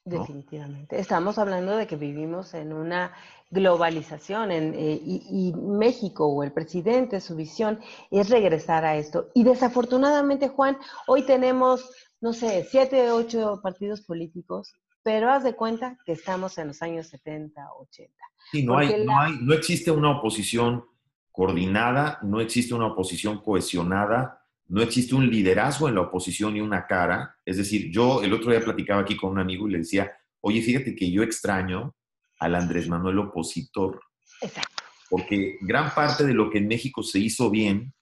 Definitivamente. 0.10 1.00
Estamos 1.00 1.38
hablando 1.38 1.76
de 1.76 1.86
que 1.86 1.98
vivimos 1.98 2.54
en 2.54 2.72
una 2.72 3.12
globalización 3.50 4.52
en, 4.52 4.74
eh, 4.74 5.00
y, 5.02 5.54
México 5.54 6.28
o 6.28 6.44
el 6.44 6.52
presidente, 6.52 7.20
su 7.20 7.36
visión 7.36 7.80
es 8.10 8.30
regresar 8.30 8.86
a 8.86 8.96
esto. 8.96 9.30
Y 9.34 9.44
desafortunadamente, 9.44 10.48
Juan, 10.48 10.78
hoy 11.08 11.26
tenemos, 11.26 11.90
no 12.22 12.34
sé, 12.34 12.66
siete, 12.70 13.12
ocho 13.12 13.60
partidos 13.62 14.02
políticos, 14.02 14.74
pero 15.04 15.30
haz 15.30 15.44
de 15.44 15.56
cuenta 15.56 15.98
que 16.06 16.14
estamos 16.14 16.58
en 16.58 16.68
los 16.68 16.82
años 16.82 17.08
70, 17.08 17.62
80. 17.80 18.14
Sí, 18.52 18.64
no, 18.64 18.78
hay, 18.78 19.06
no, 19.06 19.20
hay, 19.20 19.34
no 19.42 19.54
existe 19.54 19.92
una 19.92 20.18
oposición 20.18 20.86
coordinada, 21.32 22.20
no 22.24 22.40
existe 22.40 22.74
una 22.74 22.88
oposición 22.88 23.42
cohesionada, 23.42 24.37
no 24.70 24.82
existe 24.82 25.16
un 25.16 25.30
liderazgo 25.30 25.88
en 25.88 25.96
la 25.96 26.02
oposición 26.02 26.56
y 26.58 26.62
una 26.62 26.86
cara. 26.86 27.38
Es 27.46 27.58
decir, 27.58 27.90
yo 27.92 28.22
el 28.22 28.34
otro 28.34 28.52
día 28.52 28.62
platicaba 28.62 29.02
aquí 29.02 29.16
con 29.16 29.32
un 29.32 29.40
amigo 29.40 29.68
y 29.68 29.72
le 29.72 29.78
decía, 29.80 30.12
oye, 30.42 30.62
fíjate 30.62 30.96
que 30.96 31.10
yo 31.12 31.24
extraño 31.24 31.96
al 32.40 32.56
Andrés 32.56 32.88
Manuel 32.88 33.20
opositor. 33.20 34.02
Exacto. 34.42 34.84
Porque 35.10 35.58
gran 35.62 35.94
parte 35.94 36.26
de 36.26 36.34
lo 36.34 36.50
que 36.50 36.58
en 36.58 36.68
México 36.68 37.02
se 37.02 37.20
hizo 37.20 37.50
bien 37.50 37.94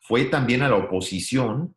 fue 0.00 0.24
también 0.24 0.62
a 0.62 0.68
la 0.68 0.76
oposición 0.76 1.74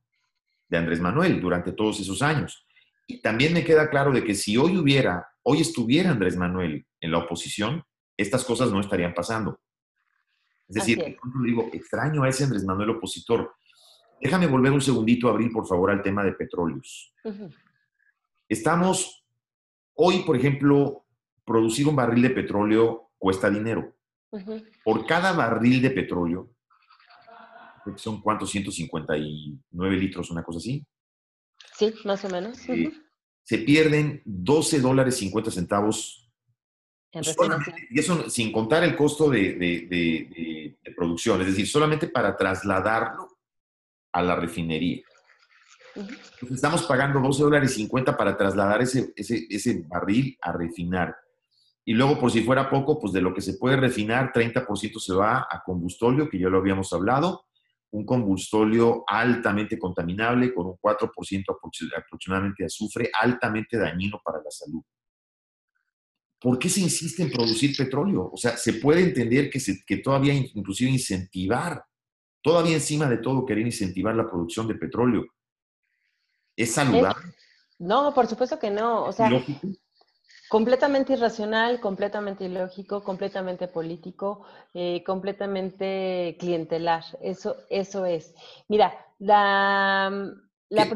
de 0.68 0.78
Andrés 0.78 1.00
Manuel 1.00 1.40
durante 1.40 1.72
todos 1.72 2.00
esos 2.00 2.22
años. 2.22 2.66
Y 3.08 3.22
también 3.22 3.54
me 3.54 3.64
queda 3.64 3.90
claro 3.90 4.12
de 4.12 4.24
que 4.24 4.36
si 4.36 4.58
hoy 4.58 4.78
hubiera, 4.78 5.28
hoy 5.44 5.62
estuviera 5.62 6.12
Andrés 6.12 6.38
Manuel 6.38 6.86
en 7.02 7.12
la 7.12 7.20
oposición, 7.20 7.84
estas 8.18 8.44
cosas 8.44 8.72
no 8.72 8.80
estarían 8.80 9.14
pasando. 9.14 9.60
Es 10.68 10.76
decir, 10.76 11.18
digo, 11.44 11.70
extraño 11.74 12.24
a 12.24 12.30
ese 12.30 12.44
Andrés 12.44 12.64
Manuel 12.64 12.92
opositor. 12.92 13.56
Déjame 14.22 14.48
volver 14.48 14.72
un 14.72 14.82
segundito, 14.82 15.30
Abril, 15.30 15.52
por 15.52 15.68
favor, 15.68 15.92
al 15.92 16.02
tema 16.02 16.24
de 16.24 16.34
petróleos. 16.34 17.14
Estamos, 18.48 19.26
hoy, 19.94 20.24
por 20.24 20.36
ejemplo, 20.36 21.06
producir 21.46 21.88
un 21.88 21.96
barril 21.96 22.24
de 22.24 22.30
petróleo 22.32 23.12
cuesta 23.18 23.50
dinero. 23.50 23.96
Por 24.84 25.06
cada 25.06 25.32
barril 25.32 25.82
de 25.82 25.92
petróleo, 25.92 26.52
son 27.96 28.22
cuántos, 28.22 28.52
159 28.52 29.98
litros, 29.98 30.30
una 30.32 30.44
cosa 30.44 30.60
así. 30.60 30.86
Sí, 31.78 31.94
más 32.04 32.24
o 32.26 32.30
menos. 32.30 32.68
Eh, 32.70 32.92
se 33.44 33.60
pierden 33.60 34.22
12 34.26 34.82
dólares 34.82 35.18
50 35.18 35.50
centavos. 35.50 36.30
En 37.12 37.24
y 37.90 38.00
eso 38.00 38.30
sin 38.30 38.52
contar 38.52 38.84
el 38.84 38.96
costo 38.96 39.30
de, 39.32 39.56
de 39.56 40.94
producción, 40.96 41.42
es 41.42 41.48
decir, 41.48 41.68
solamente 41.68 42.08
para 42.08 42.38
trasladarlo 42.38 43.29
a 44.12 44.22
la 44.22 44.36
refinería. 44.36 45.02
estamos 46.50 46.84
pagando 46.84 47.20
12 47.20 47.44
dólares 47.44 47.74
50 47.74 48.16
para 48.16 48.38
trasladar 48.38 48.82
ese, 48.82 49.14
ese, 49.16 49.84
barril 49.88 50.38
a 50.42 50.52
refinar. 50.52 51.16
Y 51.86 51.94
luego, 51.94 52.20
por 52.20 52.32
si 52.32 52.44
fuera 52.44 52.70
poco, 52.70 53.00
pues 53.00 53.14
de 53.14 53.22
lo 53.22 53.34
que 53.34 53.42
se 53.42 53.56
puede 53.56 53.78
refinar, 53.78 54.32
30% 54.32 55.00
se 55.00 55.14
va 55.14 55.48
a 55.50 55.62
combustóleo, 55.66 56.30
que 56.30 56.40
ya 56.40 56.50
lo 56.50 56.60
habíamos 56.60 56.94
hablado, 56.94 57.46
un 57.92 58.06
combustóleo 58.06 59.04
altamente 59.08 59.80
contaminable, 59.80 60.54
con 60.54 60.68
un 60.68 60.78
4% 60.78 61.44
aproximadamente 61.98 62.64
de 62.64 62.68
azufre, 62.68 63.10
altamente 63.20 63.78
dañino 63.78 64.22
para 64.24 64.38
la 64.38 64.52
salud. 64.52 64.84
¿Por 66.40 66.58
qué 66.58 66.70
se 66.70 66.82
insiste 66.82 67.24
en 67.24 67.32
producir 67.32 67.76
petróleo? 67.76 68.30
O 68.32 68.38
sea, 68.38 68.56
se 68.56 68.74
puede 68.74 69.02
entender 69.02 69.50
que, 69.50 69.60
se, 69.60 69.84
que 69.86 69.98
todavía 69.98 70.34
inclusive 70.34 70.90
incentivar 70.90 71.84
todavía 72.42 72.74
encima 72.76 73.08
de 73.08 73.18
todo 73.18 73.46
querer 73.46 73.66
incentivar 73.66 74.16
la 74.16 74.30
producción 74.30 74.68
de 74.68 74.76
petróleo. 74.76 75.26
¿Es 76.56 76.74
saludable? 76.74 77.24
No, 77.80 78.14
por 78.14 78.28
supuesto 78.28 78.60
que 78.60 78.70
no. 78.70 79.06
O 79.06 79.14
sea, 79.14 79.30
completamente 80.50 81.14
irracional, 81.14 81.80
completamente 81.80 82.46
ilógico, 82.46 83.04
completamente 83.04 83.68
político, 83.68 84.46
eh, 84.74 85.04
completamente 85.06 86.36
clientelar. 86.40 87.04
Eso, 87.22 87.56
eso 87.70 88.06
es. 88.06 88.34
Mira, 88.68 88.94
la, 89.20 90.34
la 90.70 90.90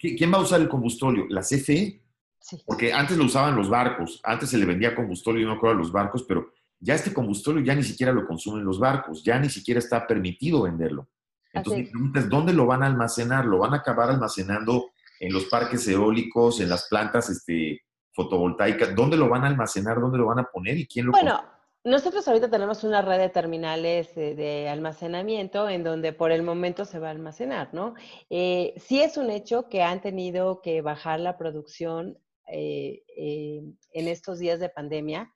¿Quién 0.00 0.32
va 0.32 0.38
a 0.38 0.42
usar 0.42 0.60
el 0.60 0.68
combustóleo? 0.68 1.26
¿La 1.28 1.42
CFE? 1.42 2.00
Sí. 2.40 2.62
Porque 2.66 2.92
antes 2.92 3.16
lo 3.16 3.24
usaban 3.24 3.56
los 3.56 3.70
barcos, 3.70 4.20
antes 4.22 4.50
se 4.50 4.58
le 4.58 4.66
vendía 4.66 4.94
combustóleo, 4.94 5.48
no 5.48 5.58
creo 5.58 5.72
a 5.72 5.76
los 5.76 5.90
barcos, 5.90 6.24
pero 6.24 6.52
ya 6.84 6.94
este 6.94 7.14
combustible 7.14 7.64
ya 7.64 7.74
ni 7.74 7.82
siquiera 7.82 8.12
lo 8.12 8.26
consumen 8.26 8.64
los 8.64 8.78
barcos, 8.78 9.24
ya 9.24 9.38
ni 9.38 9.48
siquiera 9.48 9.78
está 9.78 10.06
permitido 10.06 10.62
venderlo. 10.62 11.08
Entonces, 11.52 11.84
mi 11.84 11.90
pregunta 11.90 12.20
es, 12.20 12.28
¿dónde 12.28 12.52
lo 12.52 12.66
van 12.66 12.82
a 12.82 12.86
almacenar? 12.86 13.46
¿Lo 13.46 13.58
van 13.58 13.72
a 13.72 13.78
acabar 13.78 14.10
almacenando 14.10 14.90
en 15.20 15.32
los 15.32 15.46
parques 15.46 15.86
eólicos, 15.88 16.60
en 16.60 16.68
las 16.68 16.88
plantas 16.88 17.30
este, 17.30 17.80
fotovoltaicas? 18.12 18.94
¿Dónde 18.94 19.16
lo 19.16 19.28
van 19.28 19.44
a 19.44 19.46
almacenar? 19.46 20.00
¿Dónde 20.00 20.18
lo 20.18 20.26
van 20.26 20.40
a 20.40 20.44
poner? 20.44 20.76
¿Y 20.76 20.86
quién 20.86 21.06
lo 21.06 21.12
Bueno, 21.12 21.42
nosotros 21.84 22.26
ahorita 22.26 22.50
tenemos 22.50 22.84
una 22.84 23.02
red 23.02 23.18
de 23.18 23.28
terminales 23.28 24.14
de, 24.14 24.68
almacenamiento 24.68 25.68
en 25.68 25.84
donde 25.84 26.12
por 26.12 26.32
el 26.32 26.42
momento 26.42 26.84
se 26.84 26.98
va 26.98 27.08
a 27.08 27.12
almacenar, 27.12 27.72
¿no? 27.72 27.94
Eh, 28.30 28.74
sí 28.76 29.00
es 29.00 29.16
un 29.16 29.30
hecho 29.30 29.68
que 29.68 29.82
han 29.82 30.02
tenido 30.02 30.60
que 30.60 30.82
bajar 30.82 31.20
la 31.20 31.38
producción 31.38 32.18
eh, 32.48 33.04
eh, 33.16 33.62
en 33.92 34.08
estos 34.08 34.38
días 34.38 34.60
de 34.60 34.68
pandemia 34.68 35.32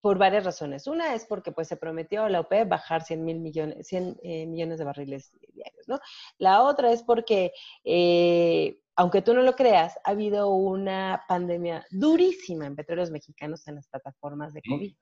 por 0.00 0.18
varias 0.18 0.44
razones. 0.44 0.86
Una 0.86 1.14
es 1.14 1.24
porque 1.26 1.52
pues, 1.52 1.68
se 1.68 1.76
prometió 1.76 2.24
a 2.24 2.30
la 2.30 2.40
OPEP 2.40 2.68
bajar 2.68 3.02
100, 3.02 3.24
mil 3.24 3.40
millones, 3.40 3.86
100 3.86 4.16
eh, 4.22 4.46
millones 4.46 4.78
de 4.78 4.84
barriles 4.84 5.32
diarios, 5.52 5.88
¿no? 5.88 5.98
La 6.38 6.62
otra 6.62 6.92
es 6.92 7.02
porque, 7.02 7.52
eh, 7.84 8.78
aunque 8.96 9.22
tú 9.22 9.34
no 9.34 9.42
lo 9.42 9.54
creas, 9.54 9.96
ha 10.04 10.10
habido 10.10 10.48
una 10.48 11.22
pandemia 11.28 11.84
durísima 11.90 12.66
en 12.66 12.76
petróleos 12.76 13.10
mexicanos 13.10 13.66
en 13.68 13.76
las 13.76 13.88
plataformas 13.88 14.52
de 14.52 14.62
COVID. 14.62 14.94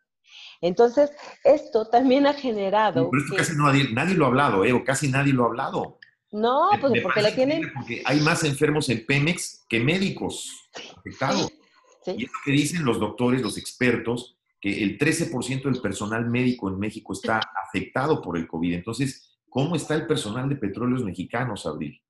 Entonces, 0.61 1.11
esto 1.45 1.87
también 1.89 2.27
ha 2.27 2.35
generado... 2.35 3.11
Pero 3.11 3.23
esto 3.23 3.37
casi 3.37 3.53
nadie, 3.93 4.15
lo 4.15 4.25
ha 4.25 4.29
hablado, 4.29 4.65
¿eh? 4.65 4.73
O 4.73 4.85
casi 4.85 5.09
nadie 5.09 5.33
lo 5.33 5.45
ha 5.45 5.49
hablado. 5.49 5.99
No, 6.33 6.71
pues 6.81 7.01
porque 7.03 7.23
la 7.23 7.33
tienen. 7.33 7.71
Porque 7.73 8.03
hay 8.05 8.21
más 8.21 8.43
enfermos 8.43 8.89
en 8.89 9.07
Pemex 9.07 9.65
que 9.69 9.79
médicos 9.79 10.69
afectados. 10.97 11.53
Y 12.07 12.25
es 12.25 12.33
lo 12.33 12.39
que 12.45 12.51
dicen 12.51 12.85
los 12.85 12.99
doctores, 12.99 13.41
los 13.41 13.57
expertos, 13.57 14.37
que 14.65 14.83
el 14.83 14.97
13% 14.99 15.65
del 15.65 15.83
personal 15.83 16.25
médico 16.25 16.71
en 16.71 16.79
México 16.79 17.13
está 17.13 17.39
afectado 17.69 18.23
por 18.23 18.39
el 18.39 18.49
COVID. 18.49 18.73
Entonces, 18.73 19.37
¿cómo 19.51 19.77
está 19.77 19.95
el 19.95 20.07
personal 20.07 20.49
de 20.49 20.57
petróleos 20.57 21.05
mexicanos, 21.05 21.67
Abril? 21.67 22.01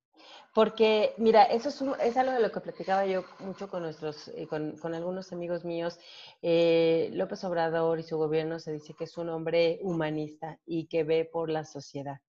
Porque, 0.54 1.14
mira, 1.18 1.42
eso 1.42 1.96
es, 1.98 2.16
algo 2.16 2.32
de 2.32 2.40
lo 2.40 2.52
que 2.52 2.60
platicaba 2.60 3.06
yo 3.06 3.24
mucho 3.40 3.68
con 3.68 3.82
nuestros, 3.82 4.28
eh, 4.28 4.46
con, 4.46 4.94
algunos 4.94 5.32
amigos 5.32 5.64
míos. 5.64 5.98
Eh, 6.42 7.10
López 7.14 7.42
Obrador 7.42 7.98
y 7.98 8.04
su 8.04 8.16
gobierno 8.18 8.60
se 8.60 8.70
dice 8.70 8.94
que 8.96 9.02
es 9.02 9.18
un 9.18 9.30
hombre 9.30 9.80
humanista 9.82 10.60
y 10.64 10.86
que 10.86 11.02
ve 11.02 11.24
por 11.24 11.50
la 11.50 11.64
sociedad. 11.64 12.20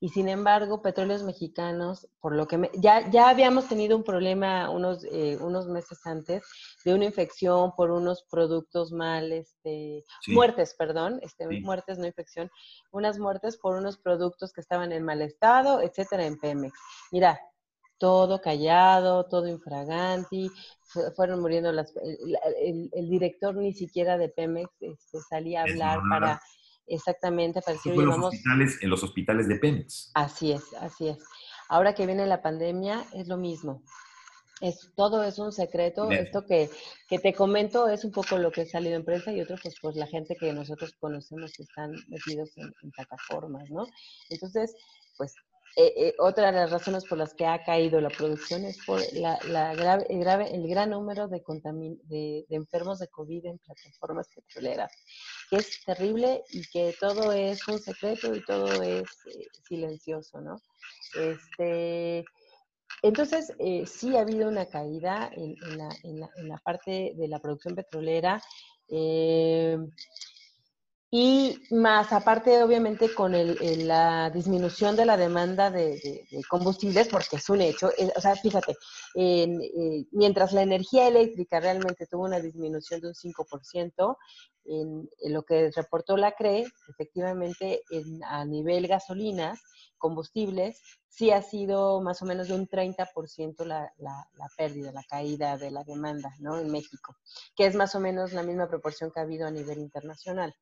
Y 0.00 0.08
sin 0.08 0.28
embargo, 0.28 0.80
petróleos 0.80 1.22
mexicanos, 1.22 2.08
por 2.20 2.34
lo 2.34 2.48
que 2.48 2.70
ya, 2.74 3.10
ya 3.10 3.28
habíamos 3.28 3.68
tenido 3.68 3.96
un 3.96 4.04
problema 4.04 4.70
unos, 4.70 5.04
eh, 5.04 5.36
unos 5.40 5.66
meses 5.66 6.06
antes 6.06 6.42
de 6.84 6.94
una 6.94 7.04
infección 7.04 7.74
por 7.76 7.90
unos 7.90 8.22
productos 8.30 8.92
mal, 8.92 9.30
este, 9.32 10.04
muertes, 10.28 10.74
perdón, 10.74 11.20
este, 11.22 11.46
muertes, 11.60 11.98
no 11.98 12.06
infección, 12.06 12.50
unas 12.92 13.18
muertes 13.18 13.56
por 13.58 13.76
unos 13.76 13.98
productos 13.98 14.52
que 14.52 14.60
estaban 14.60 14.92
en 14.92 15.04
mal 15.04 15.20
estado, 15.20 15.82
etcétera, 15.82 16.24
en 16.24 16.38
Pemex. 16.38 16.78
Mira, 17.12 17.38
todo 17.98 18.40
callado, 18.40 19.26
todo 19.26 19.46
infraganti, 19.46 20.50
fueron 21.14 21.40
muriendo 21.40 21.70
las, 21.70 21.92
el, 21.96 23.10
director 23.10 23.54
ni 23.54 23.74
siquiera 23.74 24.16
de 24.16 24.30
Pemex 24.30 24.70
este, 24.80 25.20
salía 25.28 25.60
a 25.60 25.64
hablar 25.64 26.00
para 26.08 26.40
Exactamente, 26.90 27.62
para 27.62 27.76
los 27.84 28.18
hospitales, 28.18 28.82
en 28.82 28.90
los 28.90 29.02
hospitales 29.04 29.46
de 29.46 29.56
Pemex. 29.56 30.10
Así 30.14 30.50
es, 30.50 30.74
así 30.80 31.08
es. 31.08 31.18
Ahora 31.68 31.94
que 31.94 32.04
viene 32.04 32.26
la 32.26 32.42
pandemia, 32.42 33.04
es 33.14 33.28
lo 33.28 33.36
mismo. 33.36 33.84
Es, 34.60 34.90
todo 34.96 35.22
es 35.22 35.38
un 35.38 35.52
secreto. 35.52 36.10
Esto 36.10 36.44
que, 36.44 36.68
que, 37.08 37.20
te 37.20 37.32
comento 37.32 37.88
es 37.88 38.04
un 38.04 38.10
poco 38.10 38.38
lo 38.38 38.50
que 38.50 38.62
ha 38.62 38.66
salido 38.66 38.96
en 38.96 39.04
prensa 39.04 39.32
y 39.32 39.40
otro, 39.40 39.56
pues, 39.62 39.76
pues 39.80 39.94
la 39.94 40.08
gente 40.08 40.34
que 40.34 40.52
nosotros 40.52 40.92
conocemos 40.98 41.52
que 41.52 41.62
están 41.62 41.92
metidos 42.08 42.50
en, 42.56 42.72
en 42.82 42.90
plataformas, 42.90 43.70
¿no? 43.70 43.86
Entonces, 44.28 44.74
pues 45.16 45.32
eh, 45.76 45.92
eh, 45.96 46.14
otra 46.18 46.46
de 46.46 46.58
las 46.58 46.70
razones 46.70 47.04
por 47.04 47.16
las 47.18 47.32
que 47.34 47.46
ha 47.46 47.62
caído 47.62 48.00
la 48.00 48.08
producción 48.08 48.64
es 48.64 48.78
por 48.84 49.00
la, 49.12 49.38
grave, 49.74 50.04
el, 50.10 50.18
grave, 50.18 50.54
el 50.54 50.68
gran 50.68 50.90
número 50.90 51.28
de, 51.28 51.42
de, 52.04 52.44
enfermos 52.50 52.98
de 52.98 53.08
COVID 53.08 53.46
en 53.46 53.58
plataformas 53.58 54.28
petroleras, 54.34 54.90
que 55.48 55.56
es 55.56 55.84
terrible 55.84 56.42
y 56.50 56.62
que 56.70 56.94
todo 56.98 57.32
es 57.32 57.66
un 57.68 57.78
secreto 57.78 58.34
y 58.34 58.44
todo 58.44 58.82
es 58.82 59.08
eh, 59.26 59.46
silencioso, 59.68 60.40
¿no? 60.40 60.56
Este, 61.14 62.24
entonces, 63.02 63.52
sí 63.86 64.16
ha 64.16 64.22
habido 64.22 64.48
una 64.48 64.66
caída 64.66 65.30
en, 65.34 65.54
la, 65.78 65.88
en, 66.02 66.20
la, 66.20 66.30
en, 66.36 66.48
la, 66.48 66.58
parte 66.58 67.12
de 67.14 67.28
la 67.28 67.38
producción 67.38 67.76
petrolera. 67.76 68.42
Y 71.12 71.60
más 71.70 72.12
aparte, 72.12 72.62
obviamente, 72.62 73.12
con 73.12 73.32
la 73.32 74.30
disminución 74.30 74.94
de 74.94 75.04
la 75.04 75.16
demanda 75.16 75.68
de, 75.68 76.24
combustibles, 76.48 77.08
porque 77.08 77.36
es 77.36 77.48
un 77.50 77.60
hecho, 77.60 77.90
eh, 77.98 78.12
o 78.14 78.20
sea, 78.20 78.36
fíjate, 78.36 78.76
eh, 79.16 79.48
mientras 80.12 80.52
la 80.52 80.62
energía 80.62 81.08
eléctrica 81.08 81.58
realmente 81.58 82.06
tuvo 82.06 82.26
una 82.26 82.38
disminución 82.38 83.00
de 83.00 83.08
un 83.08 83.14
5%, 83.14 84.16
en, 84.66 85.08
lo 85.32 85.42
que 85.42 85.72
reportó 85.74 86.16
la 86.16 86.32
CRE, 86.32 86.64
efectivamente, 86.88 87.82
a 88.28 88.44
nivel 88.44 88.86
gasolinas, 88.86 89.60
combustibles, 89.98 90.80
sí 91.08 91.32
ha 91.32 91.42
sido 91.42 92.00
más 92.00 92.22
o 92.22 92.24
menos 92.24 92.48
de 92.48 92.54
un 92.54 92.68
30% 92.68 93.64
la, 93.64 93.92
la, 93.98 94.28
la 94.34 94.46
pérdida, 94.56 94.92
la 94.92 95.02
caída 95.02 95.58
de 95.58 95.72
la 95.72 95.82
demanda, 95.82 96.32
¿no? 96.38 96.56
En 96.58 96.70
México, 96.70 97.16
que 97.56 97.66
es 97.66 97.74
más 97.74 97.96
o 97.96 98.00
menos 98.00 98.32
la 98.32 98.44
misma 98.44 98.68
proporción 98.68 99.10
que 99.10 99.18
ha 99.18 99.24
habido 99.24 99.48
a 99.48 99.50
nivel 99.50 99.78
internacional. 99.78 100.54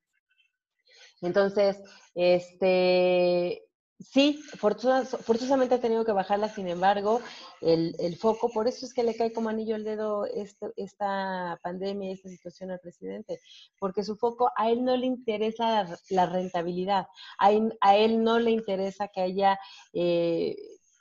Entonces, 1.22 1.80
este, 2.14 3.62
sí, 3.98 4.40
forzosamente 4.58 5.74
ha 5.74 5.80
tenido 5.80 6.04
que 6.04 6.12
bajarla, 6.12 6.48
sin 6.48 6.68
embargo, 6.68 7.20
el, 7.60 7.96
el, 7.98 8.16
foco, 8.16 8.50
por 8.50 8.68
eso 8.68 8.86
es 8.86 8.94
que 8.94 9.02
le 9.02 9.16
cae 9.16 9.32
como 9.32 9.48
anillo 9.48 9.76
el 9.76 9.84
dedo 9.84 10.24
este, 10.26 10.68
esta 10.76 11.58
pandemia, 11.62 12.12
esta 12.12 12.28
situación 12.28 12.70
al 12.70 12.80
presidente, 12.80 13.40
porque 13.78 14.04
su 14.04 14.16
foco, 14.16 14.50
a 14.56 14.70
él 14.70 14.84
no 14.84 14.96
le 14.96 15.06
interesa 15.06 15.86
la, 16.10 16.26
rentabilidad, 16.26 17.06
a 17.38 17.50
él, 17.50 17.76
a 17.80 17.96
él, 17.96 18.22
no 18.22 18.38
le 18.38 18.50
interesa 18.50 19.08
que 19.08 19.20
haya... 19.20 19.58
Eh, 19.92 20.56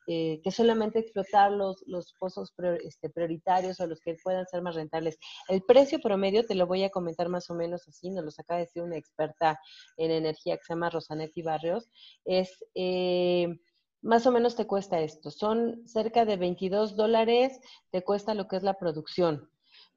eh, 0.08 0.39
que 0.43 0.51
solamente 0.51 0.99
explotar 0.99 1.51
los, 1.51 1.84
los 1.86 2.14
pozos 2.20 2.53
este, 2.84 3.10
prioritarios 3.10 3.80
o 3.80 3.88
los 3.88 3.99
que 3.99 4.16
puedan 4.24 4.47
ser 4.47 4.62
más 4.62 4.76
rentables. 4.76 5.18
El 5.49 5.62
precio 5.64 5.99
promedio, 5.99 6.45
te 6.45 6.55
lo 6.55 6.66
voy 6.66 6.84
a 6.84 6.89
comentar 6.89 7.30
más 7.30 7.49
o 7.49 7.55
menos 7.55 7.88
así, 7.88 8.10
nos 8.10 8.24
lo 8.24 8.32
acaba 8.38 8.60
de 8.60 8.66
decir 8.66 8.84
una 8.84 8.97
experta 8.97 9.60
en 9.97 10.12
energía 10.12 10.58
que 10.58 10.64
se 10.64 10.74
llama 10.74 10.89
Rosanetti 10.89 11.41
Barrios, 11.41 11.89
es... 12.26 12.66
Eh, 12.76 13.60
más 14.03 14.28
o 14.28 14.32
menos 14.32 14.55
te 14.55 14.68
cuesta 14.68 14.99
esto. 15.01 15.32
Son 15.32 15.82
cerca 15.86 16.24
de 16.24 16.38
22 16.38 16.95
dólares, 16.95 17.60
te 17.91 18.03
cuesta 18.03 18.36
lo 18.36 18.47
que 18.47 18.55
es 18.55 18.64
la 18.64 18.76
producción. 18.76 19.49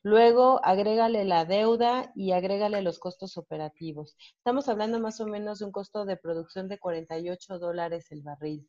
Luego, 0.02 0.60
agrégale 0.64 1.26
la 1.26 1.44
deuda 1.44 2.10
y 2.16 2.32
agrégale 2.32 2.80
los 2.80 2.98
costos 2.98 3.36
operativos. 3.36 4.16
Estamos 4.38 4.68
hablando 4.68 4.98
más 4.98 5.20
o 5.20 5.26
menos 5.26 5.58
de 5.58 5.66
un 5.66 5.72
costo 5.72 6.06
de 6.06 6.16
producción 6.16 6.68
de 6.68 6.78
48 6.78 7.58
dólares 7.58 8.10
el 8.10 8.22
barril. 8.22 8.66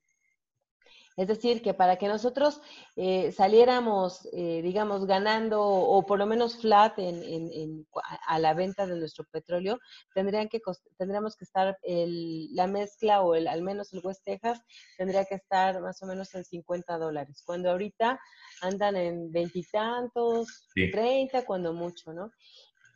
Es 1.18 1.28
decir, 1.28 1.62
que 1.62 1.74
para 1.74 1.98
que 1.98 2.08
nosotros 2.08 2.62
eh, 2.96 3.32
saliéramos, 3.32 4.28
eh, 4.34 4.62
digamos, 4.64 5.06
ganando 5.06 5.62
o 5.62 6.06
por 6.06 6.20
lo 6.20 6.26
menos 6.26 6.58
flat 6.58 6.98
en, 6.98 7.86
a 8.28 8.40
la 8.40 8.54
venta 8.54 8.88
de 8.88 8.96
nuestro 8.96 9.26
petróleo, 9.26 9.80
tendrían 10.14 10.48
que, 10.48 10.62
tendríamos 10.98 11.36
que 11.36 11.46
estar 11.46 11.78
la 11.84 12.68
mezcla 12.68 13.22
o 13.22 13.36
el, 13.36 13.48
al 13.48 13.62
menos 13.62 13.94
el 13.94 14.02
West 14.04 14.24
Texas 14.24 14.62
tendría 14.98 15.26
que 15.26 15.36
estar 15.36 15.82
más 15.82 16.02
o 16.02 16.06
menos 16.06 16.34
en 16.36 16.46
50 16.46 16.98
dólares, 16.98 17.44
cuando 17.46 17.72
ahorita 17.72 18.20
andan 18.62 18.96
en 18.96 19.32
veintitantos, 19.32 20.68
30, 20.74 21.46
cuando 21.46 21.74
mucho, 21.74 22.14
¿no? 22.14 22.32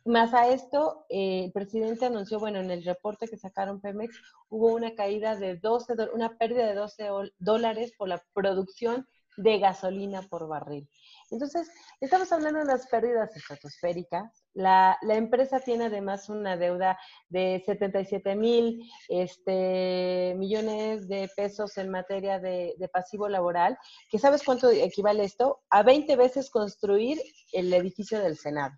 Más 0.06 0.32
a 0.34 0.48
esto, 0.48 1.04
eh, 1.08 1.46
el 1.46 1.52
presidente 1.52 2.06
anunció, 2.06 2.38
bueno, 2.38 2.60
en 2.60 2.70
el 2.70 2.84
reporte 2.84 3.26
que 3.26 3.36
sacaron 3.36 3.80
Pemex, 3.80 4.16
hubo 4.48 4.72
una 4.72 4.94
caída 4.94 5.34
de 5.34 5.56
12, 5.56 5.94
una 6.14 6.38
pérdida 6.38 6.64
de 6.64 6.74
12 6.74 7.08
dólares 7.38 7.92
por 7.98 8.08
la 8.08 8.22
producción 8.32 9.08
de 9.36 9.58
gasolina 9.58 10.22
por 10.22 10.46
barril. 10.46 10.88
Entonces, 11.32 11.68
estamos 12.00 12.30
hablando 12.30 12.60
de 12.60 12.66
unas 12.66 12.86
pérdidas 12.86 13.34
estratosféricas. 13.36 14.44
La, 14.54 14.96
la 15.02 15.16
empresa 15.16 15.58
tiene 15.58 15.86
además 15.86 16.28
una 16.28 16.56
deuda 16.56 16.96
de 17.28 17.60
77 17.66 18.36
mil 18.36 18.88
este, 19.08 20.36
millones 20.38 21.08
de 21.08 21.28
pesos 21.34 21.76
en 21.78 21.90
materia 21.90 22.38
de, 22.38 22.76
de 22.78 22.88
pasivo 22.88 23.28
laboral, 23.28 23.76
que 24.08 24.20
sabes 24.20 24.44
cuánto 24.44 24.70
equivale 24.70 25.24
esto? 25.24 25.62
A 25.68 25.82
20 25.82 26.14
veces 26.14 26.48
construir 26.48 27.20
el 27.50 27.72
edificio 27.72 28.20
del 28.20 28.36
Senado. 28.36 28.76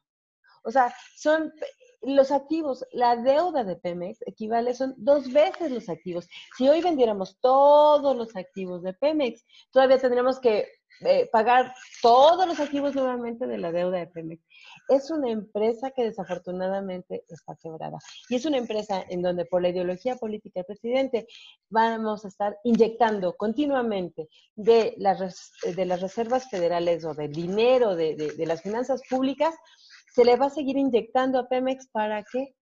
O 0.68 0.70
sea, 0.70 0.94
son 1.16 1.50
los 2.02 2.30
activos, 2.30 2.84
la 2.92 3.16
deuda 3.16 3.64
de 3.64 3.76
Pemex 3.76 4.18
equivale, 4.26 4.74
son 4.74 4.92
dos 4.98 5.32
veces 5.32 5.72
los 5.72 5.88
activos. 5.88 6.28
Si 6.58 6.68
hoy 6.68 6.82
vendiéramos 6.82 7.38
todos 7.40 8.14
los 8.14 8.36
activos 8.36 8.82
de 8.82 8.92
Pemex, 8.92 9.46
todavía 9.72 9.98
tendríamos 9.98 10.38
que 10.38 10.68
eh, 11.00 11.26
pagar 11.32 11.72
todos 12.02 12.46
los 12.46 12.60
activos 12.60 12.94
nuevamente 12.94 13.46
de 13.46 13.56
la 13.56 13.72
deuda 13.72 13.96
de 13.96 14.08
Pemex. 14.08 14.44
Es 14.90 15.10
una 15.10 15.30
empresa 15.30 15.90
que 15.90 16.04
desafortunadamente 16.04 17.24
está 17.28 17.56
quebrada. 17.56 17.96
Y 18.28 18.34
es 18.34 18.44
una 18.44 18.58
empresa 18.58 19.02
en 19.08 19.22
donde 19.22 19.46
por 19.46 19.62
la 19.62 19.70
ideología 19.70 20.16
política 20.16 20.60
del 20.60 20.66
presidente 20.66 21.26
vamos 21.70 22.26
a 22.26 22.28
estar 22.28 22.58
inyectando 22.62 23.38
continuamente 23.38 24.28
de 24.54 24.94
las, 24.98 25.50
de 25.64 25.86
las 25.86 26.02
reservas 26.02 26.50
federales 26.50 27.06
o 27.06 27.14
del 27.14 27.32
dinero 27.32 27.96
de, 27.96 28.14
de 28.36 28.46
las 28.46 28.60
finanzas 28.60 29.00
públicas 29.08 29.54
se 30.18 30.24
le 30.24 30.34
va 30.34 30.46
a 30.46 30.50
seguir 30.50 30.76
inyectando 30.76 31.38
a 31.38 31.48
Pemex 31.48 31.86
para 31.92 32.24
que 32.24 32.56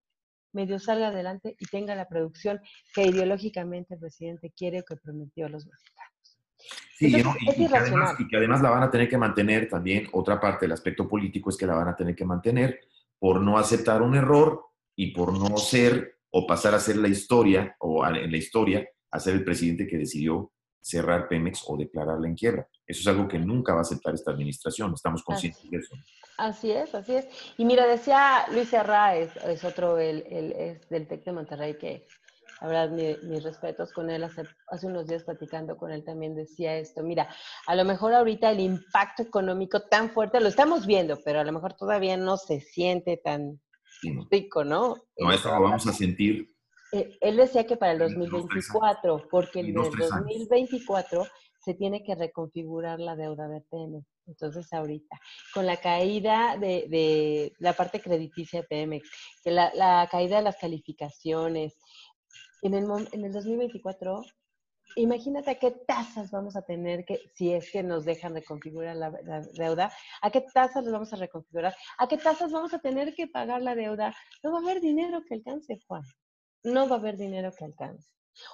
medio 0.53 0.79
salga 0.79 1.09
adelante 1.09 1.57
y 1.59 1.65
tenga 1.65 1.95
la 1.95 2.07
producción 2.07 2.61
que 2.95 3.05
ideológicamente 3.05 3.95
el 3.95 4.01
presidente 4.01 4.53
quiere 4.55 4.81
o 4.81 4.85
que 4.85 4.97
prometió 4.97 5.47
a 5.47 5.49
los 5.49 5.65
mexicanos. 5.67 6.39
Sí, 6.99 7.07
y, 7.07 7.13
que 7.13 7.75
además, 7.75 8.15
y, 8.19 8.29
que 8.29 8.37
además, 8.37 8.61
la 8.61 8.69
van 8.69 8.83
a 8.83 8.91
tener 8.91 9.09
que 9.09 9.17
mantener 9.17 9.71
también, 9.71 10.07
otra 10.13 10.39
parte 10.39 10.67
del 10.67 10.73
aspecto 10.73 11.09
político 11.09 11.49
es 11.49 11.57
que 11.57 11.67
la 11.67 11.75
van 11.75 11.89
a 11.89 11.97
tener 11.97 12.15
que 12.15 12.27
mantener 12.27 12.79
por 13.19 13.41
no 13.41 13.57
aceptar 13.57 14.03
un 14.03 14.17
error 14.17 14.63
y 14.95 15.13
por 15.13 15.33
no 15.33 15.57
ser 15.57 16.19
o 16.29 16.47
pasar 16.47 16.75
a 16.75 16.79
ser 16.79 16.97
la 16.99 17.09
historia, 17.09 17.75
o 17.79 18.07
en 18.07 18.31
la 18.31 18.37
historia, 18.37 18.87
a 19.13 19.19
ser 19.19 19.35
el 19.35 19.45
presidente 19.45 19.87
que 19.87 19.97
decidió 19.97 20.53
cerrar 20.81 21.29
Pemex 21.29 21.65
o 21.67 21.77
declararla 21.77 22.29
en 22.29 22.35
quiebra. 22.35 22.69
Eso 22.87 23.01
es 23.01 23.07
algo 23.07 23.27
que 23.27 23.39
nunca 23.39 23.73
va 23.73 23.81
a 23.81 23.83
aceptar 23.83 24.15
esta 24.15 24.31
administración, 24.31 24.93
estamos 24.95 25.23
conscientes 25.23 25.69
de 25.69 25.79
eso. 25.79 25.95
Así 26.39 26.71
es, 26.71 26.95
así 26.95 27.17
es. 27.17 27.27
Y 27.57 27.65
mira, 27.65 27.87
decía 27.87 28.47
Luis 28.53 28.69
Serra, 28.69 29.17
es, 29.17 29.65
otro 29.65 29.99
el, 29.99 30.23
es 30.29 30.89
del 30.89 31.09
TEC 31.09 31.25
de 31.25 31.33
Monterrey, 31.33 31.79
que, 31.79 32.07
la 32.61 32.69
verdad, 32.69 32.91
mis 33.25 33.43
respetos 33.43 33.93
con 33.93 34.11
él. 34.11 34.23
Hace, 34.23 34.45
hace 34.69 34.87
unos 34.87 35.07
días 35.07 35.25
platicando 35.25 35.77
con 35.77 35.91
él 35.91 36.05
también 36.05 36.35
decía 36.35 36.77
esto. 36.77 37.03
Mira, 37.03 37.29
a 37.67 37.75
lo 37.75 37.85
mejor 37.85 38.15
ahorita 38.15 38.51
el 38.51 38.61
impacto 38.61 39.23
económico 39.23 39.81
tan 39.83 40.11
fuerte 40.11 40.41
lo 40.41 40.49
estamos 40.49 40.87
viendo, 40.87 41.19
pero 41.25 41.41
a 41.41 41.45
lo 41.45 41.53
mejor 41.53 41.75
todavía 41.75 42.17
no 42.17 42.37
se 42.37 42.61
siente 42.61 43.17
tan 43.17 43.61
rico, 44.31 44.63
¿no? 44.63 44.97
No, 45.19 45.33
eso 45.33 45.51
lo 45.51 45.63
vamos 45.63 45.87
a 45.87 45.93
sentir. 45.93 46.56
Eh, 46.97 47.19
él 47.21 47.37
decía 47.37 47.67
que 47.67 47.77
para 47.77 47.93
el 47.93 47.99
2024, 47.99 49.29
porque 49.31 49.61
en 49.61 49.67
el 49.67 49.75
2024 49.75 51.27
se 51.63 51.75
tiene 51.75 52.03
que 52.03 52.15
reconfigurar 52.15 53.01
la 53.01 53.17
deuda 53.17 53.49
de 53.49 53.61
Pemex. 53.61 54.07
Entonces, 54.27 54.73
ahorita, 54.73 55.21
con 55.53 55.67
la 55.67 55.77
caída 55.77 56.57
de, 56.57 57.53
la 57.59 57.75
parte 57.75 58.01
crediticia 58.01 58.63
de 58.63 58.67
Pemex, 58.67 59.11
que 59.45 59.51
la, 59.51 60.09
caída 60.11 60.39
de 60.39 60.43
las 60.43 60.57
calificaciones, 60.57 61.77
en 62.63 62.73
el, 62.75 62.87
en 63.13 63.25
el 63.25 63.33
2024, 63.33 64.23
imagínate 64.97 65.51
a 65.51 65.59
qué 65.59 65.73
tasas 65.87 66.31
vamos 66.31 66.57
a 66.57 66.63
tener 66.63 67.05
que, 67.05 67.21
si 67.35 67.53
es 67.53 67.71
que 67.71 67.83
nos 67.83 68.07
dejan 68.07 68.35
reconfigurar 68.35 68.97
la, 68.97 69.11
la, 69.23 69.43
deuda, 69.53 69.93
a 70.23 70.31
qué 70.31 70.41
tasas 70.55 70.83
nos 70.83 70.93
vamos 70.93 71.13
a 71.13 71.17
reconfigurar, 71.17 71.77
a 71.99 72.09
qué 72.09 72.17
tasas 72.17 72.51
vamos 72.51 72.73
a 72.73 72.79
tener 72.79 73.15
que 73.15 73.27
pagar 73.27 73.61
la 73.61 73.75
deuda. 73.75 74.15
No 74.43 74.53
va 74.53 74.59
a 74.61 74.63
haber 74.63 74.81
dinero 74.81 75.21
que 75.29 75.35
alcance, 75.35 75.79
Juan. 75.87 76.03
No 76.67 76.89
va 76.89 76.97
a 76.97 76.99
haber 76.99 77.17
dinero 77.17 77.53
que 77.57 77.65
alcance. 77.65 78.11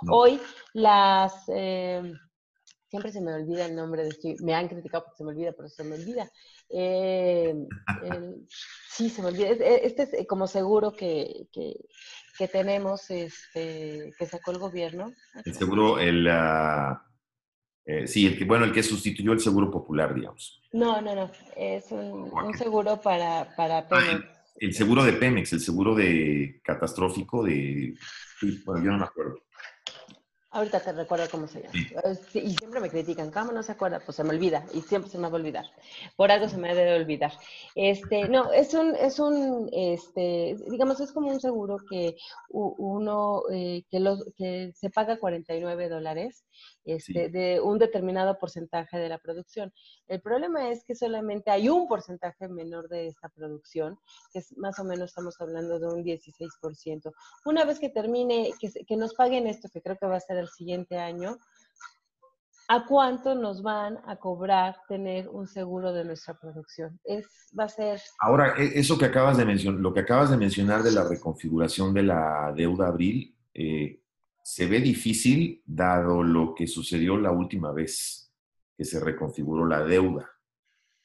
Hoy 0.09 0.41
las... 0.75 1.33
Eh, 1.49 2.13
siempre 2.89 3.11
se 3.11 3.23
me 3.23 3.33
olvida 3.33 3.65
el 3.65 3.75
nombre 3.75 4.03
de 4.03 4.11
este, 4.11 4.37
me 4.41 4.55
han 4.55 4.69
criticado 4.69 5.05
porque 5.05 5.17
se 5.17 5.25
me 5.25 5.31
olvida, 5.31 5.53
pero 5.53 5.69
se 5.71 5.83
me 5.83 5.95
olvida. 5.95 6.31
Eh, 6.69 7.55
sí, 8.91 9.09
se 9.09 9.23
me 9.23 9.29
olvida. 9.29 9.49
Este 9.49 10.03
es 10.03 10.13
eh, 10.13 10.27
como 10.27 10.47
seguro 10.47 10.93
que, 10.93 11.47
que, 11.53 12.49
tenemos, 12.49 13.11
este, 13.11 14.13
que 14.19 14.27
sacó 14.27 14.51
el 14.51 14.59
gobierno. 14.59 15.11
El 15.43 15.55
seguro, 15.55 15.99
el, 15.99 16.29
eh, 17.87 18.07
sí, 18.07 18.27
el 18.27 18.37
que, 18.37 18.45
bueno, 18.45 18.67
el 18.67 18.73
que 18.73 18.83
sustituyó 18.83 19.33
el 19.33 19.41
seguro 19.41 19.71
popular, 19.71 20.15
digamos. 20.15 20.61
No, 20.73 21.01
no, 21.01 21.15
no, 21.15 21.31
es 21.57 21.91
un, 21.93 22.31
seguro 22.59 23.01
para, 23.01 23.57
para 23.57 23.89
Pemex. 23.89 24.42
El, 24.57 24.75
seguro 24.75 25.05
de 25.05 25.13
Pemex, 25.15 25.53
el 25.53 25.61
seguro 25.61 25.95
de 25.95 26.61
catastrófico 26.63 27.45
de, 27.45 27.95
bueno, 28.65 28.85
yo 28.85 28.91
no 28.93 28.99
me 28.99 29.05
acuerdo. 29.05 29.37
Ahorita 30.55 30.81
te 30.81 30.93
recuerdo 30.93 31.25
cómo 31.31 31.49
se 31.49 31.63
llama. 31.63 31.73
Y 32.35 32.51
siempre 32.55 32.79
me 32.79 32.91
critican, 32.91 33.31
¿cómo 33.31 33.53
no 33.53 33.63
se 33.63 33.73
acuerda? 33.73 34.01
Pues 34.01 34.17
se 34.17 34.23
me 34.23 34.31
olvida 34.31 34.67
y 34.75 34.83
siempre 34.83 35.11
se 35.11 35.17
me 35.17 35.29
va 35.29 35.31
a 35.31 35.41
olvidar. 35.41 35.65
Por 36.15 36.31
algo 36.31 36.47
se 36.47 36.59
me 36.59 36.75
debe 36.75 36.95
olvidar. 36.95 37.33
Este, 37.75 38.29
no, 38.29 38.53
es 38.53 38.75
un, 38.75 38.95
es 38.95 39.19
un, 39.19 39.71
este, 39.73 40.59
digamos, 40.69 41.01
es 41.01 41.11
como 41.13 41.31
un 41.31 41.41
seguro 41.41 41.79
que 41.89 42.17
uno, 42.51 43.45
eh, 43.51 43.85
que, 43.91 43.99
los, 43.99 44.31
que 44.37 44.73
se 44.75 44.91
paga 44.91 45.17
49 45.17 45.89
dólares 45.89 46.45
este, 46.85 47.29
de 47.29 47.61
un 47.61 47.79
determinado 47.79 48.39
porcentaje 48.39 48.99
de 48.99 49.09
la 49.09 49.19
producción. 49.19 49.73
El 50.09 50.21
problema 50.21 50.71
es 50.71 50.85
que 50.85 50.95
solamente 50.95 51.51
hay 51.51 51.69
un 51.69 51.89
porcentaje 51.89 52.49
menor 52.49 52.89
de 52.89 53.09
esta 53.09 53.29
producción, 53.29 53.99
que 54.33 54.41
es 54.41 54.57
más 54.57 54.79
o 54.79 54.85
menos 54.85 55.11
estamos 55.11 55.41
hablando 55.41 55.79
de 55.79 55.87
un 55.87 56.05
16%. 56.05 57.13
Una 57.45 57.65
vez 57.65 57.79
que 57.79 57.91
termine, 57.91 58.51
que, 58.61 58.71
que 58.85 58.97
nos 58.97 59.15
paguen 59.15 59.47
esto, 59.47 59.69
que 59.73 59.83
creo 59.83 59.97
que 59.97 60.07
va 60.07 60.17
a 60.17 60.21
ser 60.21 60.39
el 60.39 60.49
siguiente 60.49 60.99
año, 60.99 61.39
¿a 62.69 62.87
cuánto 62.87 63.35
nos 63.35 63.63
van 63.63 63.99
a 64.07 64.17
cobrar 64.17 64.77
tener 64.89 65.29
un 65.29 65.47
seguro 65.47 65.93
de 65.93 66.05
nuestra 66.05 66.35
producción? 66.35 66.99
Es, 67.05 67.27
va 67.59 67.65
a 67.65 67.69
ser... 67.69 68.01
Ahora, 68.21 68.55
e, 68.57 68.79
eso 68.79 68.99
que 68.99 69.07
acabas 69.07 69.37
de 69.37 69.45
mencionar, 69.45 69.81
lo 69.81 69.93
que 69.93 70.01
acabas 70.01 70.31
de 70.31 70.37
mencionar 70.37 70.83
de 70.83 70.93
la 70.93 71.05
reconfiguración 71.05 71.93
de 71.93 72.03
la 72.03 72.53
deuda 72.57 72.89
abril, 72.89 73.37
eh, 73.55 74.02
se 74.43 74.67
ve 74.67 74.81
difícil 74.81 75.63
dado 75.65 76.23
lo 76.23 76.55
que 76.55 76.67
sucedió 76.67 77.17
la 77.17 77.31
última 77.31 77.73
vez 77.73 78.33
que 78.77 78.85
se 78.85 79.01
reconfiguró 79.01 79.67
la 79.67 79.85
deuda. 79.85 80.31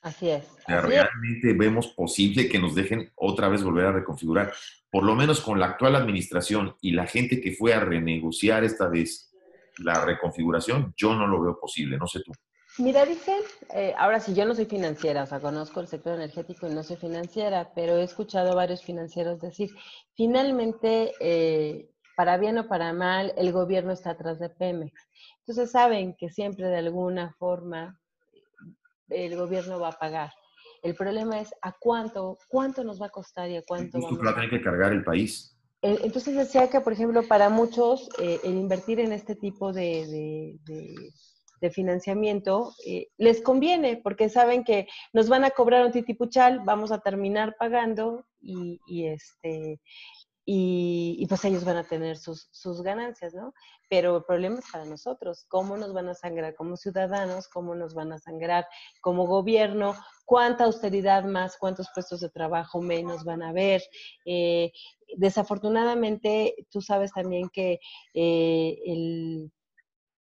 Así 0.01 0.29
es. 0.29 0.45
realmente 0.67 1.53
vemos 1.53 1.88
posible 1.88 2.47
que 2.47 2.59
nos 2.59 2.75
dejen 2.75 3.11
otra 3.15 3.49
vez 3.49 3.63
volver 3.63 3.85
a 3.85 3.91
reconfigurar. 3.91 4.53
Por 4.89 5.03
lo 5.03 5.15
menos 5.15 5.41
con 5.41 5.59
la 5.59 5.67
actual 5.67 5.95
administración 5.95 6.75
y 6.81 6.91
la 6.91 7.07
gente 7.07 7.41
que 7.41 7.51
fue 7.51 7.73
a 7.73 7.79
renegociar 7.79 8.63
esta 8.63 8.88
vez 8.88 9.33
la 9.79 10.05
reconfiguración, 10.05 10.93
yo 10.95 11.13
no 11.13 11.27
lo 11.27 11.41
veo 11.41 11.59
posible, 11.59 11.97
no 11.97 12.07
sé 12.07 12.21
tú. 12.21 12.31
Mira, 12.79 13.05
dicen, 13.05 13.41
eh, 13.73 13.93
ahora 13.97 14.19
sí, 14.19 14.35
yo 14.35 14.45
no 14.45 14.53
soy 14.53 14.65
financiera, 14.65 15.23
o 15.23 15.25
sea, 15.25 15.39
conozco 15.39 15.79
el 15.79 15.88
sector 15.88 16.13
energético 16.13 16.67
y 16.67 16.73
no 16.73 16.83
soy 16.83 16.97
financiera, 16.97 17.71
pero 17.73 17.97
he 17.97 18.03
escuchado 18.03 18.51
a 18.51 18.55
varios 18.55 18.83
financieros 18.83 19.41
decir, 19.41 19.71
finalmente 20.15 21.13
eh, 21.19 21.89
para 22.18 22.38
bien 22.38 22.57
o 22.57 22.68
para 22.68 22.93
mal, 22.93 23.32
el 23.38 23.51
gobierno 23.51 23.91
está 23.91 24.09
atrás 24.09 24.39
de 24.39 24.49
Pemex. 24.49 25.07
Entonces 25.41 25.70
saben 25.70 26.15
que 26.18 26.32
siempre 26.32 26.65
de 26.68 26.78
alguna 26.78 27.36
forma 27.38 28.01
el 29.09 29.38
gobierno 29.38 29.80
va 29.80 29.89
a 29.89 29.99
pagar. 29.99 30.32
El 30.82 30.95
problema 30.95 31.39
es 31.39 31.53
a 31.61 31.76
cuánto, 31.80 32.39
cuánto 32.47 32.84
nos 32.84 32.99
va 32.99 33.05
a 33.05 33.11
costar 33.11 33.51
y 33.51 33.57
a 33.57 33.63
cuánto 33.63 34.01
vamos 34.01 34.20
va 34.26 34.32
a 34.32 34.34
tener 34.34 34.49
que 34.49 34.61
cargar 34.61 34.93
el 34.93 35.03
país. 35.03 35.55
Eh, 35.84 35.99
entonces 36.03 36.36
decía 36.36 36.68
que, 36.72 36.82
por 36.82 36.93
ejemplo, 36.93 37.22
para 37.22 37.49
muchos 37.49 38.09
eh, 38.20 38.39
el 38.43 38.55
invertir 38.55 38.99
en 38.99 39.11
este 39.11 39.36
tipo 39.36 39.72
de, 39.72 40.57
de, 40.65 41.70
financiamiento 41.70 42.72
eh, 42.88 43.09
les 43.18 43.41
conviene 43.41 43.99
porque 44.03 44.30
saben 44.30 44.63
que 44.63 44.88
nos 45.13 45.30
van 45.30 45.43
a 45.43 45.51
cobrar 45.51 45.86
un 45.86 45.91
titipuchal, 45.91 46.61
vamos 46.65 46.91
a 46.91 46.99
terminar 46.99 47.57
pagando 47.59 48.26
y, 48.41 48.80
y 48.88 49.05
este 49.05 49.82
y, 50.49 51.25
pues 51.27 51.43
ellos 51.43 51.65
van 51.65 51.75
a 51.75 51.83
tener 51.83 52.17
sus, 52.17 52.47
sus, 52.51 52.81
ganancias, 52.81 53.33
¿no? 53.33 53.53
Pero 53.89 54.15
el 54.15 54.23
problema 54.23 54.59
es 54.59 54.71
para 54.71 54.85
nosotros, 54.85 55.45
cómo 55.49 55.75
nos 55.75 55.91
van 55.91 56.07
a 56.07 56.13
sangrar 56.13 56.55
como 56.55 56.77
ciudadanos, 56.77 57.49
cómo 57.49 57.75
nos 57.75 57.93
van 57.93 58.13
a 58.13 58.17
sangrar 58.17 58.65
como 59.01 59.27
gobierno, 59.27 59.93
cuánta 60.25 60.63
austeridad 60.63 61.25
más, 61.25 61.57
cuántos 61.57 61.89
puestos 61.93 62.21
de 62.21 62.29
trabajo 62.29 62.81
menos 62.81 63.25
van 63.25 63.43
a 63.43 63.49
haber. 63.49 63.83
Eh, 64.25 64.71
desafortunadamente, 65.17 66.55
tú 66.71 66.79
sabes 66.79 67.11
también 67.11 67.49
que 67.49 67.81
eh, 68.13 68.79
el, 68.85 69.51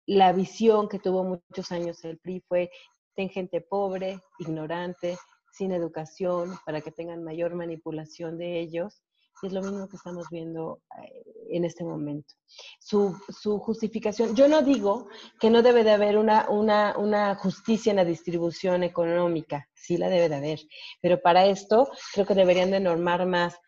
la 0.07 0.33
visión 0.33 0.89
que 0.89 1.01
tuvo 1.01 1.23
muchos 1.25 1.71
años 1.71 2.03
el 2.03 2.19
PRI 2.19 2.41
fue, 2.49 2.71
ten 3.15 3.29
gente 3.29 3.61
pobre, 3.61 4.21
ignorante, 4.39 5.19
sin 5.53 5.73
educación, 5.73 6.57
para 6.65 6.81
que 6.81 6.93
tengan 6.93 7.23
mayor 7.23 7.55
manipulación 7.55 8.39
de 8.39 8.59
ellos 8.59 9.03
es 9.43 9.53
lo 9.53 9.63
mismo 9.63 9.89
que 9.89 9.97
estamos 9.97 10.27
viendo 10.31 10.81
eh, 11.03 11.25
en 11.51 11.65
este 11.65 11.85
momento. 11.85 12.35
Su, 12.79 13.17
su, 13.29 13.59
justificación, 13.59 14.35
yo 14.35 14.49
no 14.49 14.63
digo 14.63 15.09
que 15.41 15.51
no 15.51 15.63
debe 15.63 15.85
de 15.85 15.93
haber 15.93 16.19
una, 16.19 16.49
una, 16.49 16.97
una 16.97 17.35
justicia 17.37 17.91
en 17.91 17.97
la 17.97 18.05
distribución 18.05 18.83
económica, 18.83 19.69
sí 19.75 19.97
la 19.97 20.09
debe 20.09 20.29
de 20.29 20.37
haber, 20.37 20.61
pero 21.01 21.21
para 21.21 21.47
esto 21.47 21.89
creo 22.13 22.27
que 22.27 22.35
deberían 22.35 22.71
de 22.71 22.81
normar 22.81 23.27
más 23.27 23.59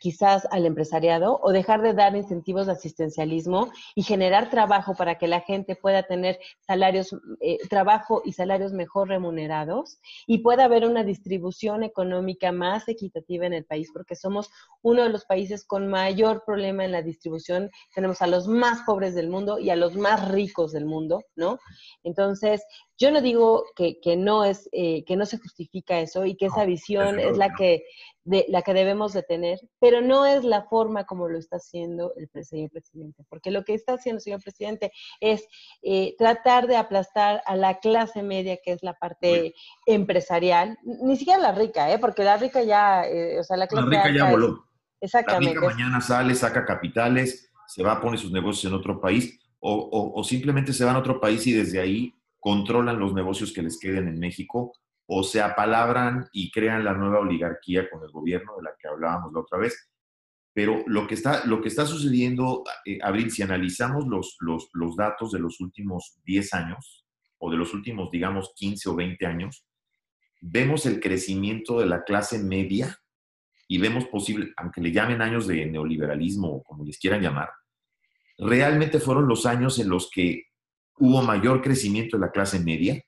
quizás 0.00 0.46
al 0.50 0.66
empresariado 0.66 1.40
o 1.42 1.52
dejar 1.52 1.82
de 1.82 1.94
dar 1.94 2.16
incentivos 2.16 2.66
de 2.66 2.72
asistencialismo 2.72 3.70
y 3.94 4.02
generar 4.02 4.50
trabajo 4.50 4.94
para 4.94 5.16
que 5.16 5.28
la 5.28 5.40
gente 5.40 5.76
pueda 5.76 6.02
tener 6.02 6.38
salarios, 6.60 7.16
eh, 7.40 7.58
trabajo 7.68 8.22
y 8.24 8.32
salarios 8.32 8.72
mejor 8.72 9.08
remunerados 9.08 9.98
y 10.26 10.38
pueda 10.38 10.64
haber 10.64 10.86
una 10.86 11.04
distribución 11.04 11.82
económica 11.82 12.52
más 12.52 12.88
equitativa 12.88 13.46
en 13.46 13.52
el 13.52 13.64
país, 13.64 13.90
porque 13.92 14.16
somos 14.16 14.50
uno 14.82 15.02
de 15.02 15.10
los 15.10 15.24
países 15.24 15.64
con 15.64 15.88
mayor 15.88 16.44
problema 16.44 16.84
en 16.84 16.92
la 16.92 17.02
distribución. 17.02 17.70
Tenemos 17.94 18.22
a 18.22 18.26
los 18.26 18.48
más 18.48 18.82
pobres 18.82 19.14
del 19.14 19.28
mundo 19.28 19.58
y 19.58 19.70
a 19.70 19.76
los 19.76 19.96
más 19.96 20.28
ricos 20.28 20.72
del 20.72 20.86
mundo, 20.86 21.24
¿no? 21.36 21.58
Entonces, 22.02 22.62
yo 22.96 23.10
no 23.10 23.20
digo 23.20 23.64
que, 23.74 24.00
que 24.00 24.16
no 24.16 24.44
es, 24.44 24.68
eh, 24.72 25.04
que 25.04 25.16
no 25.16 25.26
se 25.26 25.38
justifica 25.38 25.98
eso 25.98 26.24
y 26.24 26.36
que 26.36 26.46
esa 26.46 26.64
visión 26.64 27.18
es 27.18 27.36
la 27.36 27.52
que, 27.52 27.84
de, 28.24 28.46
la 28.48 28.62
que 28.62 28.72
debemos 28.72 29.12
de 29.12 29.22
tener, 29.22 29.58
pero 29.80 30.00
no 30.00 30.26
es 30.26 30.44
la 30.44 30.62
forma 30.62 31.04
como 31.04 31.28
lo 31.28 31.38
está 31.38 31.56
haciendo 31.56 32.12
el 32.16 32.28
señor 32.44 32.70
presidente, 32.70 33.24
porque 33.28 33.50
lo 33.50 33.64
que 33.64 33.74
está 33.74 33.94
haciendo 33.94 34.18
el 34.18 34.22
señor 34.22 34.42
presidente 34.42 34.92
es 35.20 35.46
eh, 35.82 36.14
tratar 36.18 36.68
de 36.68 36.76
aplastar 36.76 37.42
a 37.46 37.56
la 37.56 37.80
clase 37.80 38.22
media, 38.22 38.58
que 38.64 38.72
es 38.72 38.82
la 38.82 38.94
parte 38.94 39.54
empresarial, 39.86 40.78
ni 40.84 41.16
siquiera 41.16 41.40
la 41.40 41.52
rica, 41.52 41.92
¿eh? 41.92 41.98
porque 41.98 42.22
la 42.22 42.36
rica 42.36 42.62
ya, 42.62 43.04
eh, 43.06 43.40
o 43.40 43.42
sea, 43.42 43.56
la 43.56 43.66
clase 43.66 43.88
La 43.88 44.02
rica 44.04 44.16
ya 44.16 44.30
voló. 44.30 44.66
exactamente. 45.00 45.54
La 45.56 45.60
rica 45.60 45.74
mañana 45.74 46.00
sale, 46.00 46.34
saca 46.36 46.64
capitales, 46.64 47.50
se 47.66 47.82
va, 47.82 47.92
a 47.92 48.00
poner 48.00 48.20
sus 48.20 48.30
negocios 48.30 48.72
en 48.72 48.78
otro 48.78 49.00
país, 49.00 49.40
o, 49.58 50.12
o 50.14 50.22
simplemente 50.22 50.74
se 50.74 50.84
van 50.84 50.94
a 50.94 50.98
otro 50.98 51.18
país 51.18 51.46
y 51.46 51.52
desde 51.52 51.80
ahí 51.80 52.14
controlan 52.44 52.98
los 52.98 53.14
negocios 53.14 53.54
que 53.54 53.62
les 53.62 53.78
queden 53.78 54.06
en 54.06 54.20
México 54.20 54.74
o 55.06 55.22
se 55.22 55.40
apalabran 55.40 56.28
y 56.30 56.50
crean 56.50 56.84
la 56.84 56.92
nueva 56.92 57.20
oligarquía 57.20 57.88
con 57.88 58.02
el 58.02 58.10
gobierno 58.10 58.54
de 58.58 58.64
la 58.64 58.74
que 58.78 58.86
hablábamos 58.86 59.32
la 59.32 59.40
otra 59.40 59.58
vez. 59.58 59.90
Pero 60.52 60.84
lo 60.86 61.06
que 61.06 61.14
está, 61.14 61.46
lo 61.46 61.62
que 61.62 61.68
está 61.68 61.86
sucediendo, 61.86 62.62
eh, 62.84 62.98
Abril, 63.02 63.30
si 63.30 63.42
analizamos 63.42 64.06
los, 64.06 64.36
los, 64.40 64.68
los, 64.74 64.94
datos 64.94 65.32
de 65.32 65.38
los 65.38 65.58
últimos 65.62 66.20
10 66.26 66.52
años, 66.52 67.06
o 67.38 67.50
de 67.50 67.56
los 67.56 67.72
últimos, 67.72 68.10
digamos, 68.10 68.52
15 68.54 68.90
o 68.90 68.94
20 68.94 69.24
años, 69.24 69.66
vemos 70.42 70.84
el 70.84 71.00
crecimiento 71.00 71.80
de 71.80 71.86
la 71.86 72.04
clase 72.04 72.38
media 72.40 72.98
y 73.68 73.78
vemos 73.78 74.04
posible, 74.08 74.52
aunque 74.58 74.82
le 74.82 74.92
llamen 74.92 75.22
años 75.22 75.46
de 75.46 75.64
neoliberalismo 75.64 76.56
o 76.56 76.62
como 76.62 76.84
les 76.84 76.98
quieran 76.98 77.22
llamar, 77.22 77.48
realmente 78.36 79.00
fueron 79.00 79.26
los 79.28 79.46
años 79.46 79.78
en 79.78 79.88
los 79.88 80.10
que 80.10 80.48
hubo 80.98 81.22
mayor 81.22 81.62
crecimiento 81.62 82.16
de 82.16 82.22
la 82.22 82.30
clase 82.30 82.60
media, 82.60 83.02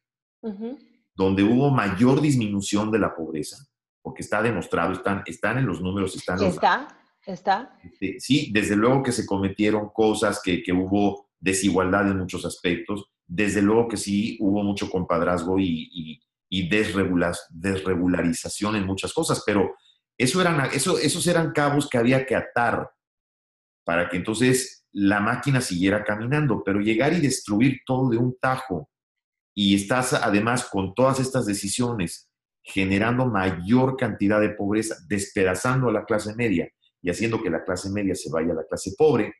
donde 1.14 1.42
hubo 1.42 1.70
mayor 1.70 2.20
disminución 2.20 2.90
de 2.90 2.98
la 2.98 3.14
pobreza, 3.14 3.66
porque 4.02 4.22
está 4.22 4.42
demostrado, 4.42 4.92
están, 4.92 5.22
están 5.26 5.58
en 5.58 5.66
los 5.66 5.80
números, 5.80 6.14
están 6.14 6.38
los... 6.38 6.54
Está, 6.54 6.88
está. 7.24 7.78
Este, 7.82 8.20
sí, 8.20 8.50
desde 8.52 8.76
luego 8.76 9.02
que 9.02 9.12
se 9.12 9.26
cometieron 9.26 9.90
cosas, 9.90 10.40
que, 10.42 10.62
que 10.62 10.72
hubo 10.72 11.30
desigualdad 11.40 12.08
en 12.08 12.18
muchos 12.18 12.44
aspectos, 12.44 13.10
desde 13.26 13.62
luego 13.62 13.88
que 13.88 13.96
sí 13.96 14.36
hubo 14.40 14.62
mucho 14.62 14.88
compadrazgo 14.88 15.58
y, 15.58 15.90
y, 15.92 16.22
desregularización 16.68 18.76
en 18.76 18.86
muchas 18.86 19.12
cosas, 19.12 19.42
pero 19.44 19.74
eso 20.16 20.40
eran, 20.40 20.70
eso, 20.72 20.96
esos 20.96 21.26
eran 21.26 21.52
cabos 21.52 21.88
que 21.88 21.98
había 21.98 22.24
que 22.24 22.34
atar 22.34 22.90
para 23.84 24.08
que 24.08 24.16
entonces 24.16 24.85
la 24.98 25.20
máquina 25.20 25.60
siguiera 25.60 26.02
caminando, 26.02 26.62
pero 26.64 26.80
llegar 26.80 27.12
y 27.12 27.20
destruir 27.20 27.80
todo 27.84 28.08
de 28.08 28.16
un 28.16 28.34
tajo 28.40 28.88
y 29.54 29.74
estás 29.74 30.14
además 30.14 30.64
con 30.64 30.94
todas 30.94 31.20
estas 31.20 31.44
decisiones 31.44 32.30
generando 32.62 33.26
mayor 33.26 33.96
cantidad 33.96 34.40
de 34.40 34.50
pobreza, 34.50 34.96
despedazando 35.06 35.90
a 35.90 35.92
la 35.92 36.06
clase 36.06 36.34
media 36.34 36.70
y 37.02 37.10
haciendo 37.10 37.42
que 37.42 37.50
la 37.50 37.62
clase 37.62 37.90
media 37.90 38.14
se 38.14 38.30
vaya 38.30 38.52
a 38.52 38.56
la 38.56 38.64
clase 38.64 38.94
pobre, 38.96 39.34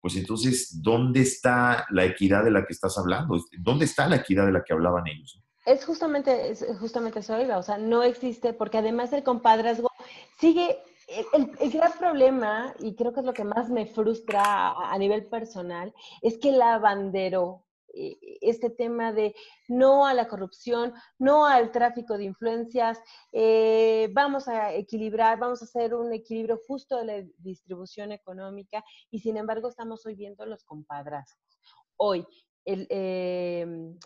pues 0.00 0.16
entonces, 0.16 0.80
¿dónde 0.80 1.22
está 1.22 1.84
la 1.90 2.04
equidad 2.04 2.44
de 2.44 2.52
la 2.52 2.64
que 2.64 2.72
estás 2.72 2.96
hablando? 2.96 3.40
¿Dónde 3.58 3.86
está 3.86 4.08
la 4.08 4.16
equidad 4.16 4.46
de 4.46 4.52
la 4.52 4.62
que 4.62 4.72
hablaban 4.72 5.08
ellos? 5.08 5.42
Es 5.64 5.84
justamente, 5.84 6.48
es 6.48 6.64
justamente 6.78 7.18
eso, 7.18 7.36
o 7.36 7.62
sea, 7.64 7.76
no 7.76 8.04
existe, 8.04 8.52
porque 8.52 8.78
además 8.78 9.12
el 9.12 9.24
compadrazgo 9.24 9.90
sigue, 10.38 10.78
el, 11.06 11.50
el, 11.60 11.70
gran 11.70 11.92
problema, 11.98 12.74
y 12.80 12.94
creo 12.94 13.12
que 13.12 13.20
es 13.20 13.26
lo 13.26 13.32
que 13.32 13.44
más 13.44 13.70
me 13.70 13.86
frustra 13.86 14.42
a, 14.42 14.92
a 14.92 14.98
nivel 14.98 15.26
personal, 15.26 15.94
es 16.22 16.38
que 16.38 16.52
la 16.52 16.74
abanderó 16.74 17.66
eh, 17.96 18.18
este 18.42 18.68
tema 18.68 19.10
de 19.12 19.34
no 19.68 20.06
a 20.06 20.12
la 20.12 20.28
corrupción, 20.28 20.92
no 21.18 21.46
al 21.46 21.72
tráfico 21.72 22.18
de 22.18 22.24
influencias, 22.24 23.00
eh, 23.32 24.10
vamos 24.12 24.48
a 24.48 24.74
equilibrar, 24.74 25.38
vamos 25.38 25.62
a 25.62 25.64
hacer 25.64 25.94
un 25.94 26.12
equilibrio 26.12 26.60
justo 26.66 26.98
de 26.98 27.04
la 27.04 27.28
distribución 27.38 28.12
económica 28.12 28.84
y 29.10 29.20
sin 29.20 29.38
embargo 29.38 29.70
estamos 29.70 30.04
hoy 30.04 30.14
viendo 30.14 30.44
los 30.44 30.62
compadrazgos. 30.64 31.58
Hoy, 31.96 32.26
el, 32.66 32.86
em, 32.90 33.98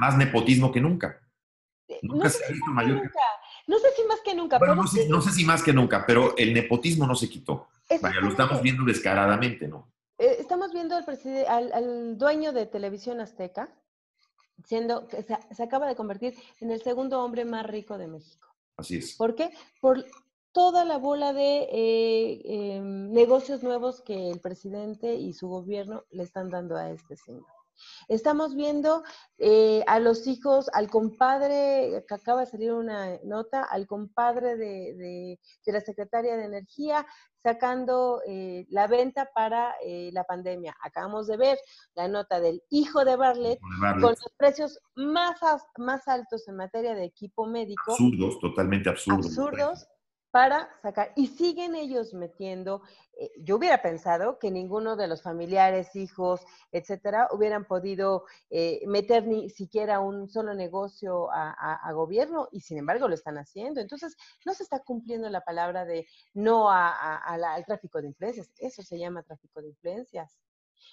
más, 0.00 0.16
nepotismo 0.16 0.72
que 0.72 0.80
nunca. 0.80 1.20
Eh, 1.86 2.00
no 2.02 2.28
sé, 2.28 2.44
si 2.44 2.54
más 2.70 2.86
que 2.86 2.92
nunca. 2.92 3.20
No 3.66 3.78
sé 3.78 3.88
si 3.96 4.04
más 4.04 4.20
que 4.24 4.34
nunca. 4.34 4.58
no, 4.58 4.86
sé, 4.86 5.30
si 5.32 5.44
más 5.44 5.62
que 5.62 5.72
nunca, 5.72 6.04
pero 6.06 6.36
el 6.36 6.52
nepotismo 6.52 7.06
no 7.06 7.14
se 7.14 7.28
quitó. 7.28 7.68
Vaya, 8.00 8.20
lo 8.20 8.30
estamos 8.30 8.62
viendo 8.62 8.84
descaradamente, 8.84 9.68
¿no? 9.68 9.92
Eh, 10.18 10.36
estamos 10.38 10.72
viendo 10.72 10.96
al, 10.96 11.72
al, 11.72 12.18
dueño 12.18 12.52
de 12.52 12.66
Televisión 12.66 13.20
Azteca, 13.20 13.68
siendo 14.64 15.06
que 15.08 15.22
se, 15.22 15.62
acaba 15.62 15.86
de 15.86 15.96
convertir 15.96 16.34
en 16.60 16.70
el 16.70 16.82
segundo 16.82 17.22
hombre 17.22 17.44
más 17.44 17.66
rico 17.66 17.98
de 17.98 18.06
México. 18.06 18.48
Así 18.76 18.96
es. 18.98 19.16
¿Por 19.16 19.34
qué? 19.34 19.50
Por 19.80 20.04
toda 20.52 20.84
la 20.84 20.98
bola 20.98 21.32
de 21.32 21.68
eh, 21.72 22.76
em, 22.76 23.10
negocios 23.12 23.62
nuevos 23.62 24.00
que 24.00 24.30
el 24.30 24.40
presidente 24.40 25.14
y 25.14 25.32
su 25.32 25.48
gobierno 25.48 26.04
le 26.10 26.22
están 26.22 26.50
dando 26.50 26.76
a 26.76 26.90
este 26.90 27.16
señor. 27.16 27.46
Estamos 28.08 28.54
viendo 28.54 29.02
eh, 29.38 29.84
a 29.86 29.98
los 29.98 30.26
hijos, 30.26 30.68
al 30.72 30.88
compadre, 30.88 32.04
que 32.08 32.14
acaba 32.14 32.40
de 32.40 32.46
salir 32.46 32.72
una 32.72 33.18
nota, 33.24 33.62
al 33.64 33.86
compadre 33.86 34.56
de, 34.56 35.38
la 35.66 35.80
secretaria 35.80 36.36
de 36.36 36.44
Energía 36.44 37.06
sacando 37.42 38.20
eh, 38.26 38.66
la 38.68 38.86
venta 38.86 39.28
para 39.34 39.74
eh, 39.84 40.10
la 40.12 40.22
pandemia. 40.24 40.76
Acabamos 40.80 41.26
de 41.26 41.36
ver 41.36 41.58
la 41.94 42.06
nota 42.06 42.40
del 42.40 42.62
hijo 42.70 43.04
de 43.04 43.16
Barlet, 43.16 43.58
con 44.00 44.10
los 44.10 44.32
precios 44.36 44.78
más, 44.94 45.40
más 45.76 46.06
altos 46.06 46.46
en 46.46 46.56
materia 46.56 46.94
de 46.94 47.04
equipo 47.04 47.46
médico. 47.46 47.92
Absurdos, 47.92 48.38
totalmente 48.38 48.88
absurdos. 48.88 49.26
Absurdos 49.26 49.88
para 50.32 50.70
sacar. 50.80 51.12
Y 51.14 51.28
siguen 51.28 51.76
ellos 51.76 52.14
metiendo. 52.14 52.82
Eh, 53.20 53.30
yo 53.36 53.56
hubiera 53.56 53.82
pensado 53.82 54.38
que 54.38 54.50
ninguno 54.50 54.96
de 54.96 55.06
los 55.06 55.22
familiares, 55.22 55.94
hijos, 55.94 56.40
etcétera, 56.72 57.28
hubieran 57.32 57.66
podido 57.66 58.24
eh, 58.48 58.80
meter 58.86 59.26
ni 59.26 59.50
siquiera 59.50 60.00
un 60.00 60.30
solo 60.30 60.54
negocio 60.54 61.28
a, 61.30 61.92
gobierno 61.92 62.48
y 62.50 62.60
sin 62.60 62.78
embargo 62.78 63.08
lo 63.08 63.14
están 63.14 63.36
haciendo. 63.36 63.80
Entonces, 63.80 64.16
no 64.46 64.54
se 64.54 64.62
está 64.62 64.80
cumpliendo 64.80 65.28
la 65.28 65.42
palabra 65.42 65.84
de 65.84 66.06
no 66.32 66.70
al 66.70 67.64
tráfico 67.66 68.00
de 68.00 68.08
influencias. 68.08 68.50
Eso 68.58 68.82
se 68.82 68.98
llama 68.98 69.22
tráfico 69.22 69.60
de 69.60 69.68
influencias. 69.68 70.38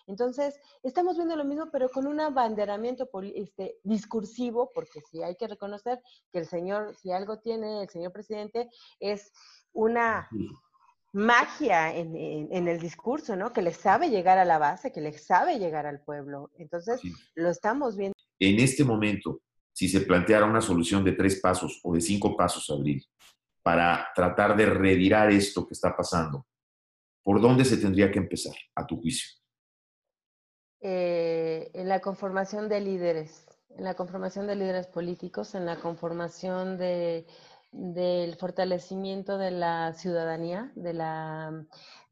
Entonces, 0.07 0.59
estamos 0.83 1.17
viendo 1.17 1.35
lo 1.35 1.45
mismo, 1.45 1.69
pero 1.71 1.89
con 1.89 2.07
un 2.07 2.19
abanderamiento 2.19 3.09
este, 3.35 3.77
discursivo, 3.83 4.71
porque 4.73 5.01
sí 5.11 5.23
hay 5.23 5.35
que 5.35 5.47
reconocer 5.47 6.01
que 6.31 6.39
el 6.39 6.45
señor, 6.45 6.95
si 6.95 7.11
algo 7.11 7.39
tiene 7.39 7.83
el 7.83 7.89
señor 7.89 8.11
presidente, 8.11 8.69
es 8.99 9.31
una 9.73 10.29
magia 11.11 11.95
en, 11.95 12.67
el 12.67 12.79
discurso, 12.79 13.35
¿no? 13.35 13.51
Que 13.51 13.61
le 13.61 13.73
sabe 13.73 14.09
llegar 14.09 14.37
a 14.37 14.45
la 14.45 14.57
base, 14.57 14.91
que 14.91 15.01
le 15.01 15.17
sabe 15.17 15.57
llegar 15.57 15.85
al 15.85 16.01
pueblo. 16.01 16.51
Entonces, 16.57 17.01
lo 17.35 17.49
estamos 17.49 17.97
viendo. 17.97 18.15
En 18.39 18.59
este 18.59 18.83
momento, 18.83 19.41
si 19.73 19.87
se 19.87 20.01
planteara 20.01 20.45
una 20.45 20.61
solución 20.61 21.03
de 21.03 21.13
tres 21.13 21.39
pasos 21.39 21.79
o 21.83 21.93
de 21.93 22.01
cinco 22.01 22.35
pasos, 22.35 22.69
Abril, 22.69 23.03
para 23.63 24.07
tratar 24.15 24.55
de 24.55 24.65
revirar 24.65 25.31
esto 25.31 25.65
que 25.65 25.73
está 25.73 25.95
pasando, 25.95 26.45
¿por 27.23 27.41
dónde 27.41 27.65
se 27.65 27.77
tendría 27.77 28.11
que 28.11 28.19
empezar, 28.19 28.55
a 28.75 28.85
tu 28.85 28.99
juicio? 28.99 29.38
Eh, 30.81 31.71
en 31.73 31.89
la 31.89 31.99
conformación 31.99 32.69
de 32.69 32.79
líderes, 32.79 33.45
en 33.77 33.83
la 33.83 33.95
conformación 33.95 34.47
de 34.47 34.55
líderes 34.55 34.87
políticos, 34.87 35.53
en 35.55 35.65
la 35.65 35.75
conformación 35.75 36.77
de, 36.77 37.25
del 37.71 38.35
fortalecimiento 38.37 39.37
de 39.37 39.51
la 39.51 39.93
ciudadanía, 39.93 40.71
de, 40.75 40.93
la, 40.93 41.65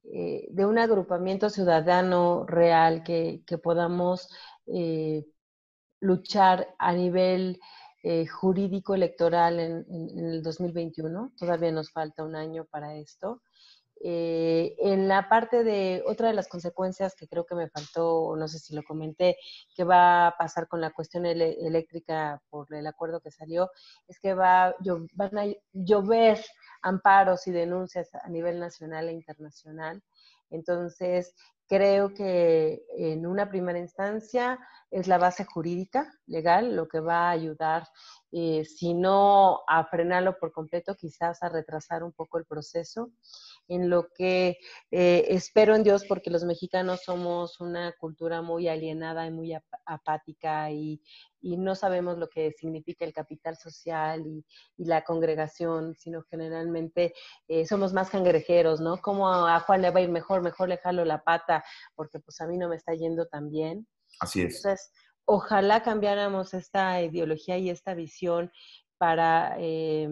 eh, 0.03 0.47
de 0.51 0.65
un 0.65 0.77
agrupamiento 0.79 1.49
ciudadano 1.49 2.45
real 2.45 3.03
que, 3.03 3.41
podamos 3.63 4.29
eh, 4.67 5.25
luchar 6.01 6.75
a 6.77 6.93
nivel 6.93 7.59
jurídico 8.31 8.95
electoral 8.95 9.59
en, 9.59 9.85
en, 9.89 10.25
el 10.25 10.43
2021. 10.43 11.33
Todavía 11.37 11.71
nos 11.71 11.91
falta 11.91 12.23
un 12.23 12.35
año 12.35 12.65
para 12.65 12.95
esto. 12.95 13.41
Eh, 14.03 14.75
en 14.79 15.07
la 15.07 15.27
parte 15.29 15.63
de 15.63 16.03
otra 16.05 16.27
de 16.27 16.33
las 16.33 16.47
consecuencias 16.47 17.15
que 17.15 17.27
creo 17.27 17.45
que 17.45 17.55
me 17.55 17.69
faltó, 17.69 18.35
no 18.37 18.47
sé 18.47 18.59
si 18.59 18.75
lo 18.75 18.83
comenté, 18.83 19.37
que 19.75 19.83
va 19.83 20.27
a 20.27 20.37
pasar 20.37 20.67
con 20.67 20.81
la 20.81 20.91
cuestión 20.91 21.25
eléctrica 21.25 22.41
por 22.49 22.73
el 22.73 22.85
acuerdo 22.85 23.21
que 23.21 23.31
salió, 23.31 23.71
es 24.07 24.19
que 24.19 24.33
va, 24.33 24.75
van 25.13 25.37
a 25.37 25.45
llover 25.73 26.43
amparos 26.81 27.47
y 27.47 27.51
denuncias 27.51 28.13
a 28.13 28.29
nivel 28.29 28.59
nacional 28.59 29.09
e 29.09 29.13
internacional. 29.13 30.03
Entonces, 30.49 31.33
creo 31.67 32.13
que 32.13 32.85
en 32.95 33.25
una 33.25 33.49
primera 33.49 33.79
instancia 33.79 34.59
es 34.89 35.07
la 35.07 35.17
base 35.17 35.43
jurídica, 35.43 36.11
legal, 36.25 36.75
lo 36.75 36.87
que 36.87 36.99
va 36.99 37.27
a 37.27 37.31
ayudar, 37.31 37.87
eh, 38.31 38.63
si 38.63 38.93
no 38.93 39.59
a 39.67 39.85
frenarlo 39.85 40.37
por 40.39 40.51
completo, 40.51 40.95
quizás 40.95 41.43
a 41.43 41.49
retrasar 41.49 42.03
un 42.03 42.13
poco 42.13 42.37
el 42.37 42.45
proceso 42.45 43.11
en 43.67 43.89
lo 43.89 44.09
que 44.09 44.57
eh, 44.91 45.25
espero 45.29 45.75
en 45.75 45.83
Dios, 45.83 46.05
porque 46.05 46.29
los 46.29 46.43
mexicanos 46.43 47.01
somos 47.03 47.59
una 47.59 47.93
cultura 47.93 48.41
muy 48.41 48.67
alienada 48.67 49.25
y 49.25 49.31
muy 49.31 49.53
apática 49.85 50.71
y, 50.71 51.01
no 51.41 51.75
sabemos 51.75 52.17
lo 52.17 52.27
que 52.27 52.51
significa 52.51 53.05
el 53.05 53.13
capital 53.13 53.55
social 53.55 54.21
y, 54.25 54.43
la 54.77 55.03
congregación, 55.03 55.95
sino 55.95 56.21
generalmente 56.23 57.13
eh, 57.47 57.65
somos 57.65 57.93
más 57.93 58.09
cangrejeros, 58.09 58.81
¿no? 58.81 58.97
Como 58.97 59.29
a 59.29 59.57
Juan 59.61 59.81
le 59.81 59.91
va 59.91 59.99
a 59.99 60.03
ir 60.03 60.09
mejor, 60.09 60.41
mejor 60.41 60.67
le 60.67 60.77
jalo 60.77 61.05
la 61.05 61.23
pata, 61.23 61.63
porque 61.95 62.19
pues 62.19 62.41
a 62.41 62.47
mí 62.47 62.57
no 62.57 62.67
me 62.67 62.75
está 62.75 62.93
yendo 62.95 63.27
tan 63.27 63.49
bien. 63.49 63.87
Así 64.19 64.41
es. 64.41 64.57
Entonces, 64.57 64.91
ojalá 65.23 65.83
cambiáramos 65.83 66.53
esta 66.53 67.01
ideología 67.01 67.57
y 67.57 67.69
esta 67.69 67.93
visión 67.93 68.51
para... 68.97 69.55
Eh, 69.59 70.09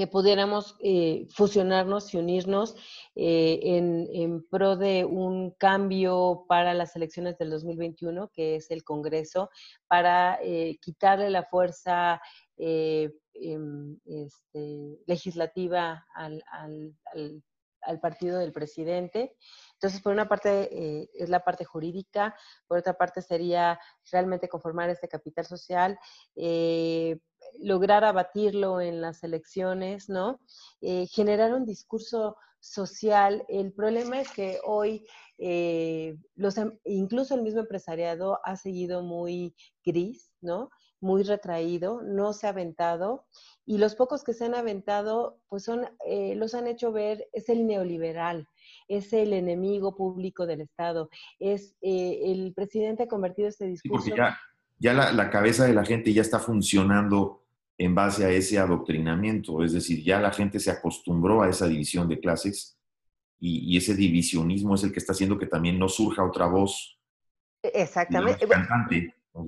que 0.00 0.06
pudiéramos 0.06 0.76
eh, 0.80 1.26
fusionarnos 1.28 2.14
y 2.14 2.16
unirnos 2.16 2.74
eh, 3.14 3.60
en, 3.62 4.46
pro 4.48 4.78
de 4.78 5.04
un 5.04 5.50
cambio 5.50 6.46
para 6.48 6.72
las 6.72 6.96
elecciones 6.96 7.36
del 7.36 7.50
2021, 7.50 8.30
que 8.32 8.56
es 8.56 8.70
el 8.70 8.82
Congreso, 8.82 9.50
para 9.88 10.38
eh, 10.42 10.78
quitarle 10.80 11.28
la 11.28 11.44
fuerza 11.44 12.18
em, 12.56 13.98
este, 14.06 15.00
legislativa 15.06 16.06
al, 16.14 16.42
al, 17.82 18.00
partido 18.00 18.38
del 18.38 18.52
presidente. 18.52 19.36
Entonces, 19.74 20.00
por 20.00 20.14
una 20.14 20.30
parte 20.30 21.10
es 21.12 21.28
la 21.28 21.44
parte 21.44 21.66
jurídica, 21.66 22.34
por 22.66 22.78
otra 22.78 22.94
parte 22.94 23.20
sería 23.20 23.78
realmente 24.10 24.48
conformar 24.48 24.88
este 24.88 25.08
capital 25.08 25.44
social, 25.44 25.98
lograr 27.60 28.04
abatirlo 28.04 28.80
en 28.80 29.00
las 29.00 29.22
elecciones, 29.22 30.08
¿no? 30.08 30.40
Eh, 30.80 31.06
generar 31.06 31.54
un 31.54 31.66
discurso 31.66 32.36
social. 32.58 33.44
El 33.48 33.72
problema 33.72 34.20
es 34.20 34.30
que 34.30 34.58
hoy 34.64 35.06
eh, 35.38 36.16
los, 36.36 36.58
em, 36.58 36.78
incluso 36.84 37.34
el 37.34 37.42
mismo 37.42 37.60
empresariado 37.60 38.38
ha 38.44 38.56
seguido 38.56 39.02
muy 39.02 39.54
gris, 39.84 40.34
¿no? 40.40 40.70
Muy 41.00 41.22
retraído, 41.22 42.02
no 42.02 42.34
se 42.34 42.46
ha 42.46 42.50
aventado 42.50 43.24
y 43.64 43.78
los 43.78 43.94
pocos 43.94 44.22
que 44.22 44.34
se 44.34 44.44
han 44.44 44.54
aventado, 44.54 45.40
pues 45.48 45.64
son, 45.64 45.88
eh, 46.06 46.34
los 46.34 46.54
han 46.54 46.66
hecho 46.66 46.92
ver, 46.92 47.26
es 47.32 47.48
el 47.48 47.66
neoliberal, 47.66 48.46
es 48.88 49.14
el 49.14 49.32
enemigo 49.32 49.96
público 49.96 50.46
del 50.46 50.60
Estado, 50.60 51.08
es 51.38 51.74
el 51.80 52.52
presidente 52.54 53.04
ha 53.04 53.08
convertido 53.08 53.48
este 53.48 53.66
discurso. 53.66 54.04
Sí, 54.04 54.10
porque 54.10 54.22
ya, 54.22 54.38
ya 54.80 54.92
la, 54.92 55.12
la, 55.12 55.30
cabeza 55.30 55.64
de 55.64 55.74
la 55.74 55.84
gente 55.84 56.12
ya 56.12 56.22
está 56.22 56.40
funcionando 56.40 57.44
en 57.78 57.94
base 57.94 58.24
a 58.24 58.30
ese 58.30 58.58
adoctrinamiento. 58.58 59.62
Es 59.62 59.72
decir, 59.72 60.02
ya 60.02 60.20
la 60.20 60.32
gente 60.32 60.58
se 60.58 60.70
acostumbró 60.70 61.42
a 61.42 61.48
esa 61.48 61.68
división 61.68 62.08
de 62.08 62.18
clases 62.18 62.76
y, 63.40 63.76
ese 63.76 63.94
divisionismo 63.94 64.74
es 64.74 64.84
el 64.84 64.92
que 64.92 64.98
está 64.98 65.12
haciendo 65.12 65.38
que 65.38 65.46
también 65.46 65.78
no 65.78 65.88
surja 65.88 66.22
otra 66.22 66.46
voz. 66.46 66.98
Exactamente. 67.62 68.46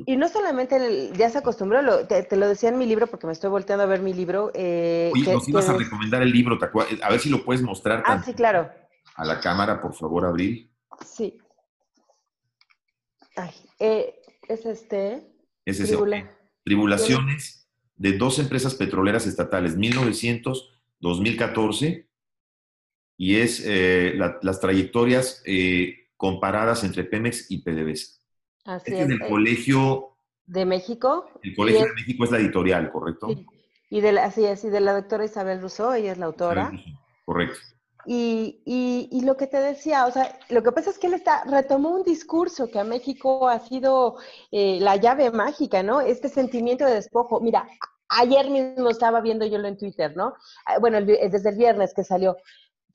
Y 0.07 0.17
no 0.17 0.29
solamente 0.29 1.13
ya 1.15 1.29
se 1.29 1.39
acostumbró, 1.39 2.07
te, 2.07 2.37
lo 2.37 2.49
decía 2.49 2.71
en 2.71 2.79
mi 2.79 2.87
libro, 2.87 3.07
porque 3.07 3.27
me 3.27 3.35
estoy 3.35 3.51
volteando 3.51 3.83
a 3.83 3.87
ver 3.87 4.01
mi 4.01 4.15
libro. 4.15 4.51
Eh, 4.55 5.11
Oye, 5.13 5.35
nos 5.35 5.47
ibas 5.47 5.69
a 5.69 5.77
recomendar 5.77 6.23
el 6.23 6.33
libro, 6.33 6.59
a 7.03 7.11
ver 7.11 7.21
si 7.21 7.29
lo 7.29 7.45
puedes 7.45 7.63
mostrar. 7.63 8.03
Ah, 8.07 8.23
sí, 8.23 8.33
claro. 8.33 8.71
A 9.17 9.27
la 9.27 9.41
cámara, 9.41 9.79
por 9.81 9.93
favor, 9.93 10.25
Abril. 10.25 10.71
Sí. 11.05 11.37
Ay, 13.37 13.51
eh, 13.79 14.22
es 14.49 14.67
este. 14.67 15.27
Es 15.65 15.81
ese. 15.81 15.97
Tribulaciones 16.65 17.67
de 17.97 18.19
dos 18.19 18.39
empresas 18.39 18.75
petroleras 18.75 19.27
estatales, 19.27 19.79
1900-2014, 19.79 22.07
y 23.17 23.37
es 23.37 23.63
eh, 23.65 24.13
las 24.17 24.61
trayectorias 24.61 25.43
eh, 25.47 26.09
comparadas 26.17 26.85
entre 26.85 27.05
Pemex 27.05 27.51
y 27.51 27.59
PDVSA. 27.59 28.21
Así 28.65 28.91
este 28.91 29.03
es. 29.03 29.09
del 29.09 29.21
Colegio... 29.29 30.09
¿De 30.47 30.65
México? 30.67 31.31
El 31.43 31.55
Colegio 31.55 31.87
de 31.87 31.93
México 31.95 32.25
es 32.25 32.33
la 32.33 32.39
editorial, 32.39 32.91
¿correcto? 32.91 33.29
Sí. 33.29 33.47
Y 33.91 34.01
de 34.01 34.11
la, 34.13 34.25
así 34.25 34.45
es, 34.45 34.65
y 34.65 34.71
de 34.71 34.81
la 34.81 34.95
doctora 34.95 35.25
Isabel 35.25 35.61
Rousseau, 35.61 35.93
ella 35.93 36.11
es 36.13 36.19
la 36.19 36.27
autora. 36.27 36.73
Correcto. 37.25 37.59
Y, 38.05 38.61
y, 38.65 39.21
lo 39.25 39.37
que 39.37 39.47
te 39.47 39.59
decía, 39.59 40.07
o 40.07 40.11
sea, 40.11 40.39
lo 40.49 40.63
que 40.63 40.73
pasa 40.73 40.91
es 40.91 40.99
que 40.99 41.07
él 41.07 41.15
está, 41.15 41.45
retomó 41.45 41.91
un 41.91 42.03
discurso 42.03 42.69
que 42.69 42.81
a 42.81 42.85
México 42.85 43.49
ha 43.49 43.61
sido 43.61 44.17
eh, 44.51 44.79
la 44.81 44.97
llave 44.97 45.31
mágica, 45.31 45.83
¿no? 45.83 46.01
Este 46.01 46.29
sentimiento 46.29 46.85
de 46.85 46.95
despojo. 46.95 47.41
Mira, 47.41 47.69
ayer 48.09 48.51
mismo 48.51 48.91
estaba 48.91 49.21
viendo 49.21 49.47
yo 49.47 49.59
lo 49.59 49.69
en 49.69 49.79
Twitter, 49.79 50.17
¿no? 50.17 50.35
Ah, 50.67 50.79
bueno, 50.81 51.01
desde 51.01 51.49
el 51.49 51.57
viernes 51.57 51.95
que 51.95 52.05
salió. 52.05 52.37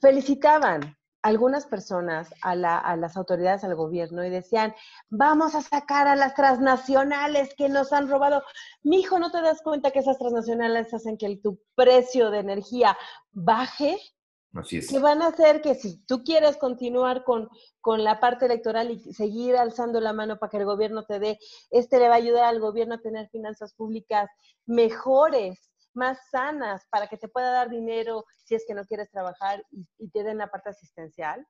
Felicitaban 0.02 0.98
algunas 1.24 1.66
personas 1.66 2.34
a, 2.42 2.56
las 2.56 3.18
autoridades, 3.18 3.64
al 3.64 3.76
gobierno, 3.76 4.24
y 4.24 4.30
decían, 4.30 4.74
vamos 5.10 5.56
a 5.56 5.62
sacar 5.62 6.08
a 6.08 6.16
las 6.16 6.36
transnacionales 6.36 7.54
que 7.56 7.70
nos 7.70 7.92
han 7.92 8.10
robado. 8.10 8.44
Mi 8.84 9.02
hijo, 9.02 9.20
¿no 9.20 9.32
te 9.32 9.42
das 9.42 9.62
cuenta 9.62 9.92
que 9.92 10.00
esas 10.00 10.18
transnacionales 10.18 10.94
hacen 10.94 11.18
que 11.18 11.38
tu 11.38 11.60
precio 11.76 12.32
de 12.32 12.40
energía 12.40 12.98
baje? 13.32 13.98
Así 14.58 14.78
es. 14.78 14.90
Que 14.90 15.00
van 15.00 15.22
a 15.22 15.28
hacer 15.28 15.62
que 15.62 15.76
si 15.76 15.98
tú 16.06 16.24
quieres 16.24 16.58
continuar 16.58 17.24
con, 17.24 17.50
con 17.82 18.04
la 18.04 18.20
parte 18.20 18.46
electoral 18.46 18.92
y 18.92 19.00
seguir 19.14 19.56
alzando 19.56 20.00
la 20.00 20.14
mano 20.14 20.38
para 20.38 20.50
que 20.50 20.58
el 20.58 20.66
gobierno 20.66 21.06
te 21.06 21.20
dé, 21.20 21.40
este 21.70 22.00
le 22.00 22.08
va 22.08 22.16
a 22.16 22.18
ayudar 22.18 22.46
al 22.46 22.60
gobierno 22.60 22.96
a 22.96 23.02
tener 23.02 23.30
finanzas 23.30 23.74
públicas 23.74 24.30
mejores, 24.66 25.72
más 25.94 26.18
sanas, 26.30 26.86
para 26.90 27.08
que 27.08 27.18
te 27.18 27.28
pueda 27.28 27.52
dar 27.52 27.70
dinero 27.70 28.26
si 28.44 28.56
es 28.56 28.66
que 28.68 28.74
no 28.74 28.86
quieres 28.86 29.10
trabajar 29.10 29.64
y, 29.72 29.88
te 30.10 30.24
den 30.24 30.38
la 30.38 30.48
parte 30.48 30.70
asistencial. 30.70 31.46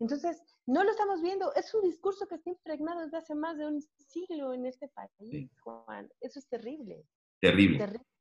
Entonces, 0.00 0.42
no 0.66 0.82
lo 0.82 0.90
estamos 0.90 1.22
viendo. 1.22 1.54
Es 1.54 1.72
un 1.74 1.82
discurso 1.82 2.26
que 2.26 2.34
está 2.36 2.50
impregnado 2.50 3.02
desde 3.02 3.18
hace 3.18 3.34
más 3.34 3.56
de 3.56 3.66
un 3.66 3.80
siglo 4.08 4.52
en 4.52 4.66
este 4.66 4.88
país, 4.88 5.50
Juan. 5.62 6.10
Eso 6.20 6.38
es 6.38 6.48
terrible. 6.48 7.06
Terrible. 7.40 7.78
terrible. 7.78 8.11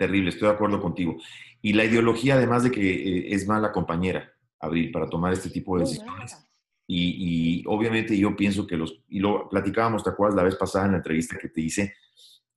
Terrible, 0.00 0.30
estoy 0.30 0.48
de 0.48 0.54
acuerdo 0.54 0.80
contigo. 0.80 1.18
Y 1.60 1.74
la 1.74 1.84
ideología, 1.84 2.36
además 2.36 2.62
de 2.64 2.70
que 2.70 2.80
eh, 2.80 3.34
es 3.34 3.46
mala 3.46 3.70
compañera, 3.70 4.32
Abril, 4.58 4.90
para 4.90 5.10
tomar 5.10 5.30
este 5.34 5.50
tipo 5.50 5.76
de 5.76 5.82
decisiones. 5.84 6.38
Y, 6.86 7.62
obviamente 7.66 8.16
yo 8.16 8.34
pienso 8.34 8.66
que 8.66 8.78
los, 8.78 9.04
y 9.08 9.18
lo 9.18 9.46
platicábamos, 9.50 10.02
¿te 10.02 10.08
acuerdas 10.08 10.36
la 10.36 10.44
vez 10.44 10.56
pasada 10.56 10.86
en 10.86 10.92
la 10.92 10.96
entrevista 10.96 11.36
que 11.36 11.50
te 11.50 11.60
hice? 11.60 11.96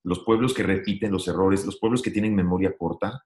Los 0.04 0.20
pueblos 0.24 0.54
que 0.54 0.64
repiten 0.64 1.12
los 1.12 1.28
errores, 1.28 1.66
los 1.66 1.78
pueblos 1.80 2.02
que 2.02 2.12
tienen 2.12 2.34
memoria 2.34 2.78
corta, 2.78 3.26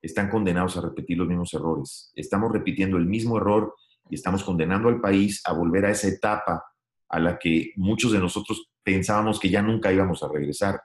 están 0.00 0.30
condenados 0.30 0.78
a 0.78 0.80
repetir 0.80 1.18
los 1.18 1.28
mismos 1.28 1.52
errores. 1.52 2.10
Estamos 2.14 2.50
repitiendo 2.50 2.96
el 2.96 3.04
mismo 3.04 3.36
error 3.36 3.74
y 4.08 4.14
estamos 4.14 4.44
condenando 4.44 4.88
al 4.88 5.02
país 5.02 5.42
a 5.44 5.52
volver 5.52 5.84
a 5.84 5.90
esa 5.90 6.08
etapa 6.08 6.64
a 7.10 7.20
la 7.20 7.38
que 7.38 7.72
muchos 7.76 8.12
de 8.12 8.18
nosotros 8.18 8.70
pensábamos 8.82 9.38
que 9.38 9.50
ya 9.50 9.60
nunca 9.60 9.92
íbamos 9.92 10.22
a 10.22 10.28
regresar. 10.28 10.80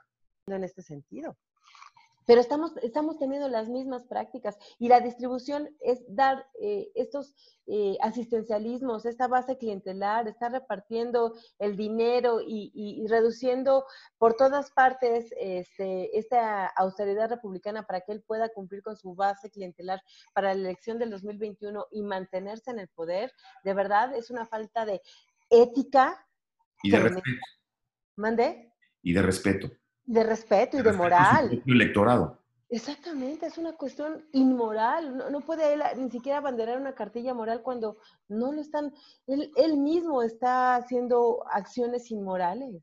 En 0.48 0.64
este 0.64 0.82
sentido 0.82 1.34
pero 2.26 2.40
estamos, 2.40 2.76
estamos 2.82 3.18
teniendo 3.18 3.48
las 3.48 3.68
mismas 3.68 4.04
prácticas 4.04 4.56
y 4.78 4.88
la 4.88 5.00
distribución 5.00 5.68
es 5.80 6.02
dar 6.08 6.46
eh, 6.60 6.90
estos 6.94 7.34
eh, 7.66 7.96
asistencialismos, 8.00 9.06
esta 9.06 9.28
base 9.28 9.56
clientelar, 9.56 10.28
estar 10.28 10.52
repartiendo 10.52 11.34
el 11.58 11.76
dinero 11.76 12.40
y, 12.46 13.06
reduciendo 13.08 13.84
por 14.18 14.34
todas 14.34 14.70
partes 14.70 15.32
este, 15.38 16.16
esta 16.18 16.66
austeridad 16.66 17.30
republicana 17.30 17.84
para 17.84 18.00
que 18.00 18.12
él 18.12 18.22
pueda 18.26 18.48
cumplir 18.48 18.82
con 18.82 18.96
su 18.96 19.14
base 19.14 19.50
clientelar 19.50 20.00
para 20.32 20.54
la 20.54 20.60
elección 20.60 20.98
del 20.98 21.10
2021 21.10 21.86
y 21.90 22.02
mantenerse 22.02 22.70
en 22.70 22.78
el 22.78 22.88
poder, 22.88 23.32
de 23.64 23.74
verdad 23.74 24.14
es 24.14 24.30
una 24.30 24.46
falta 24.46 24.84
de 24.84 25.00
ética. 25.50 26.26
Y 26.82 26.90
de 26.90 27.00
respeto. 27.00 27.30
¿Mande? 28.16 28.72
Y 29.02 29.12
de 29.12 29.22
respeto. 29.22 29.70
De 30.06 30.22
respeto 30.22 30.78
y 30.78 30.82
de, 30.82 30.92
moral. 30.92 31.62
electorado. 31.66 32.38
Exactamente, 32.70 33.46
es 33.46 33.58
una 33.58 33.72
cuestión 33.72 34.24
inmoral. 34.32 35.30
No, 35.30 35.40
puede 35.40 35.74
él 35.74 35.82
ni 35.98 36.10
siquiera 36.10 36.38
abanderar 36.38 36.80
una 36.80 36.94
cartilla 36.94 37.32
moral 37.32 37.62
cuando 37.62 37.98
no 38.28 38.52
lo 38.52 38.60
están, 38.60 38.92
él, 39.26 39.52
él 39.56 39.76
mismo 39.76 40.22
está 40.22 40.76
haciendo 40.76 41.44
acciones 41.50 42.10
inmorales. 42.10 42.82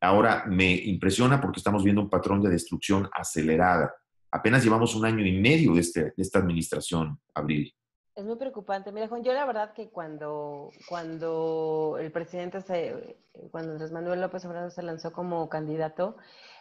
Ahora 0.00 0.44
me 0.46 0.74
impresiona 0.74 1.40
porque 1.40 1.58
estamos 1.58 1.82
viendo 1.82 2.02
un 2.02 2.10
patrón 2.10 2.42
de 2.42 2.50
destrucción 2.50 3.08
acelerada. 3.12 3.94
Apenas 4.30 4.62
llevamos 4.62 4.94
un 4.94 5.04
año 5.06 5.24
y 5.24 5.40
medio 5.40 5.74
de, 5.74 5.80
este, 5.80 6.02
de 6.04 6.14
esta 6.18 6.38
administración, 6.38 7.18
Abril. 7.34 7.74
Es 8.18 8.24
muy 8.24 8.34
preocupante. 8.34 8.90
Mira, 8.90 9.06
Juan, 9.06 9.22
yo 9.22 9.32
la 9.32 9.44
verdad 9.44 9.72
que 9.74 9.90
cuando, 9.90 10.70
cuando 10.88 11.98
el 12.00 12.10
presidente, 12.10 12.60
se, 12.62 13.16
cuando 13.52 13.70
Andrés 13.70 13.92
Manuel 13.92 14.20
López 14.20 14.44
Obrador 14.44 14.72
se 14.72 14.82
lanzó 14.82 15.12
como 15.12 15.48
candidato, 15.48 16.16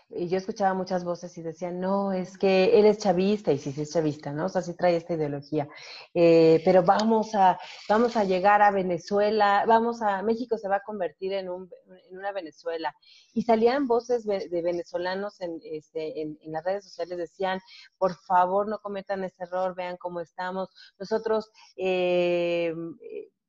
y 0.09 0.29
yo 0.29 0.37
escuchaba 0.37 0.73
muchas 0.73 1.03
voces 1.03 1.37
y 1.37 1.41
decían, 1.41 1.81
no, 1.81 2.13
es 2.13 2.37
que 2.37 2.79
él 2.79 2.85
es 2.85 2.97
chavista, 2.97 3.51
y 3.51 3.57
sí, 3.57 3.73
sí 3.73 3.81
es 3.81 3.91
chavista, 3.91 4.31
¿no? 4.31 4.45
O 4.45 4.49
sea, 4.49 4.61
sí 4.61 4.73
trae 4.73 4.95
esta 4.95 5.15
ideología. 5.15 5.67
Eh, 6.13 6.61
pero 6.63 6.83
vamos 6.83 7.35
a, 7.35 7.59
vamos 7.89 8.15
a 8.15 8.23
llegar 8.23 8.61
a 8.61 8.71
Venezuela, 8.71 9.65
vamos 9.67 10.01
a, 10.01 10.23
México 10.23 10.57
se 10.57 10.69
va 10.69 10.77
a 10.77 10.83
convertir 10.83 11.33
en, 11.33 11.49
un, 11.49 11.69
en 12.09 12.17
una 12.17 12.31
Venezuela. 12.31 12.95
Y 13.33 13.41
salían 13.41 13.87
voces 13.87 14.25
de 14.25 14.61
venezolanos 14.61 15.41
en, 15.41 15.59
este, 15.63 16.21
en, 16.21 16.37
las 16.45 16.63
redes 16.63 16.85
sociales, 16.85 17.17
decían, 17.17 17.59
por 17.97 18.15
favor, 18.15 18.69
no 18.69 18.79
cometan 18.79 19.23
ese 19.25 19.43
error, 19.43 19.75
vean 19.75 19.97
cómo 19.97 20.21
estamos. 20.21 20.69
Nosotros... 20.99 21.51
Eh, 21.75 22.73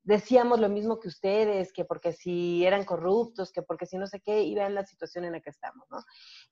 decíamos 0.09 0.59
lo 0.59 0.69
mismo 0.69 0.99
que 0.99 1.07
ustedes, 1.07 1.71
que 1.71 1.85
porque 1.85 2.13
si 2.13 2.65
eran 2.65 2.83
corruptos, 2.83 3.51
que 3.51 3.61
porque 3.61 3.85
si 3.85 3.99
no 3.99 4.07
sé 4.07 4.19
qué, 4.19 4.41
y 4.41 4.55
vean 4.55 4.73
la 4.73 4.83
situación 4.83 5.23
en 5.23 5.33
la 5.33 5.39
que 5.39 5.51
estamos, 5.51 5.87
¿no? 5.91 5.99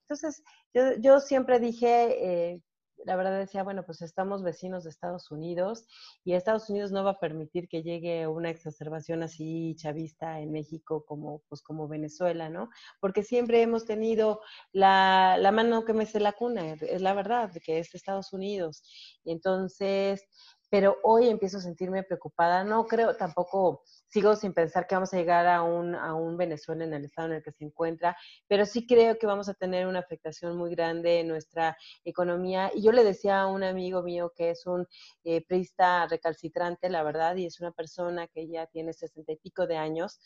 Entonces, 0.01 0.43
yo, 0.75 0.93
yo 0.99 1.19
siempre 1.19 1.59
dije, 1.59 2.51
eh, 2.53 2.61
la 3.03 3.15
verdad 3.15 3.39
decía, 3.39 3.63
bueno, 3.63 3.83
pues 3.83 4.03
estamos 4.03 4.43
vecinos 4.43 4.83
de 4.83 4.91
Estados 4.91 5.31
Unidos 5.31 5.87
y 6.23 6.33
Estados 6.33 6.69
Unidos 6.69 6.91
no 6.91 7.03
va 7.03 7.11
a 7.11 7.19
permitir 7.19 7.67
que 7.67 7.81
llegue 7.81 8.27
una 8.27 8.51
exacerbación 8.51 9.23
así 9.23 9.75
chavista 9.75 10.39
en 10.39 10.51
México 10.51 11.03
como, 11.05 11.41
pues 11.49 11.63
como 11.63 11.87
Venezuela, 11.87 12.49
¿no? 12.49 12.69
Porque 12.99 13.23
siempre 13.23 13.63
hemos 13.63 13.85
tenido 13.85 14.41
la, 14.71 15.37
la 15.39 15.51
mano 15.51 15.83
que 15.83 15.93
me 15.93 16.05
se 16.05 16.19
la 16.19 16.33
cuna, 16.33 16.73
es 16.73 17.01
la 17.01 17.15
verdad, 17.15 17.51
que 17.63 17.79
es 17.79 17.95
Estados 17.95 18.33
Unidos. 18.33 18.83
Y 19.23 19.31
entonces, 19.31 20.27
pero 20.69 20.97
hoy 21.03 21.29
empiezo 21.29 21.57
a 21.57 21.61
sentirme 21.61 22.03
preocupada. 22.03 22.63
No 22.63 22.85
creo 22.85 23.15
tampoco, 23.15 23.83
sigo 24.07 24.35
sin 24.35 24.53
pensar 24.53 24.87
que 24.87 24.95
vamos 24.95 25.13
a 25.13 25.17
llegar 25.17 25.47
a 25.47 25.63
un, 25.63 25.95
a 25.95 26.13
un 26.13 26.37
Venezuela 26.37 26.83
en 26.83 26.93
el 26.93 27.05
estado 27.05 27.29
en 27.29 27.35
el 27.35 27.43
que 27.43 27.51
se 27.51 27.65
encuentra, 27.65 28.17
pero 28.47 28.65
sí 28.65 28.85
creo 28.85 29.17
que 29.17 29.27
vamos 29.27 29.49
a 29.49 29.53
tener 29.53 29.87
una 29.87 29.99
afectación 29.99 30.57
muy 30.57 30.71
grande 30.71 31.21
en 31.21 31.27
nuestra 31.27 31.77
economía. 32.03 32.71
Y 32.73 32.83
yo 32.83 32.91
le 32.91 33.03
decía 33.03 33.41
a 33.41 33.47
un 33.47 33.63
amigo 33.63 34.03
mío 34.03 34.33
que 34.35 34.51
es 34.51 34.65
un 34.65 34.85
eh, 35.23 35.45
prista 35.45 36.07
recalcitrante, 36.07 36.89
la 36.89 37.03
verdad, 37.03 37.35
y 37.35 37.45
es 37.45 37.59
una 37.59 37.71
persona 37.71 38.27
que 38.27 38.47
ya 38.47 38.67
tiene 38.67 38.93
sesenta 38.93 39.31
y 39.31 39.37
pico 39.37 39.67
de 39.67 39.77
años, 39.77 40.19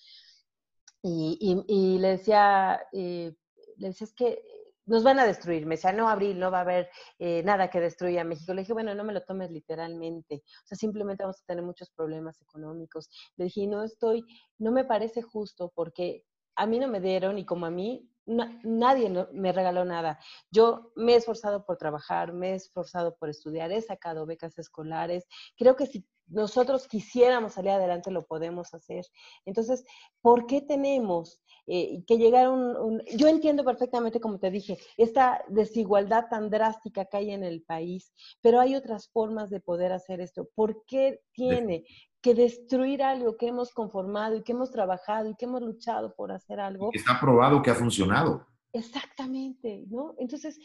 y, 1.04 1.66
y, 1.68 1.98
le 1.98 2.10
decía, 2.10 2.80
eh, 2.94 3.34
le 3.78 3.88
decía, 3.88 4.06
es 4.06 4.14
que 4.14 4.44
nos 4.92 5.04
van 5.04 5.20
a 5.20 5.26
destruir. 5.26 5.66
Me 5.66 5.76
decía, 5.76 5.94
no, 5.94 6.10
Abril, 6.10 6.38
no 6.38 6.52
va 6.52 6.60
a 6.60 6.62
haber 6.62 6.90
eh, 7.18 7.42
nada 7.44 7.70
que 7.70 7.80
destruya 7.80 8.22
a 8.22 8.24
México. 8.26 8.54
Le 8.54 8.64
dije, 8.64 8.74
bueno, 8.74 8.94
no 8.94 9.06
me 9.06 9.14
lo 9.14 9.24
tomes 9.24 9.50
literalmente. 9.50 10.44
O 10.46 10.68
sea, 10.68 10.78
simplemente 10.78 11.24
vamos 11.24 11.42
a 11.42 11.46
tener 11.46 11.64
muchos 11.64 11.90
problemas 11.92 12.42
económicos. 12.42 13.10
Le 13.38 13.46
dije, 13.46 13.68
no 13.68 13.84
estoy, 13.84 14.26
no 14.60 14.74
me 14.74 14.84
parece 14.84 15.22
justo 15.22 15.72
porque 15.74 16.26
a 16.58 16.68
mí 16.68 16.78
no 16.78 16.90
me 16.90 17.00
dieron 17.00 17.38
y 17.38 17.46
como 17.46 17.66
a 17.68 17.72
mí 17.72 18.12
nadie 18.26 19.10
me 19.32 19.54
regaló 19.54 19.86
nada. 19.86 20.20
Yo 20.52 20.92
me 20.98 21.14
he 21.14 21.16
esforzado 21.16 21.66
por 21.66 21.78
trabajar, 21.78 22.34
me 22.34 22.52
he 22.52 22.56
esforzado 22.56 23.16
por 23.16 23.30
estudiar, 23.30 23.72
he 23.72 23.82
sacado 23.82 24.26
becas 24.26 24.60
escolares. 24.60 25.26
Creo 25.58 25.78
que 25.78 25.86
si 25.86 26.06
nosotros 26.32 26.88
quisiéramos 26.88 27.54
salir 27.54 27.72
adelante, 27.72 28.12
lo 28.12 28.26
podemos 28.26 28.74
hacer. 28.74 29.06
Entonces, 29.46 29.86
¿por 30.22 30.48
qué 30.48 30.62
tenemos 30.62 31.42
eh, 31.68 32.04
que 32.08 32.18
llegar 32.18 32.46
a 32.46 32.50
un, 32.52 33.02
Yo 33.16 33.28
entiendo 33.28 33.64
perfectamente, 33.64 34.20
como 34.20 34.40
te 34.40 34.50
dije, 34.50 34.78
esta 34.98 35.44
desigualdad 35.48 36.26
tan 36.30 36.50
drástica 36.50 37.06
que 37.06 37.18
hay 37.18 37.32
en 37.32 37.44
el 37.44 37.64
país, 37.64 38.14
pero 38.42 38.60
hay 38.60 38.76
otras 38.76 39.10
formas 39.10 39.50
de 39.50 39.60
poder 39.60 39.92
hacer 39.92 40.22
esto. 40.22 40.48
¿Por 40.56 40.84
qué 40.86 41.22
tiene 41.34 41.86
que 42.22 42.34
destruir 42.34 43.04
algo 43.04 43.38
que 43.38 43.48
hemos 43.48 43.72
conformado 43.74 44.36
y 44.36 44.44
que 44.44 44.54
hemos 44.54 44.72
trabajado 44.72 45.30
y 45.30 45.36
que 45.36 45.46
hemos 45.46 45.62
luchado 45.62 46.16
por 46.16 46.32
hacer 46.32 46.60
algo? 46.60 46.90
Está 46.94 47.20
probado 47.20 47.62
que 47.62 47.72
ha 47.72 47.76
funcionado. 47.76 48.48
Exactamente, 48.74 49.84
¿no? 49.90 50.16
Entonces, 50.18 50.58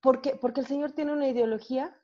¿por 0.00 0.20
qué? 0.20 0.36
Porque 0.36 0.60
el 0.60 0.66
Señor 0.66 0.92
tiene 0.92 1.12
una 1.12 1.28
ideología. 1.28 1.94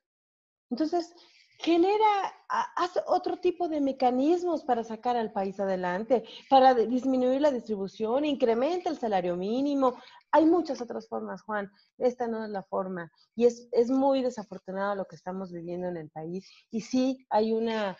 Entonces, 0.71 1.15
genera, 1.59 2.33
hace 2.49 3.01
otro 3.07 3.39
tipo 3.39 3.69
de 3.69 3.81
mecanismos 3.81 4.65
para 4.65 4.85
sacar 4.85 5.17
al 5.17 5.33
país 5.33 5.59
adelante, 5.61 6.25
para 6.51 6.75
disminuir 6.75 7.41
la 7.41 7.51
distribución, 7.51 8.25
incrementa 8.25 8.91
el 8.91 8.99
salario 8.99 9.37
mínimo. 9.37 9.95
Hay 10.33 10.47
muchas 10.47 10.81
otras 10.81 11.09
formas, 11.09 11.43
Juan. 11.43 11.71
Esta 11.99 12.27
no 12.27 12.45
es 12.45 12.51
la 12.51 12.63
forma. 12.65 13.11
Y 13.35 13.47
es, 13.47 13.69
es 13.73 13.91
muy 13.91 14.23
desafortunado 14.23 14.95
lo 14.95 15.05
que 15.07 15.17
estamos 15.17 15.53
viviendo 15.53 15.89
en 15.89 15.97
el 15.97 16.11
país. 16.11 16.49
Y 16.71 16.81
sí, 16.81 17.25
hay 17.31 17.53
una... 17.53 17.97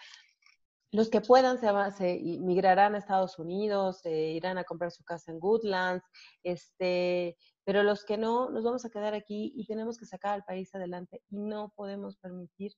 Los 0.91 1.09
que 1.09 1.21
puedan 1.21 1.59
se, 1.59 1.67
se 1.97 2.21
migrarán 2.41 2.95
a 2.95 2.99
Estados 2.99 3.41
Unidos, 3.41 4.01
se 4.03 4.13
irán 4.13 4.59
a 4.59 4.65
comprar 4.65 4.93
su 4.93 5.03
casa 5.03 5.33
en 5.33 5.41
Goodlands, 5.41 6.05
este, 6.45 7.37
pero 7.65 7.83
los 7.83 8.05
que 8.05 8.17
no, 8.17 8.49
nos 8.51 8.63
vamos 8.63 8.85
a 8.85 8.91
quedar 8.91 9.13
aquí 9.13 9.53
y 9.57 9.67
tenemos 9.67 9.99
que 9.99 10.07
sacar 10.07 10.35
al 10.35 10.45
país 10.45 10.73
adelante 10.73 11.21
y 11.31 11.39
no 11.39 11.73
podemos 11.75 12.17
permitir 12.19 12.73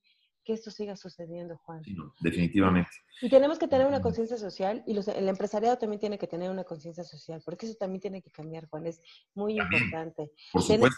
que 0.47 0.53
esto 0.53 0.71
siga 0.71 0.95
sucediendo, 0.95 1.57
Juan. 1.57 1.81
definitivamente. 2.21 2.89
Y 3.21 3.29
tenemos 3.29 3.59
que 3.59 3.67
tener 3.67 3.85
una 3.85 4.01
conciencia 4.01 4.37
social 4.37 4.81
y 4.87 4.97
el 4.97 5.27
empresariado 5.27 5.77
también 5.77 5.99
tiene 5.99 6.17
que 6.17 6.25
tener 6.25 6.49
una 6.49 6.63
conciencia 6.63 7.03
social, 7.03 7.41
porque 7.43 7.65
eso 7.65 7.75
también 7.75 7.99
tiene 7.99 8.21
que 8.21 8.31
cambiar, 8.31 8.65
Juan, 8.69 8.87
es 8.87 9.01
muy 9.35 9.59
importante. 9.59 10.31
tenemos 10.65 10.95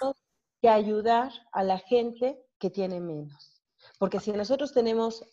que 0.62 0.70
ayudar 0.70 1.32
a 1.52 1.64
la 1.64 1.80
gente 1.80 2.38
que 2.60 2.70
tiene 2.70 3.00
menos, 3.00 3.64
porque 3.98 4.20
si 4.20 4.32
nosotros 4.34 4.72
tenemos 4.72 5.26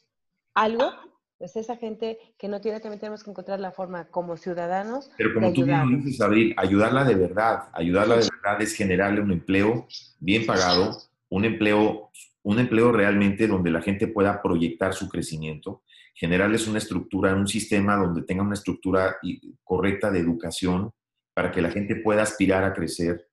algo, 0.55 0.91
pues 1.37 1.55
esa 1.57 1.77
gente 1.77 2.19
que 2.39 2.49
no 2.49 2.63
tiene, 2.63 2.81
también 2.81 3.01
tenemos 3.01 3.23
que 3.23 3.31
encontrar 3.33 3.61
la 3.61 3.71
forma 3.71 4.09
como 4.09 4.39
ciudadanos. 4.39 5.11
Pero 5.19 5.35
como 5.35 5.53
tú 5.53 5.65
bien 5.65 6.03
dices, 6.03 6.23
Abril, 6.23 6.55
ayudarla 6.57 7.05
de 7.05 7.17
verdad, 7.17 7.69
ayudarla 7.75 8.17
de 8.17 8.31
verdad 8.31 8.63
es 8.63 8.73
generarle 8.73 9.21
un 9.21 9.33
empleo 9.33 9.87
bien 10.21 10.47
pagado, 10.47 10.97
un 11.29 11.45
empleo 11.45 12.11
un 12.47 12.61
empleo 12.61 12.93
realmente 12.93 13.49
donde 13.49 13.73
la 13.73 13.83
gente 13.83 14.07
pueda 14.07 14.41
proyectar 14.41 14.95
su 14.95 15.09
crecimiento, 15.09 15.83
generarles 16.15 16.69
una 16.69 16.79
estructura, 16.79 17.35
un 17.35 17.49
sistema 17.49 17.97
donde 17.97 18.23
tenga 18.23 18.45
una 18.45 18.55
estructura 18.55 19.17
correcta 19.65 20.13
de 20.13 20.21
educación 20.21 20.93
para 21.35 21.51
que 21.51 21.61
la 21.61 21.73
gente 21.73 21.97
pueda 21.97 22.23
aspirar 22.23 22.63
a 22.63 22.73
crecer, 22.73 23.27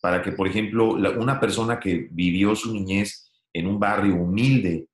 para 0.00 0.22
que, 0.22 0.30
por 0.30 0.46
ejemplo, 0.46 0.92
una 0.92 1.40
persona 1.40 1.80
que 1.80 2.06
vivió 2.12 2.54
su 2.54 2.72
niñez 2.72 3.28
en 3.52 3.66
un 3.66 3.80
barrio 3.80 4.14
humilde, 4.14 4.86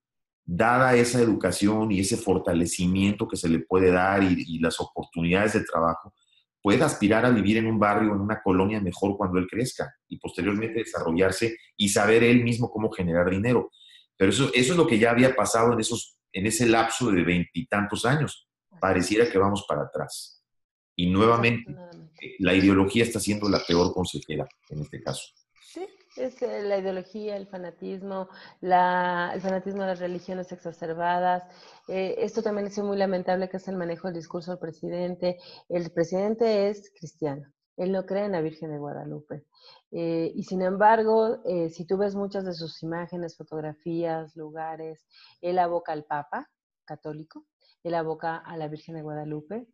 dada 0.42 0.96
esa 0.96 1.20
educación 1.20 1.92
y 1.92 2.00
ese 2.00 2.16
fortalecimiento 2.16 3.28
que 3.28 3.36
se 3.36 3.50
le 3.50 3.58
puede 3.58 3.90
dar 3.90 4.22
y, 4.22 4.42
y 4.48 4.58
las 4.58 4.80
oportunidades 4.80 5.52
de 5.52 5.64
trabajo, 5.64 6.14
pueda 6.62 6.86
aspirar 6.86 7.24
a 7.24 7.30
vivir 7.30 7.56
en 7.56 7.66
un 7.66 7.78
barrio, 7.78 8.14
en 8.14 8.20
una 8.20 8.42
colonia 8.42 8.80
mejor 8.80 9.16
cuando 9.16 9.38
él 9.38 9.46
crezca 9.50 9.94
y 10.08 10.18
posteriormente 10.18 10.80
desarrollarse 10.80 11.56
y 11.76 11.88
saber 11.88 12.22
él 12.22 12.42
mismo 12.44 12.70
cómo 12.70 12.90
generar 12.90 13.30
dinero. 13.30 13.70
Pero 14.16 14.30
eso, 14.30 14.50
eso 14.52 14.72
es 14.72 14.76
lo 14.76 14.86
que 14.86 14.98
ya 14.98 15.10
había 15.10 15.34
pasado 15.34 15.72
en, 15.72 15.80
esos, 15.80 16.18
en 16.32 16.46
ese 16.46 16.66
lapso 16.66 17.10
de 17.10 17.22
veintitantos 17.22 18.04
años. 18.04 18.48
Pareciera 18.80 19.30
que 19.30 19.38
vamos 19.38 19.64
para 19.66 19.82
atrás. 19.82 20.42
Y 20.94 21.10
nuevamente, 21.10 21.74
la 22.40 22.54
ideología 22.54 23.04
está 23.04 23.20
siendo 23.20 23.48
la 23.48 23.62
peor 23.66 23.94
consejera 23.94 24.46
en 24.68 24.80
este 24.80 25.00
caso. 25.00 25.22
Es 26.16 26.42
eh, 26.42 26.62
la 26.62 26.78
ideología, 26.78 27.36
el 27.36 27.46
fanatismo, 27.46 28.28
la, 28.60 29.30
el 29.32 29.40
fanatismo 29.40 29.82
de 29.82 29.88
las 29.88 30.00
religiones 30.00 30.50
exacerbadas. 30.50 31.44
Eh, 31.88 32.16
esto 32.18 32.42
también 32.42 32.66
es 32.66 32.78
muy 32.78 32.96
lamentable 32.96 33.48
que 33.48 33.58
es 33.58 33.68
el 33.68 33.76
manejo 33.76 34.08
del 34.08 34.16
discurso 34.16 34.50
del 34.50 34.58
presidente. 34.58 35.38
El 35.68 35.90
presidente 35.90 36.68
es 36.68 36.90
cristiano. 36.98 37.46
Él 37.76 37.92
no 37.92 38.04
cree 38.04 38.24
en 38.24 38.32
la 38.32 38.40
Virgen 38.40 38.70
de 38.70 38.78
Guadalupe. 38.78 39.44
Eh, 39.92 40.32
y 40.34 40.44
sin 40.44 40.62
embargo, 40.62 41.42
si 41.70 41.86
tú 41.86 41.96
ves 41.96 42.14
muchas 42.14 42.44
de 42.44 42.54
sus 42.54 42.82
imágenes, 42.82 43.36
fotografías, 43.36 44.36
lugares, 44.36 45.06
él 45.40 45.58
aboca 45.58 45.92
al 45.92 46.04
Papa 46.04 46.50
católico, 46.84 47.46
él 47.82 47.94
aboca 47.94 48.36
a 48.36 48.56
la 48.56 48.68
Virgen 48.68 48.96
de 48.96 49.02
Guadalupe, 49.02 49.66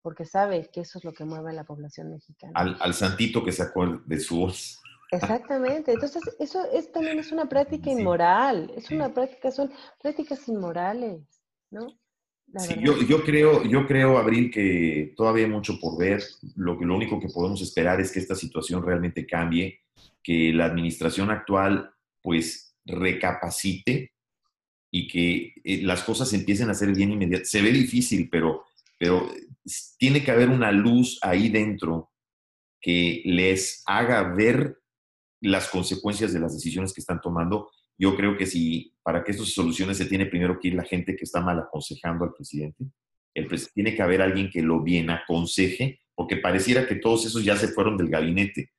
porque 0.00 0.24
sabe 0.24 0.68
que 0.72 0.80
eso 0.80 0.98
es 0.98 1.04
lo 1.04 1.12
que 1.12 1.24
mueve 1.24 1.50
a 1.50 1.54
la 1.54 1.64
población 1.64 2.10
mexicana. 2.10 2.52
Al, 2.56 2.76
al 2.80 2.94
santito 2.94 3.44
que 3.44 3.52
sacó 3.52 3.86
de 3.86 4.18
su 4.18 4.40
voz. 4.40 4.82
Exactamente. 5.12 5.92
Entonces, 5.92 6.22
eso 6.38 6.64
es, 6.72 6.90
también 6.90 7.18
es 7.18 7.30
una 7.32 7.46
práctica 7.46 7.90
inmoral. 7.90 8.72
Es 8.74 8.90
una 8.90 9.12
práctica, 9.12 9.50
son 9.50 9.70
prácticas 10.00 10.48
inmorales, 10.48 11.20
¿no? 11.70 11.86
Sí, 12.56 12.74
yo, 12.80 13.00
yo, 13.02 13.22
creo, 13.22 13.64
yo 13.64 13.86
creo, 13.86 14.18
Abril, 14.18 14.50
que 14.50 15.14
todavía 15.16 15.44
hay 15.44 15.50
mucho 15.50 15.78
por 15.78 15.98
ver. 15.98 16.22
Lo, 16.56 16.80
lo 16.80 16.96
único 16.96 17.20
que 17.20 17.28
podemos 17.28 17.60
esperar 17.62 18.00
es 18.00 18.10
que 18.10 18.20
esta 18.20 18.34
situación 18.34 18.84
realmente 18.84 19.26
cambie, 19.26 19.80
que 20.22 20.52
la 20.52 20.64
administración 20.66 21.30
actual, 21.30 21.94
pues, 22.22 22.74
recapacite 22.84 24.12
y 24.90 25.08
que 25.08 25.54
eh, 25.64 25.82
las 25.82 26.02
cosas 26.04 26.32
empiecen 26.32 26.70
a 26.70 26.74
ser 26.74 26.94
bien 26.94 27.12
inmediatas. 27.12 27.50
Se 27.50 27.62
ve 27.62 27.70
difícil, 27.70 28.28
pero, 28.30 28.64
pero 28.98 29.30
tiene 29.98 30.24
que 30.24 30.30
haber 30.30 30.48
una 30.48 30.72
luz 30.72 31.18
ahí 31.22 31.48
dentro 31.48 32.10
que 32.80 33.22
les 33.24 33.82
haga 33.86 34.34
ver 34.34 34.81
las 35.42 35.68
consecuencias 35.68 36.32
de 36.32 36.40
las 36.40 36.54
decisiones 36.54 36.92
que 36.92 37.00
están 37.00 37.20
tomando. 37.20 37.70
Yo 37.98 38.16
creo 38.16 38.36
que 38.36 38.46
si 38.46 38.94
para 39.02 39.22
que 39.22 39.32
esto 39.32 39.44
se 39.44 39.52
solucione 39.52 39.94
se 39.94 40.06
tiene 40.06 40.26
primero 40.26 40.58
que 40.58 40.68
ir 40.68 40.74
la 40.74 40.84
gente 40.84 41.16
que 41.16 41.24
está 41.24 41.40
mal 41.40 41.58
aconsejando 41.58 42.24
al 42.24 42.32
presidente. 42.32 42.84
El 43.34 43.48
tiene 43.74 43.94
que 43.94 44.02
haber 44.02 44.22
alguien 44.22 44.50
que 44.50 44.62
lo 44.62 44.82
bien 44.82 45.10
aconseje, 45.10 46.00
porque 46.14 46.36
pareciera 46.36 46.86
que 46.86 46.96
todos 46.96 47.26
esos 47.26 47.44
ya 47.44 47.56
se 47.56 47.68
fueron 47.68 47.96
del 47.96 48.08
gabinete. 48.08 48.70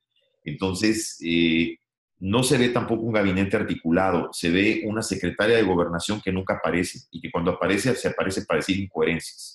Entonces, 0.44 1.18
eh, 1.24 1.76
no 2.20 2.42
se 2.42 2.56
ve 2.56 2.68
tampoco 2.68 3.02
un 3.02 3.12
gabinete 3.12 3.56
articulado, 3.56 4.30
se 4.32 4.50
ve 4.50 4.82
una 4.86 5.02
secretaria 5.02 5.56
de 5.56 5.62
gobernación 5.62 6.20
que 6.20 6.32
nunca 6.32 6.54
aparece 6.54 7.00
y 7.10 7.20
que 7.20 7.30
cuando 7.30 7.50
aparece 7.50 7.94
se 7.94 8.08
aparece 8.08 8.44
para 8.46 8.60
decir 8.60 8.78
incoherencias. 8.78 9.54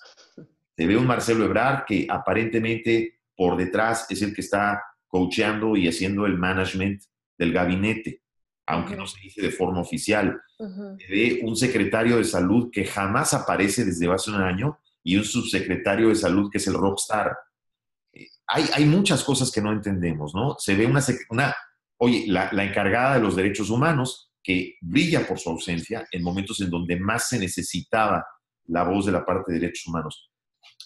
Se 0.78 0.88
ve 0.88 0.98
un 0.98 1.08
Marcelo 1.08 1.46
Ebrard 1.46 1.86
que 1.86 2.06
aparentemente 2.10 3.20
por 3.36 3.58
detrás 3.58 4.06
es 4.10 4.22
el 4.22 4.34
que 4.34 4.42
está 4.42 4.84
coacheando 5.10 5.76
y 5.76 5.88
haciendo 5.88 6.26
el 6.26 6.38
management 6.38 7.02
del 7.38 7.52
gabinete, 7.52 8.22
aunque 8.68 8.96
no 8.96 9.08
se 9.08 9.20
dice 9.20 9.42
de 9.42 9.52
forma 9.52 9.82
oficial. 9.82 10.40
De 10.58 11.40
un 11.44 11.56
secretario 11.56 12.18
de 12.18 12.24
salud 12.24 12.70
que 12.72 12.86
jamás 12.86 13.34
aparece 13.34 13.84
desde 13.84 14.12
hace 14.12 14.30
un 14.30 14.42
año 14.42 14.78
y 15.04 15.18
un 15.18 15.26
subsecretario 15.26 16.10
de 16.10 16.16
salud 16.16 16.50
que 16.52 16.60
es 16.60 16.68
el 16.68 16.76
rockstar. 16.76 17.36
Eh, 18.14 18.28
hay, 18.48 18.66
hay 18.74 18.86
muchas 18.86 19.24
cosas 19.24 19.52
que 19.52 19.62
no 19.62 19.72
entendemos, 19.72 20.36
¿no? 20.36 20.56
Se 20.60 20.76
ve 20.76 20.86
una, 20.86 21.02
una 21.30 21.56
oye, 21.98 22.26
la, 22.28 22.50
la, 22.52 22.64
encargada 22.64 23.16
de 23.16 23.22
los 23.22 23.36
derechos 23.36 23.70
humanos 23.70 24.32
que 24.44 24.76
brilla 24.82 25.26
por 25.26 25.40
su 25.40 25.50
ausencia 25.50 26.08
en 26.12 26.24
momentos 26.24 26.60
en 26.62 26.70
donde 26.70 27.00
más 27.00 27.30
se 27.30 27.40
necesitaba 27.40 28.26
la 28.66 28.84
voz 28.84 29.06
de 29.06 29.12
la 29.12 29.26
parte 29.26 29.52
de 29.52 29.60
derechos 29.60 29.88
humanos. 29.88 30.30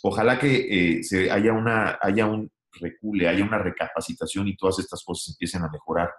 Ojalá 0.03 0.37
que 0.37 0.97
eh, 0.99 1.03
se 1.03 1.31
haya, 1.31 1.53
una, 1.53 1.97
haya 2.01 2.25
un, 2.25 2.51
recule, 2.79 3.27
haya 3.27 3.43
una 3.43 3.57
recapacitación 3.57 4.47
y 4.47 4.55
todas 4.55 4.79
estas 4.79 5.03
cosas 5.03 5.33
empiecen 5.33 5.63
a 5.63 5.69
mejorar. 5.69 6.11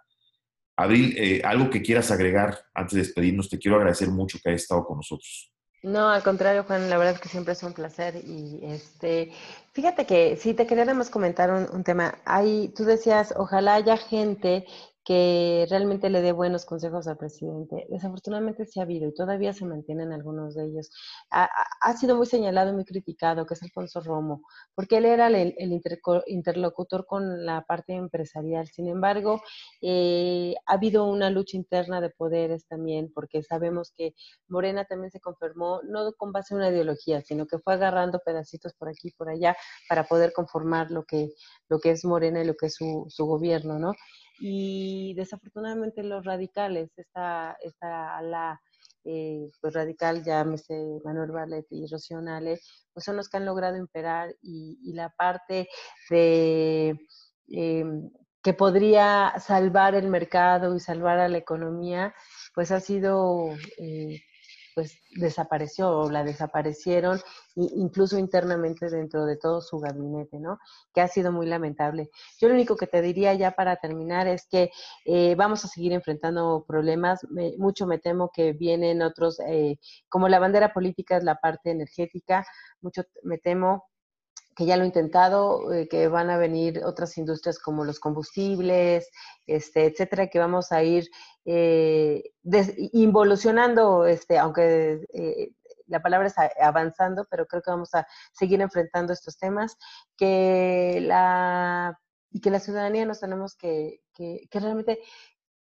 Abril, 0.76 1.14
eh, 1.16 1.40
algo 1.44 1.70
que 1.70 1.82
quieras 1.82 2.10
agregar 2.10 2.58
antes 2.74 2.94
de 2.94 3.02
despedirnos, 3.02 3.48
te 3.48 3.58
quiero 3.58 3.76
agradecer 3.76 4.08
mucho 4.08 4.38
que 4.42 4.50
hayas 4.50 4.62
estado 4.62 4.84
con 4.84 4.96
nosotros. 4.96 5.52
No, 5.84 6.08
al 6.08 6.22
contrario, 6.22 6.64
Juan, 6.64 6.88
la 6.88 6.96
verdad 6.96 7.14
es 7.14 7.20
que 7.20 7.28
siempre 7.28 7.52
es 7.52 7.62
un 7.62 7.74
placer. 7.74 8.16
Y 8.24 8.58
este, 8.62 9.30
fíjate 9.72 10.06
que 10.06 10.36
sí, 10.36 10.54
te 10.54 10.66
quería 10.66 10.84
además 10.84 11.10
comentar 11.10 11.50
un, 11.52 11.84
tema. 11.84 12.14
Hay, 12.24 12.72
tú 12.74 12.84
decías, 12.84 13.34
ojalá 13.36 13.74
haya 13.74 13.98
gente 13.98 14.64
que 15.04 15.66
realmente 15.68 16.08
le 16.08 16.22
dé 16.22 16.32
buenos 16.32 16.64
consejos 16.64 17.06
al 17.06 17.18
presidente. 17.18 17.86
Desafortunadamente 17.90 18.64
sí 18.64 18.80
ha 18.80 18.84
habido 18.84 19.06
y 19.06 19.14
todavía 19.14 19.52
se 19.52 19.66
mantienen 19.66 20.12
algunos 20.12 20.54
de 20.54 20.64
ellos. 20.64 20.90
Ha, 21.30 21.96
sido 21.96 22.16
muy 22.16 22.26
señalado 22.26 22.70
y 22.70 22.74
muy 22.74 22.84
criticado, 22.84 23.44
que 23.44 23.54
es 23.54 23.62
Alfonso 23.62 24.00
Romo, 24.00 24.42
porque 24.74 24.96
él 24.96 25.04
era 25.04 25.26
el, 25.26 25.54
interlocutor 26.26 27.06
con 27.06 27.44
la 27.44 27.62
parte 27.62 27.92
empresarial. 27.92 28.66
Sin 28.68 28.88
embargo, 28.88 29.42
eh, 29.82 30.54
ha 30.66 30.74
habido 30.74 31.04
una 31.04 31.28
lucha 31.28 31.58
interna 31.58 32.00
de 32.00 32.08
poderes 32.08 32.66
también, 32.66 33.12
porque 33.14 33.42
sabemos 33.42 33.92
que 33.94 34.14
Morena 34.48 34.86
también 34.86 35.10
se 35.10 35.20
confirmó, 35.20 35.80
no 35.84 36.12
con 36.14 36.32
base 36.32 36.54
en 36.54 36.60
una 36.60 36.70
ideología, 36.70 37.20
sino 37.20 37.46
que 37.46 37.58
fue 37.58 37.74
agarrando 37.74 38.20
pedacitos 38.24 38.72
por 38.74 38.88
aquí 38.88 39.08
y 39.08 39.12
por 39.12 39.28
allá 39.28 39.54
para 39.88 40.04
poder 40.04 40.32
conformar 40.32 40.90
lo 40.90 41.04
que, 41.04 41.28
lo 41.68 41.78
que 41.78 41.90
es 41.90 42.04
Morena 42.06 42.42
y 42.42 42.46
lo 42.46 42.54
que 42.54 42.66
es 42.66 42.74
su, 42.74 43.04
su 43.08 43.26
gobierno, 43.26 43.78
¿no? 43.78 43.92
Y 44.38 45.14
desafortunadamente 45.14 46.02
los 46.02 46.24
radicales, 46.24 46.90
esta, 46.96 47.56
esta 47.62 48.16
ala 48.16 48.60
eh, 49.04 49.50
pues 49.60 49.74
radical, 49.74 50.24
llámese 50.24 50.98
Manuel 51.04 51.30
Barlet 51.30 51.66
y 51.70 51.86
Rocío 51.86 52.20
Nale, 52.22 52.58
pues 52.92 53.04
son 53.04 53.16
los 53.16 53.28
que 53.28 53.36
han 53.36 53.44
logrado 53.44 53.76
imperar 53.76 54.34
y, 54.40 54.92
la 54.94 55.10
parte 55.10 55.68
de 56.08 56.98
em, 57.48 58.10
que 58.42 58.54
podría 58.54 59.34
salvar 59.40 59.94
el 59.94 60.08
mercado 60.08 60.74
y 60.74 60.80
salvar 60.80 61.18
a 61.18 61.28
la 61.28 61.38
economía, 61.38 62.14
pues 62.54 62.70
ha 62.70 62.80
sido 62.80 63.50
eh, 63.78 64.20
pues 64.74 64.98
desapareció 65.16 65.90
o 65.90 66.10
la 66.10 66.24
desaparecieron 66.24 67.20
incluso 67.56 68.18
internamente 68.18 68.90
dentro 68.90 69.24
de 69.24 69.36
todo 69.36 69.60
su 69.60 69.78
gabinete, 69.78 70.40
¿no? 70.40 70.58
Que 70.92 71.00
ha 71.00 71.08
sido 71.08 71.30
muy 71.30 71.46
lamentable. 71.46 72.10
Yo 72.40 72.48
lo 72.48 72.54
único 72.54 72.76
que 72.76 72.86
te 72.86 73.00
diría 73.00 73.34
ya 73.34 73.52
para 73.52 73.76
terminar 73.76 74.26
es 74.26 74.46
que 74.48 74.70
eh, 75.04 75.34
vamos 75.36 75.64
a 75.64 75.68
seguir 75.68 75.92
enfrentando 75.92 76.64
problemas. 76.66 77.24
mucho 77.58 77.86
me 77.86 77.98
temo 77.98 78.30
que 78.34 78.52
vienen 78.52 79.02
otros, 79.02 79.38
eh, 79.40 79.78
como 80.08 80.28
la 80.28 80.40
bandera 80.40 80.72
política 80.72 81.16
es 81.16 81.24
la 81.24 81.36
parte 81.36 81.70
energética, 81.70 82.44
mucho 82.80 83.02
me 83.22 83.38
temo 83.38 83.84
que 84.54 84.66
ya 84.66 84.76
lo 84.76 84.84
he 84.84 84.86
intentado, 84.86 85.72
eh, 85.72 85.88
que 85.88 86.08
van 86.08 86.30
a 86.30 86.38
venir 86.38 86.82
otras 86.84 87.16
industrias 87.18 87.58
como 87.58 87.84
los 87.84 88.00
combustibles, 88.00 89.10
este, 89.46 89.86
etcétera, 89.86 90.28
que 90.28 90.38
vamos 90.38 90.72
a 90.72 90.82
ir 90.82 91.08
eh, 91.44 92.22
involucionando, 92.92 94.06
este, 94.06 94.38
aunque 94.38 95.06
eh, 95.12 95.50
la 95.86 96.00
palabra 96.00 96.28
es 96.28 96.34
avanzando, 96.60 97.26
pero 97.30 97.46
creo 97.46 97.62
que 97.62 97.70
vamos 97.70 97.94
a 97.94 98.06
seguir 98.32 98.60
enfrentando 98.60 99.12
estos 99.12 99.36
temas, 99.38 99.76
que 100.16 101.00
la, 101.02 101.98
y 102.30 102.40
que 102.40 102.50
la 102.50 102.60
ciudadanía 102.60 103.04
nos 103.06 103.20
tenemos 103.20 103.54
que, 103.54 104.00
que, 104.14 104.46
que 104.50 104.60
realmente 104.60 105.00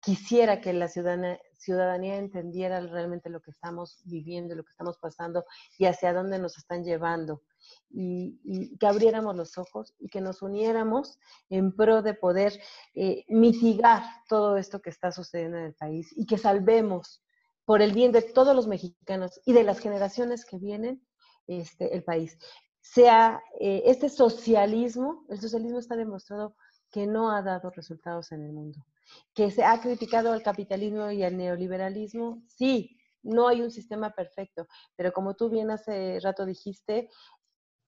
quisiera 0.01 0.61
que 0.61 0.73
la 0.73 0.89
ciudadanía, 0.89 1.41
ciudadanía 1.65 2.17
entendiera 2.17 2.81
realmente 2.81 3.31
lo 3.31 3.41
que 3.41 3.51
estamos 3.51 4.03
viviendo, 4.05 4.55
lo 4.55 4.65
que 4.65 4.71
estamos 4.71 4.99
pasando 4.99 5.45
y 5.79 5.87
hacia 5.87 6.13
dónde 6.13 6.39
nos 6.39 6.59
están 6.59 6.85
llevando 6.85 7.43
y, 7.91 8.77
que 8.79 8.87
abriéramos 8.87 9.37
los 9.37 9.57
ojos 9.59 9.95
y 9.99 10.09
que 10.09 10.21
nos 10.21 10.43
uniéramos 10.43 11.19
en 11.49 11.75
pro 11.75 12.03
de 12.03 12.15
poder 12.15 12.53
eh, 12.95 13.25
mitigar 13.29 14.03
todo 14.29 14.57
esto 14.57 14.81
que 14.81 14.91
está 14.91 15.13
sucediendo 15.13 15.59
en 15.59 15.65
el 15.65 15.75
país 15.75 16.13
y 16.17 16.27
que 16.27 16.39
salvemos 16.39 17.23
por 17.65 17.81
el 17.81 17.93
bien 17.93 18.13
de 18.13 18.23
todos 18.23 18.55
los 18.55 18.67
mexicanos 18.67 19.41
y 19.45 19.53
de 19.53 19.65
las 19.65 19.79
generaciones 19.79 20.45
que 20.45 20.59
vienen 20.59 21.03
este, 21.47 21.95
el 21.95 22.05
país. 22.05 22.39
Sea 22.81 23.43
eh, 23.59 23.83
este 23.87 24.11
socialismo, 24.11 25.25
el 25.31 25.41
socialismo 25.41 25.79
está 25.79 25.97
demostrado 25.97 26.55
que 26.91 27.07
no 27.07 27.31
ha 27.31 27.43
dado 27.43 27.71
resultados 27.71 28.33
en 28.33 28.45
el 28.45 28.53
mundo. 28.53 28.85
Que 29.35 29.51
se 29.51 29.65
ha 29.65 29.81
criticado 29.81 30.33
al 30.33 30.43
capitalismo 30.43 31.11
y 31.11 31.23
al 31.23 31.37
neoliberalismo, 31.37 32.43
sí, 32.47 32.99
no 33.25 33.49
hay 33.49 33.63
un 33.63 33.71
sistema 33.71 34.11
perfecto, 34.15 34.67
pero 34.97 35.13
como 35.13 35.35
tú 35.35 35.49
bien 35.49 35.71
hace 35.71 36.19
rato 36.23 36.45
dijiste, 36.45 37.09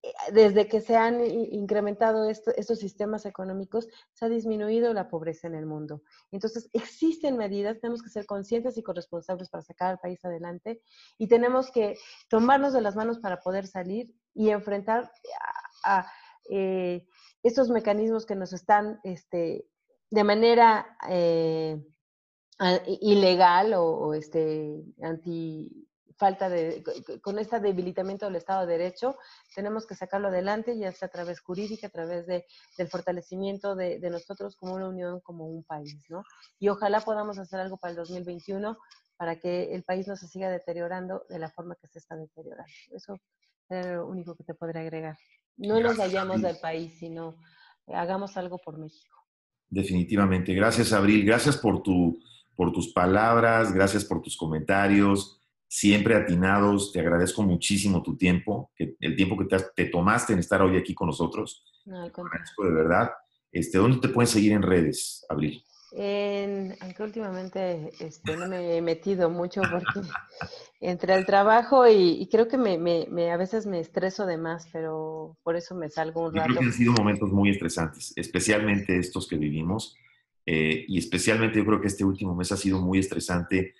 eh, 0.02 0.12
desde 0.32 0.66
que 0.68 0.80
se 0.80 0.96
han 0.96 1.24
incrementado 1.24 2.28
estos 2.28 2.78
sistemas 2.78 3.26
económicos, 3.26 3.86
se 4.12 4.24
ha 4.24 4.28
disminuido 4.28 4.92
la 4.94 5.08
pobreza 5.08 5.46
en 5.46 5.54
el 5.54 5.66
mundo. 5.66 6.02
Entonces, 6.30 6.70
existen 6.72 7.36
medidas, 7.36 7.80
tenemos 7.80 8.02
que 8.02 8.10
ser 8.10 8.26
conscientes 8.26 8.76
y 8.78 8.82
corresponsables 8.82 9.48
para 9.50 9.62
sacar 9.62 9.90
al 9.90 9.98
país 9.98 10.24
adelante 10.24 10.82
y 11.18 11.28
tenemos 11.28 11.70
que 11.70 11.96
tomarnos 12.28 12.72
de 12.72 12.80
las 12.80 12.96
manos 12.96 13.18
para 13.18 13.40
poder 13.40 13.66
salir 13.66 14.14
y 14.34 14.50
enfrentar 14.50 15.10
a, 15.84 16.06
eh, 16.50 17.06
estos 17.42 17.70
mecanismos 17.70 18.26
que 18.26 18.36
nos 18.36 18.52
están 18.52 19.00
este, 19.04 19.66
de 20.10 20.24
manera 20.24 20.96
eh, 21.08 21.80
ilegal 23.00 23.74
o, 23.74 23.84
o 23.84 24.14
este, 24.14 24.82
anti 25.02 25.86
falta 26.16 26.48
de, 26.48 26.82
con 27.22 27.38
este 27.38 27.60
debilitamiento 27.60 28.26
del 28.26 28.36
Estado 28.36 28.66
de 28.66 28.78
Derecho, 28.78 29.16
tenemos 29.54 29.86
que 29.86 29.94
sacarlo 29.94 30.28
adelante, 30.28 30.78
ya 30.78 30.92
sea 30.92 31.08
a 31.08 31.10
través 31.10 31.40
jurídica, 31.40 31.88
a 31.88 31.90
través 31.90 32.26
de, 32.26 32.46
del 32.78 32.88
fortalecimiento 32.88 33.74
de, 33.74 33.98
de, 33.98 34.10
nosotros 34.10 34.56
como 34.56 34.74
una 34.74 34.88
unión, 34.88 35.20
como 35.20 35.46
un 35.46 35.62
país, 35.64 36.06
¿no? 36.08 36.22
Y 36.58 36.68
ojalá 36.68 37.00
podamos 37.00 37.38
hacer 37.38 37.60
algo 37.60 37.76
para 37.76 37.90
el 37.90 37.96
2021 37.96 38.78
para 39.16 39.38
que 39.38 39.74
el 39.74 39.82
país 39.82 40.06
no 40.06 40.16
se 40.16 40.28
siga 40.28 40.50
deteriorando 40.50 41.24
de 41.28 41.38
la 41.38 41.50
forma 41.50 41.76
que 41.76 41.86
se 41.86 41.98
está 41.98 42.16
deteriorando. 42.16 42.72
Eso 42.90 43.18
es 43.68 43.86
lo 43.86 44.06
único 44.06 44.34
que 44.36 44.44
te 44.44 44.54
podría 44.54 44.82
agregar. 44.82 45.16
No 45.56 45.80
nos 45.80 45.96
vayamos 45.96 46.42
del 46.42 46.58
país, 46.58 46.98
sino 46.98 47.36
hagamos 47.86 48.36
algo 48.36 48.58
por 48.58 48.78
México. 48.78 49.25
Definitivamente. 49.68 50.54
Gracias, 50.54 50.92
Abril. 50.92 51.24
Gracias 51.24 51.56
por, 51.56 51.82
tu, 51.82 52.18
por 52.54 52.72
tus 52.72 52.92
palabras, 52.92 53.72
gracias 53.72 54.04
por 54.04 54.22
tus 54.22 54.36
comentarios 54.36 55.36
siempre 55.68 56.14
atinados. 56.14 56.92
Te 56.92 57.00
agradezco 57.00 57.42
muchísimo 57.42 58.02
tu 58.02 58.16
tiempo, 58.16 58.70
que, 58.74 58.96
el 59.00 59.16
tiempo 59.16 59.36
que 59.36 59.58
te, 59.74 59.86
tomaste 59.86 60.32
en 60.32 60.38
estar 60.38 60.62
hoy 60.62 60.76
aquí 60.76 60.94
con 60.94 61.08
nosotros. 61.08 61.64
No, 61.84 62.02
al 62.02 62.12
agradezco 62.14 62.64
de 62.64 62.72
verdad. 62.72 63.10
Este, 63.52 63.78
¿Dónde 63.78 63.98
te 63.98 64.08
pueden 64.08 64.28
seguir 64.28 64.52
en 64.52 64.62
redes, 64.62 65.24
Abril? 65.28 65.62
En, 65.92 66.76
aunque 66.80 67.02
últimamente 67.02 67.92
este, 68.00 68.36
no 68.36 68.48
me 68.48 68.76
he 68.76 68.82
metido 68.82 69.30
mucho 69.30 69.62
porque 69.62 70.00
entre 70.80 71.14
el 71.14 71.24
trabajo 71.24 71.86
y, 71.86 72.28
creo 72.30 72.48
que 72.48 72.58
me, 72.58 72.76
me, 72.78 73.30
a 73.30 73.36
veces 73.36 73.66
me 73.66 73.80
estreso 73.80 74.26
de 74.26 74.36
más, 74.36 74.68
pero 74.72 75.36
por 75.42 75.56
eso 75.56 75.74
me 75.74 75.88
salgo 75.88 76.26
un 76.26 76.34
rato. 76.34 76.48
Creo 76.48 76.60
que 76.60 76.66
han 76.66 76.72
sido 76.72 76.92
momentos 76.92 77.30
muy 77.30 77.50
estresantes, 77.50 78.12
especialmente 78.16 78.98
estos 78.98 79.26
que 79.28 79.36
vivimos. 79.36 79.96
Eh, 80.44 80.84
y 80.86 80.98
especialmente 80.98 81.58
yo 81.58 81.66
creo 81.66 81.80
que 81.80 81.88
este 81.88 82.04
último 82.04 82.34
mes 82.34 82.52
ha 82.52 82.56
sido 82.56 82.80
muy 82.80 83.00
estresante, 83.00 83.74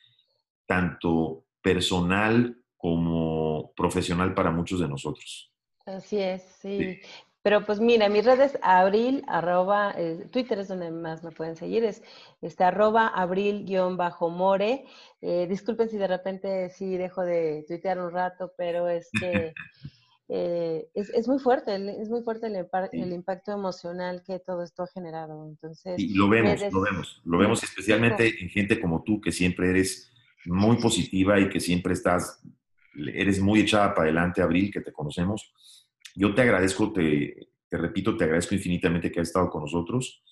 tanto 0.67 1.45
personal 1.63 2.61
como 2.77 3.73
profesional 3.77 4.35
para 4.35 4.51
muchos 4.51 4.81
de 4.81 4.89
nosotros. 4.89 5.53
Así 5.85 6.19
es, 6.19 6.43
sí. 6.61 7.01
Pero 7.47 7.65
pues 7.65 7.79
mira, 7.79 8.09
mis 8.09 8.25
redes 8.25 8.59
abril, 8.61 9.23
arroba, 9.29 9.95
eh, 9.97 10.27
Twitter 10.33 10.59
es 10.59 10.67
donde 10.67 10.91
más 10.91 11.23
me 11.23 11.31
pueden 11.31 11.55
seguir, 11.55 11.85
es 11.85 12.03
este, 12.43 12.65
arroba 12.65 13.07
abril-more. 13.07 14.85
Eh, 15.21 15.47
disculpen 15.49 15.89
si 15.89 15.97
de 15.97 16.09
repente 16.09 16.71
sí 16.71 16.97
dejo 16.97 17.23
de 17.23 17.65
tuitear 17.69 18.01
un 18.01 18.11
rato, 18.11 18.53
pero 18.59 18.89
es 18.89 19.09
que 19.13 19.55
eh, 20.29 20.89
es, 20.93 21.29
muy 21.29 21.39
fuerte, 21.39 21.77
es 22.03 22.09
muy 22.09 22.25
fuerte 22.25 22.49
el, 22.49 23.13
impacto 23.13 23.53
emocional 23.53 24.25
que 24.27 24.41
todo 24.41 24.65
esto 24.65 24.83
ha 24.83 24.89
generado. 24.89 25.47
Entonces, 25.49 26.01
y 26.01 26.15
lo 26.15 26.29
vemos, 26.29 26.61
lo 26.73 26.81
vemos, 26.81 27.23
lo 27.25 27.39
vemos 27.39 27.63
especialmente 27.63 28.43
en 28.43 28.49
gente 28.49 28.81
como 28.81 29.05
tú, 29.05 29.21
que 29.21 29.31
siempre 29.31 29.71
eres 29.71 30.13
muy 30.47 30.79
positiva 30.79 31.39
y 31.39 31.49
que 31.49 31.61
siempre 31.61 31.93
estás, 31.93 32.43
eres 32.97 33.41
muy 33.41 33.61
echada 33.61 33.95
para 33.95 34.07
adelante, 34.07 34.43
Abril, 34.43 34.73
que 34.73 34.81
te 34.81 34.93
conocemos. 34.93 35.53
Yo 36.17 36.35
te 36.35 36.43
agradezco, 36.43 36.93
te, 36.93 37.49
te 37.69 37.77
repito, 37.77 38.17
te 38.17 38.25
agradezco 38.25 38.55
infinitamente 38.55 39.13
que 39.13 39.21
has 39.21 39.29
estado 39.29 39.51
con 39.51 39.63
nosotros 39.63 40.23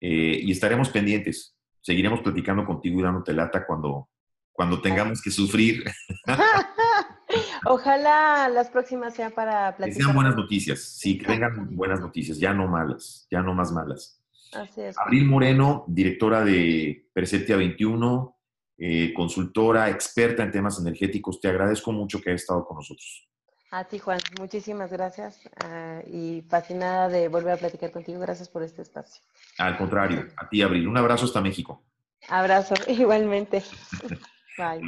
eh, 0.00 0.40
y 0.42 0.52
estaremos 0.52 0.90
pendientes. 0.90 1.56
Seguiremos 1.80 2.20
platicando 2.20 2.64
contigo 2.66 3.00
y 3.00 3.02
dándote 3.02 3.32
lata 3.32 3.66
cuando, 3.66 4.10
cuando 4.52 4.80
tengamos 4.80 5.22
que 5.22 5.30
sufrir. 5.30 5.84
Ojalá 7.64 8.48
las 8.50 8.68
próximas 8.68 9.14
sean 9.14 9.32
para 9.32 9.74
platicar. 9.74 9.98
Que 9.98 10.04
sean 10.04 10.14
buenas 10.14 10.36
noticias, 10.36 10.80
sí, 10.80 11.16
que 11.16 11.26
vengan 11.26 11.74
buenas 11.74 12.00
noticias, 12.00 12.38
ya 12.38 12.52
no 12.52 12.68
malas, 12.68 13.26
ya 13.30 13.40
no 13.42 13.54
más 13.54 13.72
malas. 13.72 14.22
Así 14.52 14.82
es. 14.82 14.98
Abril 14.98 15.24
Moreno, 15.24 15.84
directora 15.88 16.44
de 16.44 17.08
Perceptia 17.14 17.56
21, 17.56 18.36
eh, 18.76 19.14
consultora, 19.14 19.88
experta 19.88 20.42
en 20.42 20.50
temas 20.50 20.78
energéticos. 20.78 21.40
Te 21.40 21.48
agradezco 21.48 21.90
mucho 21.90 22.20
que 22.20 22.30
hayas 22.30 22.42
estado 22.42 22.66
con 22.66 22.76
nosotros. 22.76 23.31
A 23.74 23.84
ti, 23.84 23.98
Juan, 23.98 24.20
muchísimas 24.38 24.92
gracias 24.92 25.40
ah, 25.64 26.02
y 26.06 26.42
fascinada 26.46 27.08
de 27.08 27.28
volver 27.28 27.54
a 27.54 27.56
platicar 27.56 27.90
contigo. 27.90 28.20
Gracias 28.20 28.50
por 28.50 28.62
este 28.62 28.82
espacio. 28.82 29.22
Al 29.56 29.78
contrario, 29.78 30.28
a 30.36 30.46
ti, 30.46 30.60
Abril. 30.60 30.86
Un 30.86 30.98
abrazo 30.98 31.24
hasta 31.24 31.40
México. 31.40 31.82
Abrazo, 32.28 32.74
igualmente. 32.86 33.62
Bye. 34.58 34.82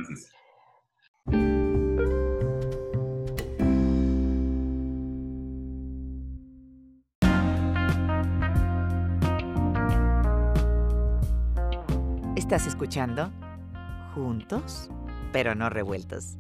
Estás 12.37 12.67
escuchando 12.67 13.33
Juntos, 14.15 14.91
pero 15.33 15.55
no 15.55 15.71
revueltos. 15.71 16.37